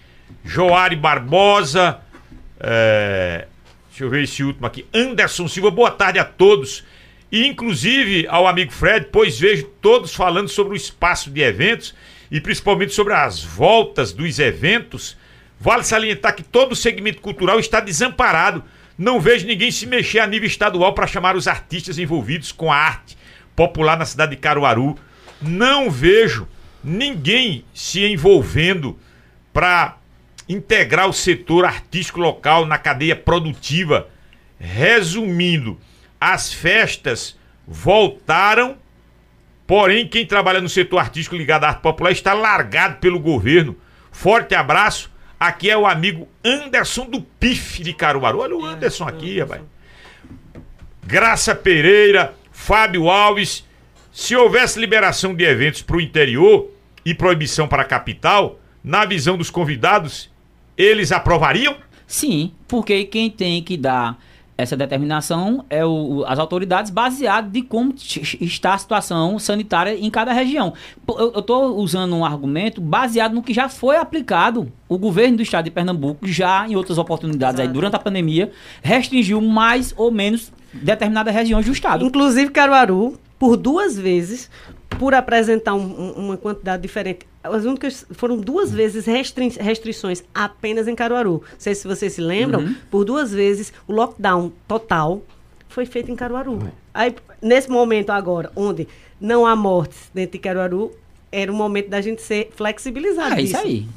[0.44, 1.99] Joari Barbosa.
[2.60, 3.48] É,
[3.90, 4.86] deixa eu ver esse último aqui.
[4.94, 6.84] Anderson Silva, boa tarde a todos.
[7.32, 11.95] E inclusive ao amigo Fred, pois vejo todos falando sobre o espaço de eventos
[12.30, 15.18] e principalmente sobre as voltas dos eventos.
[15.64, 18.65] Vale salientar que todo o segmento cultural está desamparado.
[18.98, 22.76] Não vejo ninguém se mexer a nível estadual para chamar os artistas envolvidos com a
[22.76, 23.18] arte
[23.56, 24.98] popular na cidade de Caruaru.
[25.41, 26.49] Não vejo
[26.84, 28.99] ninguém se envolvendo
[29.53, 29.95] para
[30.49, 34.10] integrar o setor artístico local na cadeia produtiva.
[34.60, 35.80] Resumindo,
[36.19, 38.76] as festas voltaram,
[39.65, 43.77] porém quem trabalha no setor artístico ligado à arte popular está largado pelo governo.
[44.11, 45.12] Forte abraço
[45.44, 48.40] Aqui é o amigo Anderson do PIF de Caruaru.
[48.40, 49.61] Olha o Anderson aqui, rapaz.
[51.06, 53.68] Graça Pereira, Fábio Alves.
[54.10, 56.72] Se houvesse liberação de eventos para o interior
[57.03, 60.32] e proibição para a capital, na visão dos convidados,
[60.78, 61.76] eles aprovariam?
[62.07, 64.18] Sim, porque quem tem que dar
[64.58, 67.94] essa determinação é o, as autoridades baseado de como
[68.40, 70.74] está a situação sanitária em cada região.
[71.08, 74.72] Eu estou usando um argumento baseado no que já foi aplicado.
[74.88, 78.52] O governo do estado de Pernambuco já em outras oportunidades aí durante a pandemia
[78.82, 82.06] restringiu mais ou menos determinadas regiões do estado.
[82.06, 84.50] Inclusive Caruaru, por duas vezes,
[85.00, 87.32] por apresentar um, uma quantidade diferente.
[87.44, 91.44] As únicas foram duas vezes restri restrições apenas em Caruaru.
[91.52, 92.76] Não sei se vocês se lembram, uhum.
[92.90, 95.22] por duas vezes o lockdown total
[95.68, 96.53] foi feito em Caruaru.
[96.53, 96.72] Uhum.
[96.94, 98.88] Aí, nesse momento agora, onde
[99.20, 100.91] não há mortes dentro de Caruaru,
[101.32, 103.36] era o momento da gente ser flexibilizado.
[103.36, 103.88] É isso aí.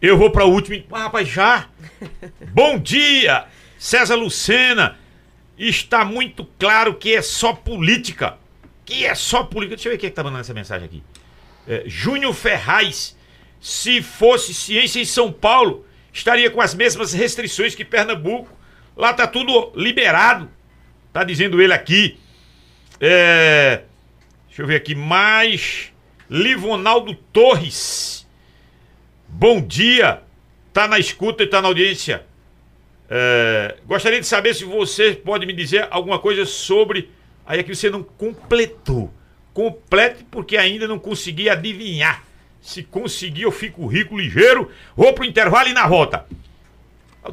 [0.00, 0.82] Eu vou para o último.
[0.90, 1.68] Ah, rapaz, já?
[2.52, 3.44] Bom dia!
[3.78, 4.96] César Lucena.
[5.56, 8.36] Está muito claro que é só política
[8.84, 9.76] que é só política.
[9.76, 11.02] Deixa eu ver quem é que tá mandando essa mensagem aqui.
[11.66, 13.16] É, Júnior Ferraz,
[13.60, 18.52] se fosse ciência em São Paulo, estaria com as mesmas restrições que Pernambuco.
[18.96, 20.48] Lá tá tudo liberado.
[21.12, 22.18] Tá dizendo ele aqui.
[23.00, 23.82] É,
[24.46, 25.92] deixa eu ver aqui mais.
[26.28, 28.26] Livonaldo Torres.
[29.28, 30.22] Bom dia.
[30.72, 32.26] Tá na escuta e tá na audiência.
[33.08, 37.10] É, gostaria de saber se você pode me dizer alguma coisa sobre
[37.46, 39.12] Aí aqui você não completou.
[39.54, 42.24] Complete porque ainda não consegui adivinhar.
[42.60, 44.70] Se conseguir, eu fico rico, ligeiro.
[44.96, 46.26] Vou pro intervalo e na volta.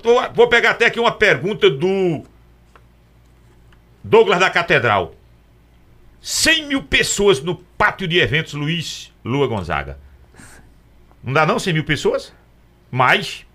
[0.02, 2.24] Tô, vou pegar até aqui uma pergunta do
[4.04, 5.16] Douglas da Catedral.
[6.22, 9.98] 100 mil pessoas no pátio de eventos Luiz Lua Gonzaga.
[11.24, 12.32] Não dá não 100 mil pessoas?
[12.92, 13.46] Mais?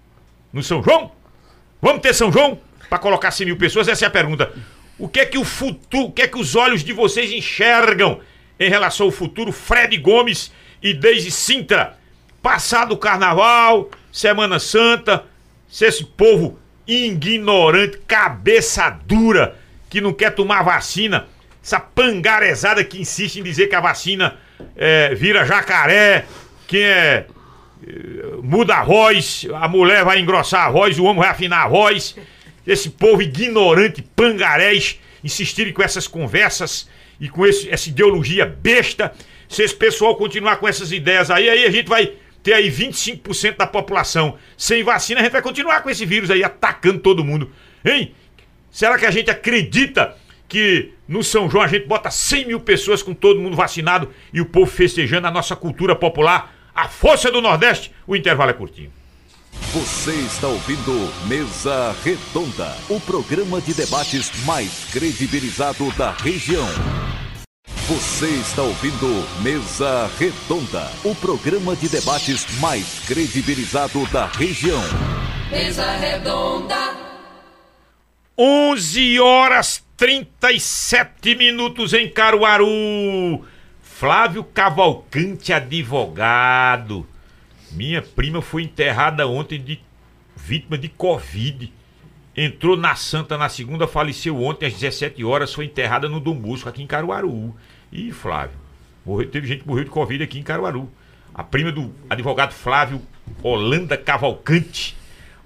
[0.52, 1.12] No São João?
[1.80, 2.58] Vamos ter São João?
[2.88, 3.86] Para colocar 100 mil pessoas?
[3.86, 4.52] Essa é a pergunta.
[4.98, 8.20] O que é que o futuro, o que é que os olhos de vocês enxergam
[8.58, 10.52] em relação ao futuro Fred Gomes
[10.82, 11.96] e Deise Sintra?
[12.42, 15.24] Passado o carnaval, Semana Santa,
[15.68, 19.56] se esse povo ignorante, cabeça dura,
[19.90, 21.26] que não quer tomar vacina,
[21.62, 24.36] essa pangarezada que insiste em dizer que a vacina
[24.76, 26.24] é, vira jacaré,
[26.66, 27.26] que é,
[28.42, 32.16] muda a voz, a mulher vai engrossar a voz, o homem vai afinar a voz
[32.66, 36.88] esse povo ignorante, pangarés, insistirem com essas conversas
[37.20, 39.12] e com esse, essa ideologia besta.
[39.48, 42.12] Se esse pessoal continuar com essas ideias aí, aí a gente vai
[42.42, 46.44] ter aí 25% da população sem vacina, a gente vai continuar com esse vírus aí
[46.44, 47.50] atacando todo mundo.
[47.84, 48.14] Hein?
[48.70, 50.16] Será que a gente acredita
[50.48, 54.40] que no São João a gente bota 100 mil pessoas com todo mundo vacinado e
[54.40, 56.54] o povo festejando a nossa cultura popular?
[56.74, 58.92] A força do Nordeste, o intervalo é curtinho.
[59.72, 66.66] Você está ouvindo Mesa Redonda, o programa de debates mais credibilizado da região.
[67.88, 69.06] Você está ouvindo
[69.42, 74.82] Mesa Redonda, o programa de debates mais credibilizado da região.
[75.50, 76.96] Mesa Redonda.
[78.38, 83.44] 11 horas 37 minutos em Caruaru.
[83.80, 85.52] Flávio Cavalcante,
[87.72, 89.80] minha prima foi enterrada ontem de
[90.36, 91.72] vítima de Covid
[92.36, 96.68] entrou na Santa na segunda, faleceu ontem às 17 horas, foi enterrada no Dom Bosco,
[96.68, 97.56] aqui em Caruaru.
[97.90, 98.58] Ih, Flávio,
[99.04, 100.90] morreu, teve gente que morreu de Covid aqui em Caruaru.
[101.34, 103.00] A prima do advogado Flávio
[103.42, 104.96] Holanda Cavalcante.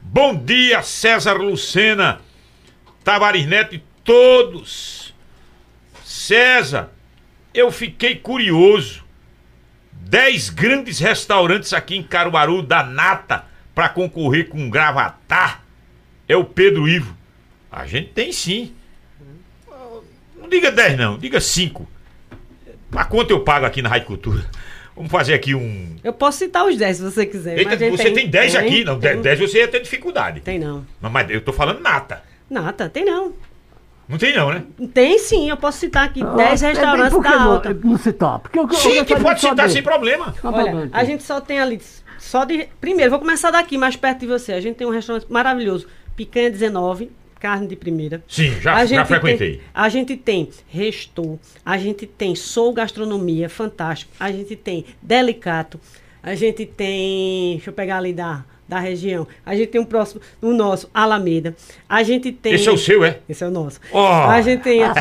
[0.03, 2.21] Bom dia, César Lucena,
[3.05, 5.15] Tavares Neto e todos.
[6.05, 6.91] César,
[7.55, 9.05] eu fiquei curioso.
[10.11, 15.63] Dez grandes restaurantes aqui em Caruaru da Nata para concorrer com um gravatar.
[16.29, 17.17] É o Pedro Ivo.
[17.71, 18.75] A gente tem sim.
[20.37, 21.89] Não diga 10 não, diga 5.
[22.91, 24.45] A quanto eu pago aqui na Rádio Cultura?
[24.97, 25.95] Vamos fazer aqui um.
[26.03, 27.57] Eu posso citar os 10 se você quiser.
[27.57, 28.83] Eita, mas você tem 10 aqui?
[28.83, 30.41] Não, tem, 10 você ia ter dificuldade.
[30.41, 30.85] Tem não.
[31.01, 32.25] Mas, mas eu tô falando nata.
[32.51, 33.33] Nata, tem não.
[34.11, 34.65] Não tem não, né?
[34.93, 37.73] Tem sim, eu posso citar aqui Ah, 10 é restaurantes por que da não- alta.
[37.73, 38.39] Não citar.
[38.41, 39.55] Porque eu, eu Sim, que gostaria pode de saber.
[39.63, 40.35] citar sem problema.
[40.43, 41.81] Olha, a gente só tem ali,
[42.19, 42.67] só de...
[42.81, 44.53] Primeiro, vou começar daqui, mais perto de você.
[44.53, 45.87] A gente tem um restaurante maravilhoso.
[46.17, 48.23] Picanha 19, carne de primeira.
[48.29, 49.53] Sim, já, A já gente frequentei.
[49.57, 54.11] Tem, a gente tem Restou, a gente tem Soul Gastronomia, fantástico.
[54.19, 55.81] A gente tem Delicato,
[56.23, 59.27] a gente tem, deixa eu pegar ali da, da região.
[59.45, 61.55] A gente tem um próximo, o nosso Alameda.
[61.89, 63.19] A gente tem Esse é o seu, é?
[63.29, 63.81] Esse é o nosso.
[63.93, 63.99] Oh.
[63.99, 64.95] A gente tem a,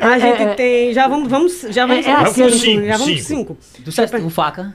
[0.00, 3.22] a gente tem, já vamos, vamos, já vamos, é Vamos com aquele- cinco, já vamos
[3.24, 3.56] cinco.
[3.72, 3.82] cinco.
[3.82, 4.74] Do César, o faca.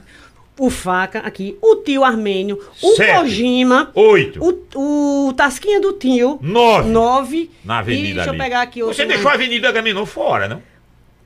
[0.58, 3.18] O Faca aqui, o Tio Armênio, o Sete.
[3.18, 4.38] Kojima, Oito.
[4.74, 6.90] o, o Tasquinha do Tio, Nove.
[6.90, 7.50] nove.
[7.64, 8.38] Na avenida e deixa ali.
[8.38, 8.94] eu pegar aqui outro.
[8.96, 10.62] Você deixou a Avenida Agamenon fora, não?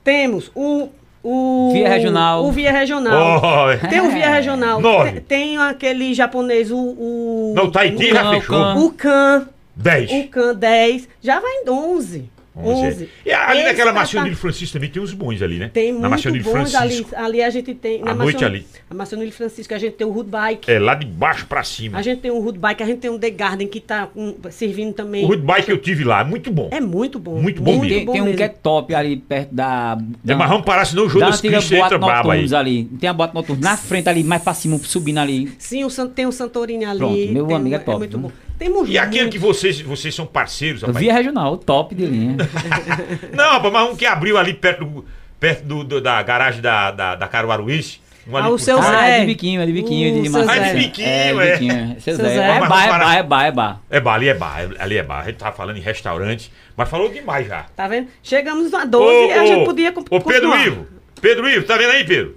[0.04, 0.88] Temos o.
[1.28, 2.44] O Via Regional.
[2.44, 3.42] O Via Regional.
[3.42, 4.80] Oh, Tem o Via Regional.
[4.80, 5.10] Nove.
[5.12, 6.76] Tem, tem aquele japonês, o.
[6.76, 8.78] o não, Tahiti o já Can, o fechou.
[8.78, 9.48] O Can.
[9.74, 10.10] Dez.
[10.12, 11.08] O Can 10.
[11.20, 12.30] Já vai em 11.
[12.56, 12.86] Onze.
[12.86, 13.08] 11.
[13.24, 15.70] E ali Esse naquela tá- Marcionilho Francisco também tem uns bons ali, né?
[15.72, 16.42] Tem Na muito bons ali.
[16.42, 17.10] Francisco.
[17.16, 18.00] Ali a gente tem.
[18.04, 18.66] À noite ali.
[18.90, 20.70] A Marcionilho Francisco, a gente tem o Root Bike.
[20.70, 21.98] É, lá de baixo pra cima.
[21.98, 24.34] A gente tem um Root Bike, a gente tem um The Garden que tá um,
[24.50, 25.24] servindo também.
[25.24, 26.68] O road bike que eu tive lá, muito bom.
[26.72, 27.40] É muito bom.
[27.40, 27.88] Muito bom mesmo.
[27.88, 29.98] Tem, tem um que é top ali perto da.
[30.26, 32.54] É, mas vamos parar, senão o jogo da das Cristo entra brabo aí.
[32.54, 32.84] ali.
[32.84, 35.52] Tem a boate noturna na frente ali, mais pra cima, subindo ali.
[35.58, 36.98] Sim, o, tem o Santorini ali.
[36.98, 38.28] Pronto, meu tem amigo um- é top, muito viu?
[38.28, 38.45] bom.
[38.58, 40.98] Temos E aquele muito- que vocês, vocês são parceiros, rapaz.
[40.98, 42.36] Via regional, top de linha.
[43.34, 45.04] Não, rapaz, mas um que abriu ali perto, do,
[45.38, 48.00] perto do, do- da garagem da, da, da Caruaruense.
[48.28, 48.92] Um Ah, o seu trás.
[48.92, 49.16] ah, Zé.
[49.18, 50.28] é de biquinho, é de biquinho, de.
[50.30, 50.38] Zé.
[50.48, 51.28] Ah, de biquinho, é.
[51.28, 51.32] é.
[51.56, 52.00] de biquinho.
[52.00, 52.22] Seu Zé.
[52.24, 52.56] Zé.
[52.56, 53.80] É bar, é bar, é bar, é bar.
[53.88, 55.20] É bar, ali é bar, ali é bar.
[55.20, 57.66] A gente tava falando em restaurante, mas falou demais já.
[57.76, 58.08] Tá vendo?
[58.24, 60.66] Chegamos a 12 e a gente podia co- Ô, Pedro continuar.
[60.66, 60.86] Ivo,
[61.20, 62.36] Pedro Ivo, tá vendo aí, Pedro?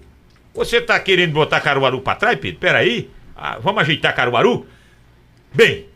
[0.53, 2.59] Você tá querendo botar Caruaru pra trás, Pedro?
[2.59, 3.09] Peraí.
[3.35, 4.67] Ah, vamos ajeitar Caruaru?
[5.53, 5.87] Bem,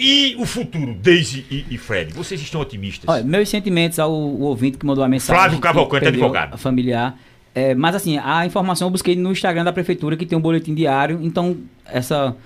[0.00, 2.12] e o futuro, Daisy e, e Fred?
[2.12, 3.08] Vocês estão otimistas?
[3.08, 5.40] Olha, meus sentimentos ao, ao ouvinte que mandou a mensagem.
[5.40, 6.56] Flávio Cavalcante, advogado.
[6.58, 7.18] Familiar.
[7.54, 10.74] É, mas assim, a informação eu busquei no Instagram da prefeitura, que tem um boletim
[10.74, 11.18] diário.
[11.22, 12.36] Então, essa.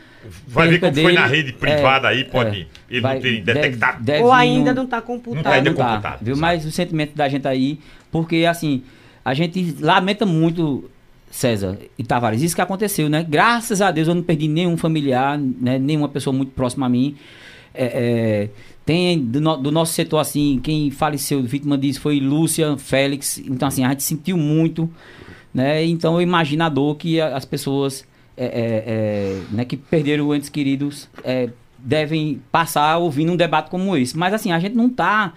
[0.49, 3.21] Vai ver como foi dele, na rede privada é, aí, pode é, ele vai- não
[3.23, 4.03] ter deve- detectado.
[4.03, 5.43] deve Ou vir ainda não tá Não computado.
[5.43, 6.33] tá ainda não tá, computado, viu?
[6.33, 6.41] exato.
[6.41, 7.79] Mas o sentimento da gente aí,
[8.11, 8.83] porque assim,
[9.23, 10.91] a gente lamenta muito,
[11.35, 13.27] César e Tavares, isso que aconteceu, né?
[13.29, 15.81] Graças a Deus eu não perdi nenhum familiar, né?
[15.81, 17.17] nenhuma pessoa muito próxima a mim.
[17.75, 18.49] É, é,
[18.87, 23.39] tem do, no- do nosso setor, assim, quem faleceu, vítima disso foi Lúcia Félix.
[23.39, 24.89] Então, assim, a gente sentiu muito,
[25.53, 25.85] né?
[25.85, 28.07] Então eu imagino a dor que as pessoas
[28.37, 31.49] é, é, é, né, que perderam entes queridos é,
[31.79, 34.17] devem passar ouvindo um debate como esse.
[34.17, 35.33] Mas assim, a gente não está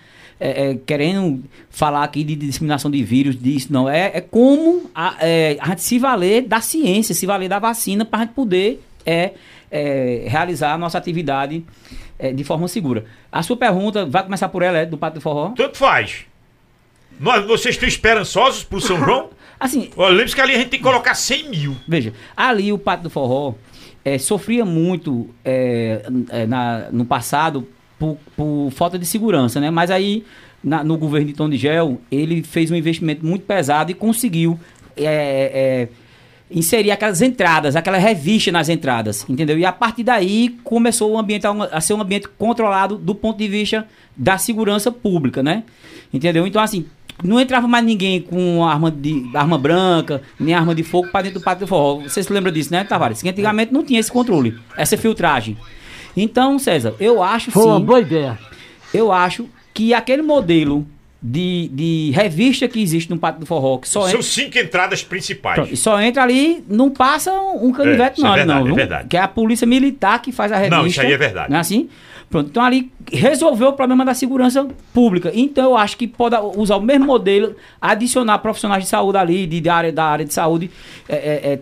[0.85, 3.89] querendo falar aqui de disseminação de vírus, disso, não.
[3.89, 8.05] É, é como a, é, a gente se valer da ciência, se valer da vacina
[8.05, 9.31] para a gente poder é,
[9.71, 11.63] é, realizar a nossa atividade
[12.19, 13.05] é, de forma segura.
[13.31, 15.49] A sua pergunta, vai começar por ela, é do Pátio do Forró?
[15.55, 16.25] Tanto faz.
[17.19, 19.29] Nós, vocês estão esperançosos pro São João?
[19.59, 21.75] Assim, lembre-se que ali a gente tem que colocar 100 mil.
[21.87, 23.55] Veja, ali o Pátio do Forró
[24.05, 27.67] eh, sofria muito eh, eh, na- no passado
[27.99, 29.69] por, por falta de segurança, né?
[29.71, 30.23] Mas aí,
[30.63, 34.59] na- no governo de Gel, ele fez um investimento muito pesado e conseguiu
[34.95, 35.87] eh, eh,
[36.49, 39.57] inserir aquelas entradas, aquela revista nas entradas, entendeu?
[39.59, 43.47] E a partir daí começou o ambiente a ser um ambiente controlado do ponto de
[43.47, 45.63] vista da segurança pública, né?
[46.13, 46.47] Entendeu?
[46.47, 46.85] Então, assim,
[47.23, 51.39] não entrava mais ninguém com arma, de, arma branca, nem arma de fogo para dentro
[51.39, 52.01] do pátio do forró.
[52.01, 53.21] Você se lembra disso, né, Tavares?
[53.21, 55.57] Que antigamente não tinha esse controle, essa filtragem.
[56.19, 58.39] Então, César, eu acho Foi uma sim, boa ideia.
[58.93, 60.85] eu acho que aquele modelo
[61.21, 65.03] de, de revista que existe no Pátio do Forró, que só São entra, cinco entradas
[65.03, 65.55] principais.
[65.55, 68.71] pronto, e só entra ali, não passa um, canivete isso é não, ali verdade, não.
[68.71, 69.07] é verdade.
[69.07, 70.77] Que é a polícia militar que faz a revista.
[70.77, 71.49] Não, isso aí é verdade.
[71.49, 71.89] Não é assim?
[72.29, 75.31] Pronto, então ali resolveu o problema da segurança pública.
[75.33, 79.61] Então eu acho que pode usar o mesmo modelo, adicionar profissionais de saúde ali, de,
[79.61, 80.69] de área, da área de saúde,
[81.07, 81.59] é, é, é,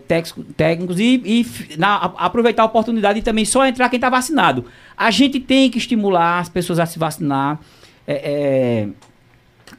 [0.56, 1.46] técnicos, e, e
[1.78, 4.64] na- aproveitar a oportunidade e também só entrar quem está vacinado.
[4.96, 7.60] A gente tem que estimular as pessoas a se vacinar
[8.04, 8.88] é, é,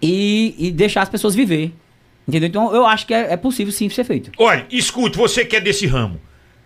[0.02, 1.74] e, e deixar as pessoas viver.
[2.28, 2.50] Entendeu?
[2.50, 4.32] Então eu acho que é, é possível sim ser feito.
[4.38, 6.20] Olha, escute, você que é desse ramo.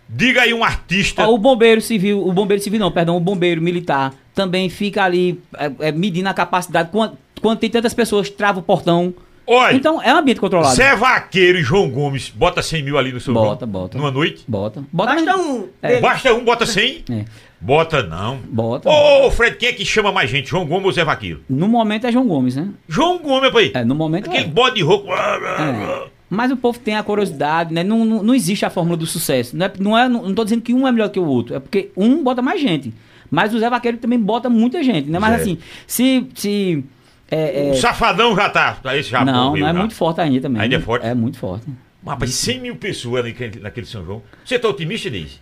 [0.08, 1.26] Diga aí um artista.
[1.26, 5.40] Ó, o bombeiro civil, o bombeiro civil não, perdão, o bombeiro militar também fica ali
[5.56, 6.90] é, é, medindo a capacidade.
[6.90, 9.14] Quando, quando tem tantas pessoas, trava o portão.
[9.46, 10.74] Olha, Então é um ambiente controlado.
[10.74, 13.72] Zé Vaqueiro e João Gomes, bota 100 mil ali no seu Bota, nome.
[13.72, 13.98] bota.
[13.98, 14.44] Numa noite?
[14.46, 14.84] Bota.
[14.92, 15.14] Bota.
[15.14, 15.68] Basta um.
[15.80, 16.00] É.
[16.00, 17.04] Basta um, bota 100?
[17.10, 17.24] É.
[17.62, 18.38] Bota não.
[18.38, 18.90] Bota.
[18.90, 20.50] Ô, ô, Fred, quem é que chama mais gente?
[20.50, 21.42] João Gomes ou Zé Vaqueiro?
[21.48, 22.68] No momento é João Gomes, né?
[22.88, 23.70] João Gomes, pai.
[23.72, 24.48] É, no momento Aquele é.
[24.48, 25.12] bode de roupa.
[25.14, 26.08] É.
[26.28, 27.84] Mas o povo tem a curiosidade, né?
[27.84, 29.56] Não, não, não existe a fórmula do sucesso.
[29.56, 31.54] Não, é, não, é, não, tô dizendo que um é melhor que o outro.
[31.54, 32.92] É porque um bota mais gente.
[33.30, 35.20] Mas o Zé Vaqueiro também bota muita gente, né?
[35.20, 35.42] Mas Zé.
[35.42, 36.26] assim, se.
[36.34, 36.84] se
[37.30, 38.76] é, é, O Safadão já tá.
[38.94, 39.78] Esse já não, morreu não é já.
[39.78, 40.62] muito forte ainda também.
[40.62, 41.06] Ainda é forte?
[41.06, 41.66] É muito forte.
[42.04, 44.22] Rapaz, 100 mil pessoas naquele, naquele São João.
[44.44, 45.38] Você tá otimista, Deise?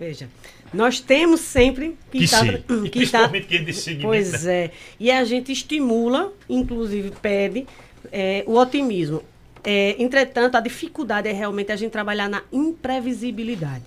[0.00, 0.28] Veja,
[0.72, 2.46] nós temos sempre Que tá- sim.
[2.84, 3.58] E que tá- principalmente quem
[3.98, 4.70] é Pois é.
[4.98, 7.66] E a gente estimula, inclusive pede,
[8.10, 9.22] é, o otimismo.
[9.64, 13.84] É, entretanto, a dificuldade é realmente a gente trabalhar na imprevisibilidade.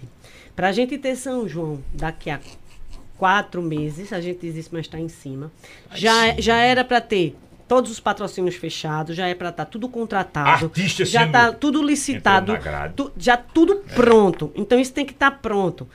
[0.56, 2.40] Para a gente ter São João daqui a
[3.18, 5.52] quatro meses, a gente diz isso, mas está em cima.
[5.94, 7.36] Já, já era para ter
[7.68, 12.54] todos os patrocínios fechados, já é para estar tudo contratado, Artistas já está tudo licitado,
[12.96, 14.52] tu- já tudo pronto.
[14.56, 15.88] Então isso tem que estar pronto.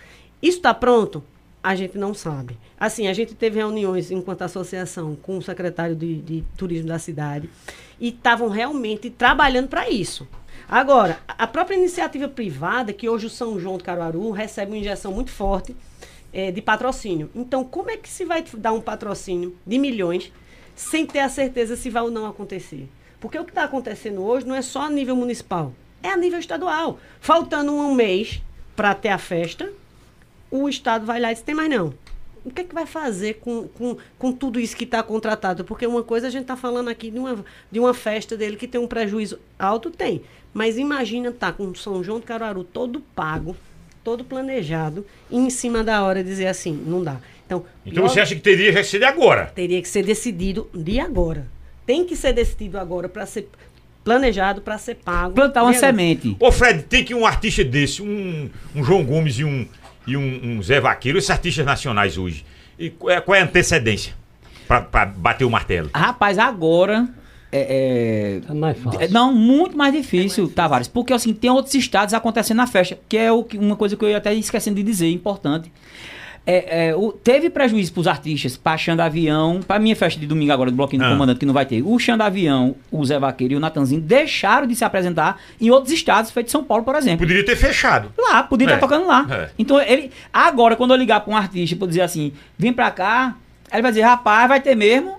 [0.43, 1.23] Isso está pronto?
[1.63, 2.57] A gente não sabe.
[2.79, 7.51] Assim, a gente teve reuniões enquanto associação com o secretário de, de turismo da cidade
[8.01, 10.27] e estavam realmente trabalhando para isso.
[10.67, 15.13] Agora, a própria iniciativa privada, que hoje o São João do Caruaru recebe uma injeção
[15.13, 15.77] muito forte
[16.33, 17.29] eh, de patrocínio.
[17.35, 20.33] Então, como é que se vai dar um patrocínio de milhões
[20.75, 22.89] sem ter a certeza se vai ou não acontecer?
[23.21, 26.39] Porque o que está acontecendo hoje não é só a nível municipal, é a nível
[26.39, 26.99] estadual.
[27.21, 28.41] Faltando um mês
[28.75, 29.71] para ter a festa,
[30.51, 31.95] o Estado vai lá e diz, tem mais não.
[32.45, 35.63] O que é que vai fazer com, com, com tudo isso que está contratado?
[35.65, 38.67] Porque uma coisa a gente está falando aqui de uma, de uma festa dele que
[38.67, 40.23] tem um prejuízo alto, tem.
[40.55, 43.55] Mas imagina tá com São João do Caruaru todo pago,
[44.03, 47.21] todo planejado, e em cima da hora dizer assim, não dá.
[47.45, 49.47] Então, Então logo você acha que teria que ser de agora?
[49.55, 51.47] teria que ser decidido de agora.
[51.85, 53.49] Tem que ser decidido agora para ser
[54.03, 55.35] planejado, para ser pago.
[55.35, 56.37] Plantar uma semente.
[56.41, 59.67] Ô Fred, tem que um artista desse, um, um João Gomes e um,
[60.07, 62.45] e um, um Zé Vaqueiro, esses artistas nacionais hoje.
[62.79, 64.15] E qual é, qual é a antecedência
[64.67, 65.91] pra, pra bater o martelo?
[65.95, 67.09] Rapaz, agora.
[67.53, 69.01] É, É mais é- fácil.
[69.03, 70.87] é- não, muito mais difícil, Tavares.
[70.89, 74.09] Porque assim, tem outros estados acontecendo na festa, que é o uma coisa que eu
[74.09, 75.71] ia até esquecendo de dizer, importante.
[76.47, 80.51] É, é, o- teve prejuízo pros artistas, pra Xanda Avião, pra minha festa de domingo
[80.53, 81.13] agora, do Bloquinho do Ah.
[81.13, 81.83] Comandante, que não vai ter.
[81.83, 85.93] O Xanda Avião, o Zé Vaqueiro e o Natanzinho deixaram de se apresentar em outros
[85.93, 87.19] estados, feito São Paulo, por exemplo.
[87.21, 88.11] Poderia ter fechado.
[88.19, 89.27] Lá, podia estar É, tocando lá.
[89.31, 89.51] é.
[89.59, 90.11] Então, ele.
[90.33, 93.37] Agora, quando eu ligar pra um artista e dizer assim, vem pra cá,
[93.73, 95.15] ele vai dizer, rapaz, vai ter mesmo.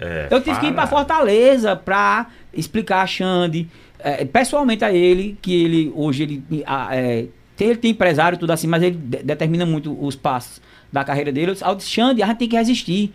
[0.00, 3.68] É, Eu tive que ir pra Fortaleza pra explicar a Xande,
[3.98, 6.42] é, pessoalmente a ele, que ele hoje ele,
[6.90, 7.26] é,
[7.68, 10.60] ele tem empresário e tudo assim, mas ele de- determina muito os passos
[10.92, 11.50] da carreira dele.
[11.50, 13.12] Eu disse, "Ah, eu disse, Xande, a gente tem que resistir.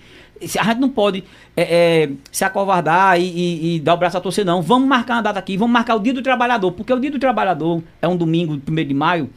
[0.60, 1.24] A gente não pode
[1.56, 4.62] é, é, se acovardar e, e- e dar o braço a torcer, não.
[4.62, 7.20] Vamos marcar uma data aqui, vamos marcar o dia do trabalhador, porque o dia do
[7.20, 9.30] trabalhador é um domingo, 1 de maio,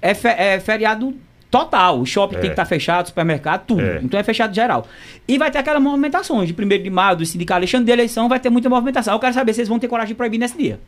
[0.00, 1.14] é, fe- é feriado
[1.48, 2.00] total.
[2.00, 2.38] O shopping É.
[2.40, 3.80] tem que estar fechado, supermercado, tudo.
[3.82, 4.00] É.
[4.02, 4.86] Então é fechado geral.
[5.28, 8.40] E vai ter aquelas movimentações de 1 de maio, do sindicato Alexandre de eleição, vai
[8.40, 9.14] ter muita movimentação.
[9.14, 10.80] Eu quero saber se eles vão ter coragem de proibir nesse dia.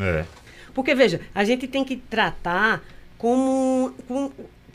[0.00, 0.24] É.
[0.74, 2.82] Porque, veja, a gente tem que tratar
[3.16, 4.30] como com,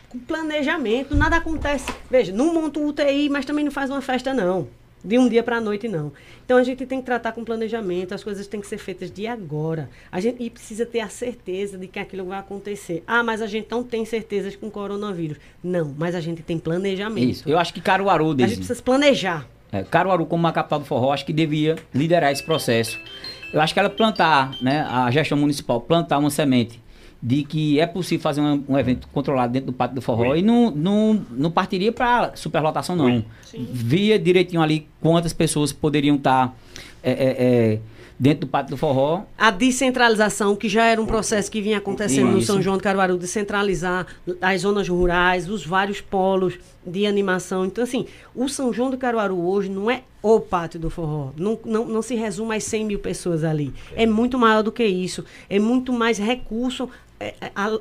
[0.09, 1.15] com planejamento.
[1.15, 1.91] Nada acontece.
[2.09, 4.67] Veja, não monta um UTI, mas também não faz uma festa, não.
[5.05, 6.13] De um dia para a noite, não.
[6.45, 9.27] Então a gente tem que tratar com planejamento, as coisas têm que ser feitas de
[9.27, 9.89] agora.
[10.09, 13.03] A gente e precisa ter a certeza de que aquilo vai acontecer.
[13.05, 15.37] Ah, mas a gente não tem certezas com o coronavírus.
[15.61, 17.29] Não, mas a gente tem planejamento.
[17.29, 17.49] Isso.
[17.49, 19.45] Eu acho que Caruaru, A gente precisa planejar.
[19.73, 22.97] é, Caruaru como uma capital do forró, acho que devia liderar esse processo.
[23.53, 26.81] Eu acho que ela plantar, né, a gestão municipal, plantar uma semente
[27.21, 30.39] de que é possível fazer um, um evento controlado dentro do pátio do forró Oi.
[30.39, 33.23] e não, não, não partiria para superlotação, não.
[33.71, 36.53] Via direitinho ali quantas pessoas poderiam estar
[37.01, 37.79] é, é, é,
[38.23, 39.23] dentro do Pátio do Forró.
[39.37, 42.47] A descentralização, que já era um processo que vinha acontecendo no Isso.
[42.47, 44.07] São João de Caruaru, descentralizar
[44.41, 47.65] as zonas rurais, os vários polos de animação.
[47.65, 51.31] Então, assim, o São João de Caruaru hoje não é o pátio do forró.
[51.35, 53.73] Não, não, não se resume às 100 mil pessoas ali.
[53.93, 55.25] É muito maior do que isso.
[55.49, 56.89] É muito mais recurso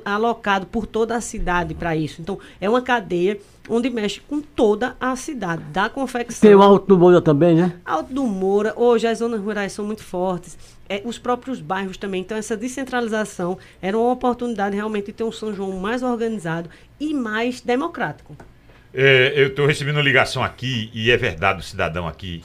[0.05, 2.21] alocado por toda a cidade para isso.
[2.21, 3.39] Então, é uma cadeia
[3.69, 6.41] onde mexe com toda a cidade, da confecção.
[6.41, 7.73] Tem o Alto do Moura também, né?
[7.85, 10.57] Alto do Moura, hoje as zonas rurais são muito fortes,
[10.89, 12.21] é, os próprios bairros também.
[12.21, 17.13] Então, essa descentralização era uma oportunidade realmente de ter um São João mais organizado e
[17.13, 18.35] mais democrático.
[18.93, 22.43] É, eu estou recebendo uma ligação aqui e é verdade o cidadão aqui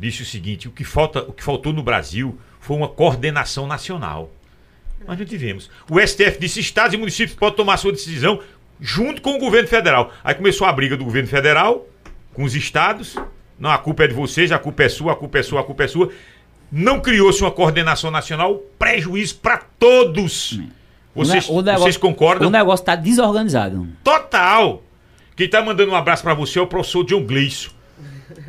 [0.00, 4.30] disse o seguinte: o que falta, o que faltou no Brasil foi uma coordenação nacional.
[5.06, 5.70] Nós não tivemos.
[5.90, 8.40] O STF disse estados e municípios podem tomar sua decisão
[8.80, 10.12] junto com o governo federal.
[10.22, 11.86] Aí começou a briga do governo federal
[12.32, 13.16] com os estados.
[13.58, 15.64] Não, a culpa é de vocês, a culpa é sua, a culpa é sua, a
[15.64, 16.10] culpa é sua.
[16.72, 20.60] Não criou-se uma coordenação nacional, prejuízo para todos.
[21.14, 22.48] Vocês, O ne- o negócio- vocês concordam?
[22.48, 23.88] O negócio está desorganizado.
[24.04, 24.82] Total!
[25.34, 27.70] Quem tá mandando um abraço pra você é o professor John Gleison.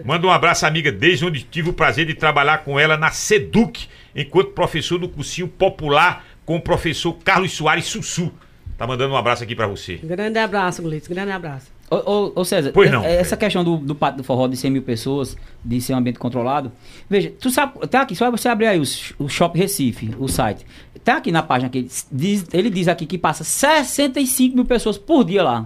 [0.05, 3.87] Manda um abraço, amiga, desde onde tive o prazer de trabalhar com ela na SEDUC,
[4.15, 8.29] enquanto professor do cursinho popular com o professor Carlos Soares Sussu.
[8.77, 9.95] Tá mandando um abraço aqui pra você.
[10.03, 11.67] Grande abraço, Glitz, grande abraço.
[11.89, 13.39] Ô, ô, ô, César, Pois e- não, essa Fred.
[13.39, 16.71] questão do, do Pátio do Forró de 100 mil pessoas, de ser um ambiente controlado.
[17.09, 18.83] Veja, tu sabe, tá aqui, só você abrir aí o,
[19.23, 20.65] o Shop Recife, o site.
[21.05, 24.97] Tá aqui na página que ele diz, ele diz aqui que passa 65 mil pessoas
[24.97, 25.65] por dia lá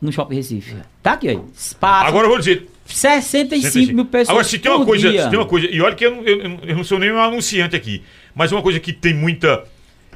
[0.00, 0.76] no Shop Recife.
[1.02, 1.40] Tá aqui aí.
[1.78, 2.68] Passa Agora eu vou dizer.
[2.86, 5.10] 65 mil pessoas Agora, se tem uma por coisa.
[5.10, 5.24] dia.
[5.24, 5.66] Se tem uma coisa.
[5.66, 8.02] E olha que eu não, eu, não- eu não sou nem um anunciante aqui.
[8.34, 9.64] Mas uma coisa que tem muita.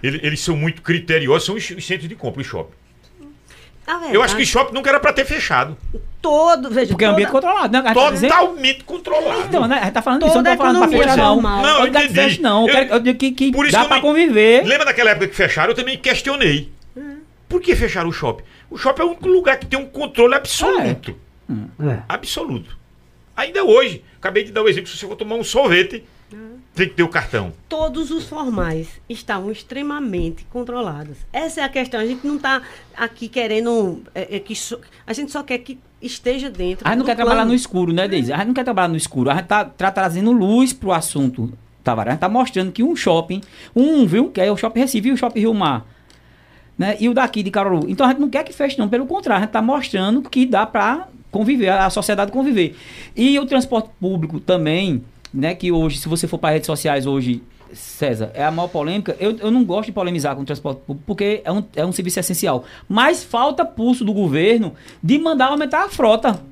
[0.02, 2.74] Ele- Eles são muito criteriosos, são os, os centros de compra, os shopping.
[3.86, 5.77] Verdade, Eu acho que shopping nunca era pra ter fechado.
[6.22, 7.82] todo, veja, Porque é um ambiente controlado, né?
[7.82, 9.40] Tá Totalmente controlado.
[9.48, 9.78] Então, né?
[9.81, 11.40] A gente tá falando disso, eu não tô falando pra fechar, é não.
[11.43, 12.14] Não, eu eu não que entendi.
[12.14, 12.68] feche, não.
[12.68, 14.64] Eu, Eu- eu digo que, que Por isso dá que eu pra nem- conviver.
[14.64, 15.70] Lembra daquela época que fecharam?
[15.70, 16.70] Eu também questionei.
[17.48, 18.44] Por que fecharam o shopping?
[18.70, 21.16] O shopping é o único lugar que tem um controle absoluto.
[21.81, 21.98] É.
[22.09, 22.78] Absoluto.
[23.36, 26.05] Ainda hoje, acabei de dar o exemplo, se você for tomar um sorvete,
[26.81, 27.52] tem que ter o cartão.
[27.69, 31.19] todos os formais estavam extremamente controlados.
[31.32, 32.01] Essa é a questão.
[32.01, 32.62] A gente não está
[32.97, 34.02] aqui querendo.
[34.15, 36.86] é, é que só- a gente só quer que esteja dentro.
[36.86, 37.51] A gente não quer trabalhar plano.
[37.51, 38.32] no escuro, né, Deise?
[38.32, 39.28] A gente não quer trabalhar no escuro.
[39.31, 41.52] A gente tá, tá trazendo luz pro assunto,
[41.85, 42.11] Tavares.
[42.11, 43.43] A gente tá mostrando que um shopping,
[43.77, 45.86] um, viu, que é o Shopping Recife e o Shopping Rio Mar,
[46.78, 47.90] né, e o daqui de Caruaru.
[47.90, 48.89] Então a gente não quer que feche, não.
[48.89, 52.74] Pelo contrário, a gente tá mostrando que dá pra conviver, a sociedade conviver.
[53.15, 57.43] E o transporte público também, né, que hoje, se você for para redes sociais hoje,
[57.73, 59.16] César, é a maior polêmica.
[59.20, 61.93] Eu, eu não gosto de polemizar com o transporte público, porque é um, é um
[61.93, 62.65] serviço essencial.
[62.89, 66.43] Mas falta pulso do governo de mandar aumentar a frota.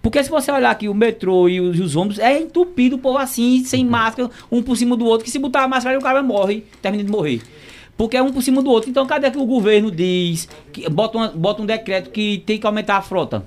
[0.00, 3.18] Porque se você olhar aqui o metrô e os, os ônibus, é entupido o povo
[3.18, 6.22] assim, sem máscara, um por cima do outro, que se botar a máscara, o cara
[6.22, 7.42] morre, termina de morrer.
[7.96, 8.88] Porque é um por cima do outro.
[8.88, 12.66] Então, cadê que o governo diz, que bota, uma- bota um decreto que tem que
[12.66, 13.44] aumentar a frota?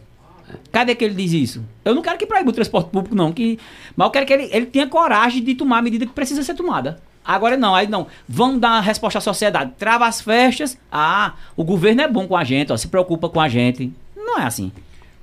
[0.71, 1.65] Cadê que ele diz isso?
[1.83, 3.31] Eu não quero que proíba o transporte público, não.
[3.31, 3.57] Que,
[3.95, 6.53] mas eu quero que ele, ele tenha coragem de tomar a medida que precisa ser
[6.53, 7.01] tomada.
[7.23, 8.07] Agora não, aí não.
[8.27, 9.73] Vamos dar uma resposta à sociedade.
[9.79, 10.77] Trava as festas.
[10.91, 13.91] Ah, o governo é bom com a gente, ó, se preocupa com a gente.
[14.15, 14.71] Não é assim.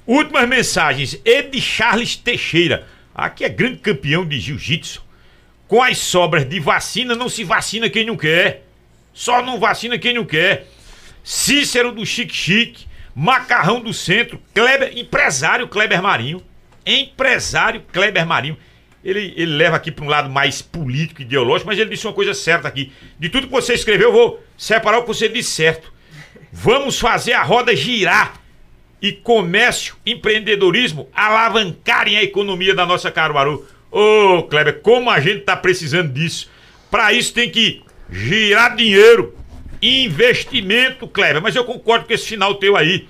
[0.07, 1.21] Últimas mensagens.
[1.25, 2.87] Ed Charles Teixeira.
[3.15, 5.03] Aqui é grande campeão de jiu-jitsu.
[5.69, 8.65] Com as sobras de vacina, não se vacina quem não quer.
[9.15, 10.67] Só não vacina quem não quer.
[11.23, 12.87] Cícero do Chique Chique.
[13.15, 14.41] Macarrão do Centro.
[14.55, 16.43] Kleber, empresário Kleber Marinho.
[16.85, 18.57] Empresário Kleber Marinho.
[19.05, 22.33] Ele, ele leva aqui para um lado mais político, ideológico, mas ele disse uma coisa
[22.35, 22.93] certa aqui.
[23.19, 25.93] De tudo que você escreveu, eu vou separar o que você disse certo.
[26.53, 28.41] Vamos fazer a roda girar
[29.01, 33.67] e comércio, empreendedorismo alavancarem a economia da nossa Caruaru.
[33.91, 36.49] Ô, Kleber, como a gente tá precisando disso.
[36.89, 39.37] Para isso tem que girar dinheiro,
[39.83, 41.43] investimento, Kleber.
[41.43, 43.09] Mas eu concordo com esse final teu aí.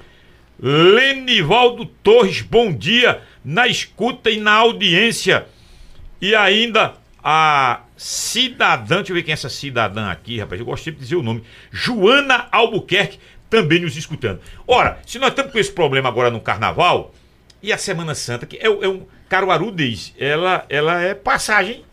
[0.58, 5.46] Lenivaldo Torres, bom dia na escuta e na audiência.
[6.20, 10.58] E ainda a cidadã, deixa eu ver quem é essa cidadã aqui, rapaz.
[10.60, 11.42] Eu gostei de dizer o nome.
[11.70, 13.18] Joana Albuquerque,
[13.50, 14.40] também nos escutando.
[14.66, 17.12] Ora, se nós estamos com esse problema agora no carnaval,
[17.62, 19.06] e a Semana Santa, que é, é um.
[19.28, 21.84] Caruaru diz, ela, ela é passagem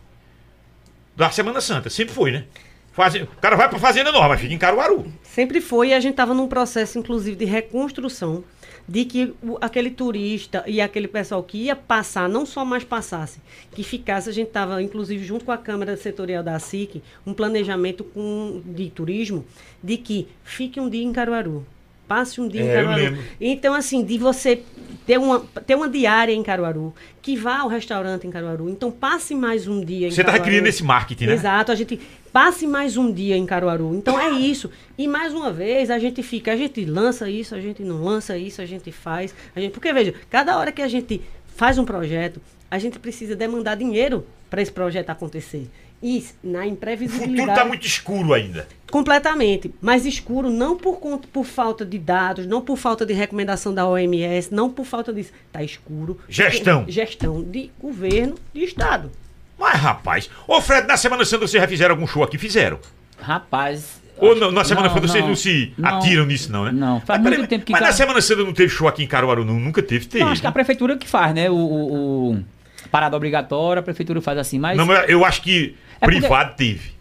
[1.16, 1.88] da Semana Santa.
[1.88, 2.44] Sempre foi, né?
[2.92, 5.06] Faze- O cara vai pra Fazenda Nova, mas fica em Caruaru.
[5.22, 8.42] Sempre foi e a gente estava num processo, inclusive, de reconstrução
[8.88, 13.38] de que o- aquele turista e aquele pessoal que ia passar, não só mais passasse,
[13.72, 18.02] que ficasse, a gente estava, inclusive, junto com a Câmara Setorial da SIC, um planejamento
[18.02, 19.44] com, de turismo,
[19.82, 21.64] de que fique um dia em Caruaru.
[22.10, 23.18] Passe um dia em É, eu Caruaru.
[23.40, 24.64] Então, assim, de você
[25.06, 26.92] ter uma, ter uma diária em Caruaru,
[27.22, 28.68] que vá ao restaurante em Caruaru.
[28.68, 30.42] Então, passe mais um dia em Você Caruaru.
[30.42, 31.34] criando esse marketing, né?
[31.34, 32.00] Exato, a gente
[32.32, 33.94] passe mais um dia em Caruaru.
[33.94, 34.68] Então é isso.
[34.98, 38.36] E mais uma vez a gente fica, a gente lança isso, a gente não lança
[38.36, 39.32] isso, a gente faz.
[39.54, 41.20] A gente, porque veja, cada hora que a gente
[41.54, 45.68] faz um projeto, a gente precisa demandar dinheiro para esse projeto acontecer.
[46.02, 47.36] E na O imprevisibilidade.
[47.40, 48.66] futuro tá muito escuro ainda.
[48.90, 49.72] Completamente.
[49.82, 53.86] Mas escuro não por conta, por falta de dados, não por falta de recomendação da
[53.86, 55.30] OMS, não por falta disso.
[55.46, 56.18] Está escuro.
[56.28, 56.84] Gestão.
[56.88, 59.10] Gestão de governo, de Estado.
[59.58, 62.38] Mas, rapaz, ô Fred, na Semana Santa vocês já fizeram algum show aqui?
[62.38, 62.78] Fizeram.
[63.20, 64.00] Rapaz.
[64.16, 65.96] Ou não, na Semana Santa vocês não, se não.
[65.98, 66.72] atiram nisso, não, né?
[66.72, 69.02] Não, faz mas, muito tempo que Mas na Car- Semana Santa não teve show aqui
[69.02, 69.58] em Caruaru, não?
[69.60, 70.24] Nunca teve, teve.
[70.24, 71.48] Não, acho que a prefeitura que faz, né?
[71.50, 72.44] O, o- o
[72.90, 74.76] parada obrigatória, a prefeitura faz assim, mas.
[74.76, 76.92] Não, mas eu acho que É porque- privado teve.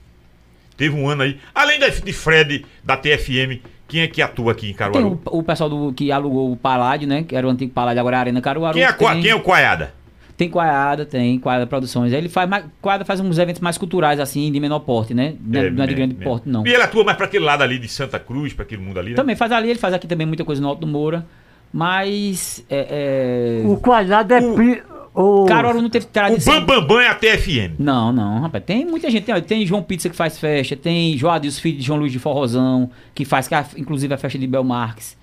[0.78, 1.38] Teve um ano aí.
[1.54, 5.20] Além da- de Fred, da TFM, quem é que atua aqui em Tem Caruaru?
[5.26, 7.24] o, o pessoal do, que alugou o Paládio, né?
[7.24, 8.74] Que era o antigo Paládio, agora é a Arena Caruaru.
[8.76, 9.94] Quem é, Qua- tem, quem é o Coiada?
[10.38, 12.14] tem Coiada, tem Coiada Produções.
[12.14, 15.34] Ele faz mais, Coiada faz uns eventos mais culturais, assim, de menor porte, né?
[15.42, 16.24] Não é, não é de né, grande né.
[16.24, 16.66] porte, não.
[16.66, 19.10] E ele atua mais pra aquele lado ali de Santa Cruz, pra aquele mundo ali,
[19.10, 19.16] né?
[19.18, 21.26] Também faz ali, ele faz aqui também muita coisa no Alto do Moura.
[21.74, 22.64] Mas.
[22.70, 23.68] É, é...
[23.68, 24.42] O quadrado é.
[24.54, 24.82] pri-
[25.14, 25.45] O...
[25.45, 26.65] Caruaru não teve O tradição.
[26.65, 27.76] Bam Bam Bam é a TFM.
[27.80, 28.64] Não, não, rapaz.
[28.64, 29.23] Tem muita gente.
[29.26, 30.76] Tem, tem João Pizza que faz festa.
[30.76, 34.18] Tem Joadil, os filhos de João Luiz de Forrozão, que faz, que é inclusive, a
[34.18, 35.18] festa de Bel Marques.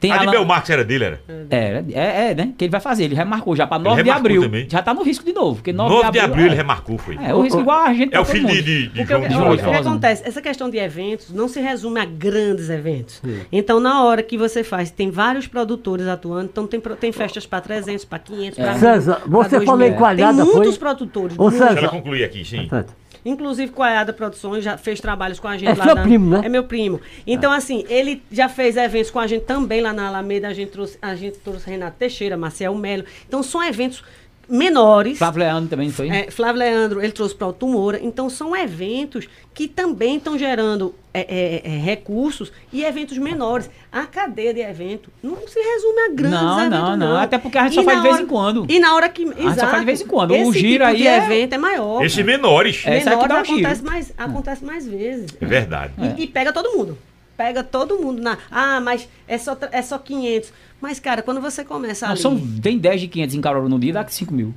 [0.00, 1.20] Tem a de Alan- Belmarx era dele, era?
[1.50, 2.52] É, é, é, né?
[2.56, 3.04] Que ele vai fazer.
[3.04, 4.42] Ele já marcou já pra 9 de remarcou abril.
[4.42, 4.66] também.
[4.70, 5.56] Já tá no risco de novo.
[5.56, 6.46] Porque 9, 9 de abril é.
[6.48, 7.18] ele remarcou, foi.
[7.20, 8.14] É, o risco igual a gente.
[8.14, 9.68] É o todo filho de, de, de João o, de que- João o de que
[9.74, 10.22] acontece?
[10.26, 13.20] Essa questão de eventos não se resume a grandes eventos.
[13.50, 17.60] Então, na hora que você faz, tem vários produtores atuando, então tem, tem festas para
[17.60, 20.54] 300, para 500, para César, você falou em quadrada, Tem foi?
[20.60, 21.36] muitos produtores.
[21.36, 21.58] Ô, muitos.
[21.58, 22.68] César, Deixa ela concluir aqui, sim.
[22.68, 22.94] Certo.
[23.24, 26.42] Inclusive, Coiada Produções já fez trabalhos com a gente É lá seu na- primo, né?
[26.44, 27.00] É meu primo.
[27.26, 30.48] Então, assim, ele já fez eventos com a gente também lá na Alameda.
[30.48, 33.04] A gente trouxe, a gente trouxe Renato Teixeira, Marcel Melo.
[33.26, 34.02] Então, são eventos
[34.48, 35.18] menores.
[35.18, 36.08] Flávio Leandro também foi.
[36.08, 38.00] É, Flávio Leandro, ele trouxe para o Moura.
[38.02, 43.68] Então, são eventos que também estão gerando é, é, é, recursos e eventos menores.
[43.90, 47.16] A cadeia de evento não se resume a grandes Não, eventos, não, não.
[47.16, 48.66] Até porque a gente E só faz de vez em quando.
[48.68, 49.26] E na hora que.
[49.26, 50.30] só faz de vez em quando.
[50.30, 52.04] O Esse giro tipo aí de é- evento é maior.
[52.04, 52.82] Esses menores.
[52.86, 53.58] É, esse aqui menores dá o giro.
[53.66, 55.36] acontece mais, acontece mais vezes.
[55.40, 55.92] É verdade.
[56.16, 56.96] E, e pega todo mundo.
[57.38, 58.36] Pega todo mundo na.
[58.50, 60.52] Ah, mas é só, é só 500.
[60.80, 62.20] Mas, cara, quando você começa Não, ali.
[62.20, 64.52] são, tem 10 de 500 em Caruaru no dia, dá 5 mil.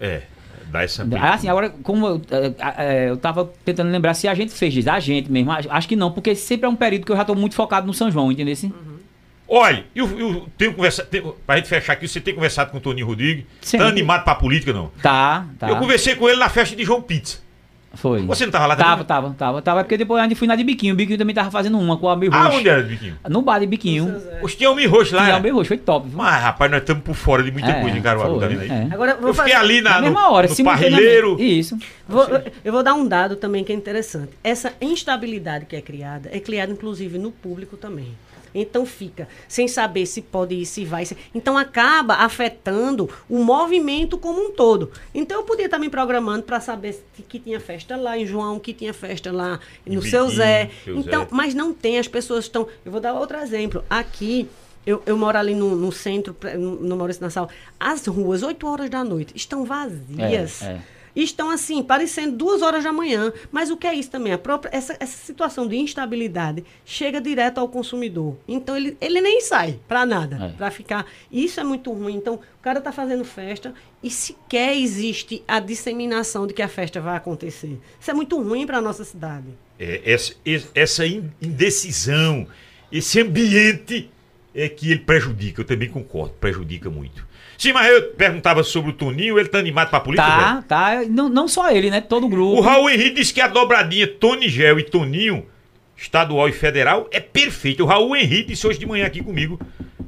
[0.00, 0.22] É,
[0.66, 4.34] dá essa Ah, assim, agora, como eu, é, é, eu tava tentando lembrar se a
[4.34, 7.12] gente fez isso, a gente mesmo, acho, que não, porque sempre é um período que
[7.12, 8.52] eu já tô muito focado no São João, entendeu?
[8.52, 8.72] Assim?
[9.46, 12.80] Olha, eu, eu tenho conversado, tenho, pra gente fechar aqui, você tem conversado com o
[12.80, 13.44] Toninho Rodrigues?
[13.60, 13.78] Sim.
[13.78, 14.90] Tá animado pra política, não?
[15.00, 15.68] Tá, tá.
[15.68, 17.43] Eu conversei com ele na festa de João Pizza.
[17.94, 18.22] Foi.
[18.22, 19.04] Você não tava lá Tava, também?
[19.06, 21.50] tava, tava, tava, porque depois a gente fui na de Biquinho, o Biquinho também tava
[21.50, 22.58] fazendo uma com a Almir Ah, Roxo.
[22.58, 23.16] onde era, Biquinho?
[23.28, 24.14] No bar de Biquinho.
[24.42, 25.20] Os tinha homem roxo lá.
[25.22, 25.36] Tinha era?
[25.36, 26.08] Almir Roxo, foi top.
[26.08, 26.18] viu?
[26.18, 28.60] Mas, rapaz, nós estamos por fora de muita É, coisa em Caruaru, tá foi, vendo
[28.72, 28.88] aí?
[28.88, 28.88] é.
[28.94, 31.36] Agora, eu vou Eu fiquei fazer- ali na, Na no, mesma hora, no parrilheiro.
[31.40, 31.78] Isso.
[32.08, 32.26] Vou-
[32.64, 34.30] eu vou dar um dado também que é interessante.
[34.42, 38.08] Essa instabilidade que é criada, é criada inclusive no público também.
[38.54, 41.04] Então fica sem saber se pode ir, se vai.
[41.04, 44.90] se- Então acaba afetando o movimento como um todo.
[45.14, 48.58] Então eu podia estar me programando para saber se- que tinha festa lá em João,
[48.60, 50.70] que tinha festa lá no seu Zé.
[50.84, 51.28] seu Então, Zé.
[51.30, 52.68] mas não tem, as pessoas estão.
[52.84, 53.84] Eu vou dar outro exemplo.
[53.90, 54.48] Aqui,
[54.86, 57.48] eu, eu moro ali no, no centro, no, no Maurício Nassau.
[57.80, 60.62] As ruas, 8 horas da noite, estão vazias.
[60.62, 60.80] É, é.
[61.16, 63.32] Estão assim, parecendo duas horas da manhã.
[63.52, 64.32] Mas o que é isso também?
[64.32, 68.36] A própria, essa, essa situação de instabilidade chega direto ao consumidor.
[68.48, 70.48] Então ele, ele nem sai para nada, É.
[70.56, 71.06] para ficar.
[71.30, 72.16] Isso é muito ruim.
[72.16, 73.72] Então o cara está fazendo festa
[74.02, 77.78] e sequer existe a disseminação de que a festa vai acontecer.
[78.00, 79.46] Isso é muito ruim para nossa cidade.
[79.78, 82.46] É, essa, es- essa in- indecisão,
[82.92, 84.10] esse ambiente
[84.54, 85.60] é que ele prejudica.
[85.62, 87.26] Eu também concordo, prejudica muito.
[87.56, 90.26] Sim, mas eu perguntava sobre o Toninho, ele tá animado pra política?
[90.28, 90.62] Tá, velho?
[90.64, 91.02] tá.
[91.08, 92.00] Não, não só ele, né?
[92.00, 92.56] Todo o grupo.
[92.58, 95.46] O Raul Henrique disse que a dobradinha Tony Gel e Toninho,
[95.96, 97.82] estadual e federal, é perfeita.
[97.82, 99.58] O Raul Henrique disse hoje de manhã aqui comigo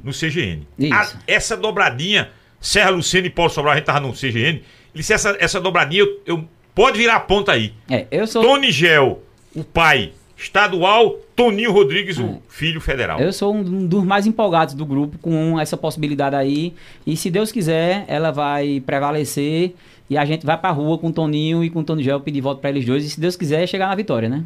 [0.03, 0.67] no CGN.
[0.77, 0.93] Isso.
[0.93, 2.29] A- essa dobradinha,
[2.59, 4.57] Serra Luciano e Paulo Sobral, a gente tava no CGN.
[4.59, 4.63] Ele
[4.93, 7.73] disse: essa, essa dobradinha, eu, eu- pode virar a ponta aí.
[7.89, 8.41] É, eu sou.
[8.43, 9.23] Tony Gel,
[9.55, 13.19] o pai estadual, Toninho Rodrigues, o filho federal.
[13.19, 16.73] Eu sou um dos mais empolgados do grupo com essa possibilidade aí.
[17.05, 19.73] E se Deus quiser, ela vai prevalecer.
[20.09, 22.39] E a gente vai pra rua com o Toninho e com o Tony Gel pedir
[22.39, 23.03] voto pra eles dois.
[23.03, 24.45] E se Deus quiser, chegar na vitória, né?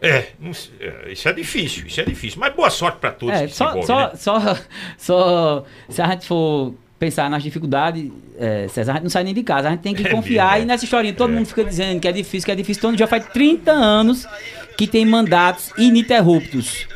[0.00, 0.26] É,
[0.80, 2.38] é, isso é difícil, isso é difícil.
[2.40, 4.10] Mas boa sorte pra todos É, que se só, envolvem, só, né?
[4.16, 4.40] só,
[4.98, 5.64] só.
[5.88, 9.42] Se a gente for pensar nas dificuldades, é, César, a gente não sai nem de
[9.42, 9.68] casa.
[9.68, 10.52] A gente tem que É confiar.
[10.52, 10.64] mesmo.
[10.64, 11.34] E nessa historinha, todo É.
[11.34, 12.80] mundo fica dizendo que é difícil, que é difícil.
[12.82, 14.26] Tony já faz 30 anos
[14.78, 16.86] que tem mandatos ininterruptos.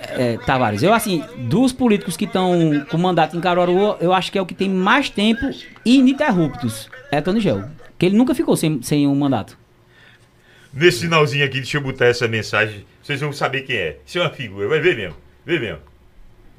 [0.00, 2.52] é, Tavares, eu assim, dos políticos que estão
[2.88, 5.50] com mandato em Caruaru, eu acho que é o que tem mais tempo
[5.84, 6.88] ininterruptos.
[7.10, 7.64] É Tony Gel.
[7.98, 9.58] Que ele nunca ficou sem, sem um mandato.
[10.72, 12.84] Nesse finalzinho aqui, deixa eu botar essa mensagem.
[13.02, 13.96] Vocês vão saber quem é.
[14.06, 14.68] Isso é uma figura.
[14.68, 15.16] Vai ver mesmo.
[15.44, 15.80] Vê mesmo.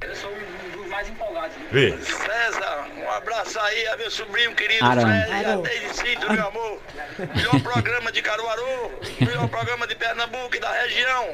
[0.01, 1.55] Eu sou um dos mais empolgados.
[1.71, 1.91] Vê.
[2.01, 5.05] César, um abraço aí a meu sobrinho querido Arão.
[5.07, 6.79] A Deise Cinto, meu amor.
[7.35, 11.25] Melhor programa de Caruaru, melhor programa de Pernambuco e da região.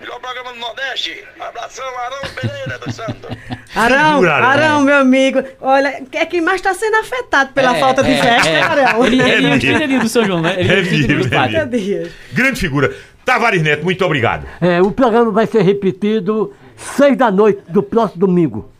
[0.00, 1.24] Melhor programa do Nordeste.
[1.38, 3.28] Abração, Arão Pereira do Santo.
[3.76, 4.48] Arão, Arão.
[4.48, 8.20] Arão, meu amigo, olha, é quem mais está sendo afetado pela É, falta de é,
[8.20, 8.60] festa, é.
[8.62, 9.06] Arão.
[9.06, 9.60] Ele, ele É é mesmo.
[9.60, 10.56] 30 dias do São João, né?
[10.58, 11.30] Ele É é 30 dias mesmo,
[11.70, 12.12] do é dias.
[12.32, 12.92] Grande figura.
[13.24, 14.46] Tavares Neto, muito obrigado.
[14.60, 18.73] É, o programa vai ser repetido seis da noite do próximo domingo.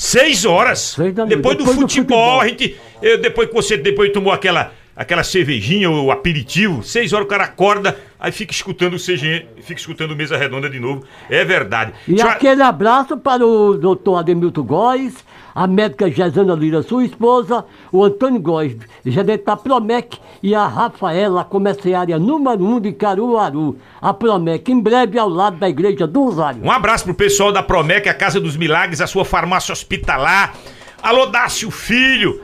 [0.00, 0.94] Seis horas.
[0.94, 1.36] Seis da noite.
[1.36, 2.40] Depois do Depois do futebol, futebol.
[2.40, 2.76] a gente.
[3.02, 7.44] eu- depois que você depois tomou aquela, aquela cervejinha, o aperitivo, seis horas o cara
[7.44, 11.04] acorda, aí fica escutando o CGN, fica escutando mesa redonda de novo.
[11.30, 11.92] É verdade.
[12.06, 15.14] E Deixa eu- aquele abraço para o doutor Ademilton Góes,
[15.54, 18.76] a médica Gesana Lira, sua esposa, o Antônio Góes,
[19.06, 23.76] gerente da Promec, e a Rafaela, comerciária número um de Caruaru.
[24.00, 26.60] A Promec, em breve ao lado da Igreja do Rosário.
[26.64, 30.54] Um abraço pro pessoal da Promec, a Casa dos Milagres, a sua farmácia hospitalar.
[31.02, 32.40] Alô, Dácio Filho.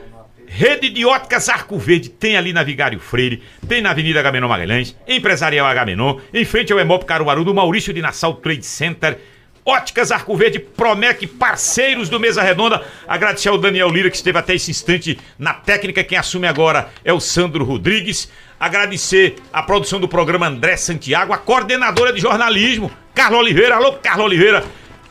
[0.57, 4.95] Rede de óticas Arco Verde tem ali na Vigário Freire, tem na Avenida Agamenon Magalhães,
[5.05, 9.17] Empresarial Agamenon, em frente ao Emop Caruaru, do Maurício de Nassau Trade Center.
[9.65, 12.81] Óticas Arco Verde, Promec, parceiros do Mesa Redonda.
[13.05, 16.05] Agradecer ao Daniel Lira, que esteve até esse instante na técnica.
[16.05, 18.31] Quem assume agora é o Sandro Rodrigues.
[18.57, 23.75] Agradecer a produção do programa André Santiago, a coordenadora de jornalismo, Carla Oliveira.
[23.75, 24.63] Alô, Carla Oliveira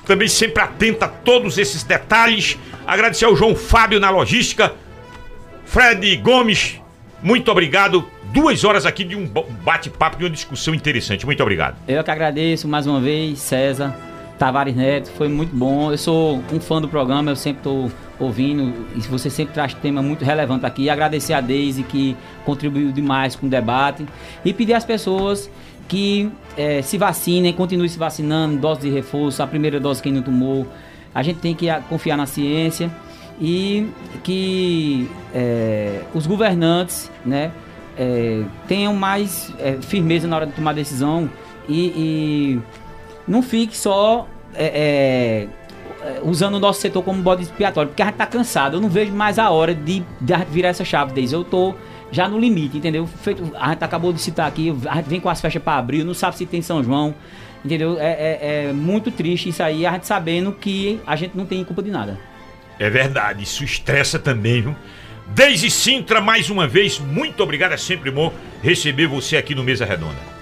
[0.06, 2.56] também sempre atenta a todos esses detalhes.
[2.86, 4.74] Agradecer ao João Fábio na logística,
[5.64, 6.80] Fred Gomes,
[7.22, 8.04] muito obrigado.
[8.32, 9.26] Duas horas aqui de um
[9.62, 11.24] bate-papo, de uma discussão interessante.
[11.24, 11.76] Muito obrigado.
[11.86, 13.96] Eu que agradeço mais uma vez, César,
[14.38, 15.90] Tavares Neto, foi muito bom.
[15.90, 20.02] Eu sou um fã do programa, eu sempre estou ouvindo e você sempre traz tema
[20.02, 20.90] muito relevante aqui.
[20.90, 24.04] Agradecer a Deise que contribuiu demais com o debate
[24.44, 25.50] e pedir às pessoas
[25.88, 30.22] que eh, se vacinem, continuem se vacinando, dose de reforço, a primeira dose quem não
[30.22, 30.66] tomou.
[31.14, 32.90] A gente tem que confiar na ciência
[33.40, 33.88] e
[34.22, 37.50] que eh, os governantes, né,
[37.98, 41.28] eh, tenham mais eh, firmeza na hora de tomar decisão
[41.68, 42.60] e, e
[43.26, 45.48] não fique só é,
[46.02, 48.76] é, é, usando o nosso setor como bode expiatório, porque a gente tá cansado.
[48.76, 51.34] Eu não vejo mais a hora de, de virar essa chave desde.
[51.34, 51.74] Eu tô
[52.12, 53.06] já no limite, entendeu?
[53.06, 56.04] Feito, a gente acabou de citar aqui, a gente vem com as festas para abril,
[56.04, 57.14] não sabe se tem São João,
[57.64, 57.96] entendeu?
[57.98, 61.64] É, é- é muito triste isso aí, a gente sabendo que a gente não tem
[61.64, 62.18] culpa de nada.
[62.78, 64.76] É verdade, isso estressa também, viu?
[65.28, 67.72] Deise Sintra, mais uma vez, muito obrigado.
[67.72, 68.32] É sempre bom
[68.62, 70.33] receber você aqui no Mesa Redonda.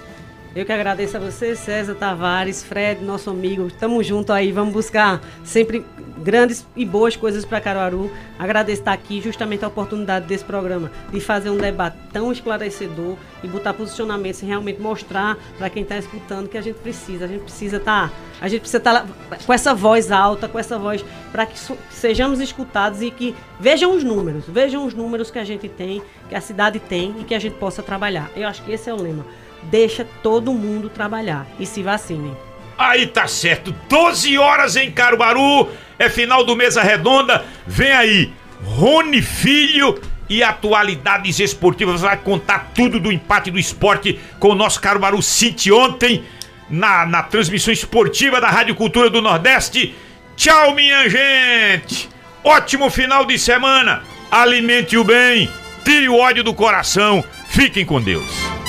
[0.55, 3.71] Eu que agradeço a você, César Tavares, Fred, nosso amigo.
[3.71, 5.83] Tamo junto aí, vamos buscar sempre
[6.19, 8.11] grandes e boas coisas para Caruaru.
[8.37, 13.47] Agradeço estar aqui, justamente a oportunidade desse programa, de fazer um debate tão esclarecedor e
[13.47, 17.25] botar posicionamentos e realmente mostrar para quem está escutando que a gente precisa.
[17.25, 19.07] A gente precisa estar, a gente precisa estar
[19.43, 21.57] com essa voz alta, com essa voz para que
[21.89, 25.99] sejamos escutados e que vejam os números, vejam os números que a gente tem,
[26.29, 28.29] que a cidade tem e que a gente possa trabalhar.
[28.35, 29.25] Eu acho que esse é o lema.
[29.69, 32.35] Deixa todo mundo trabalhar e se vacinem.
[32.77, 37.45] Aí tá certo, 12 horas em Caruaru, é final do Mesa Redonda.
[37.67, 38.33] Vem aí,
[38.63, 42.01] Rony Filho e atualidades esportivas.
[42.01, 46.23] Vai contar tudo do empate do esporte com o nosso Caruaru City ontem
[46.69, 49.95] na, na transmissão esportiva da Rádio Cultura do Nordeste.
[50.35, 52.09] Tchau, minha gente!
[52.43, 54.03] Ótimo final de semana!
[54.31, 55.47] Alimente o bem,
[55.85, 57.23] tire o ódio do coração.
[57.49, 58.62] Fiquem com Deus.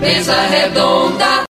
[0.00, 1.45] Mesa redonda.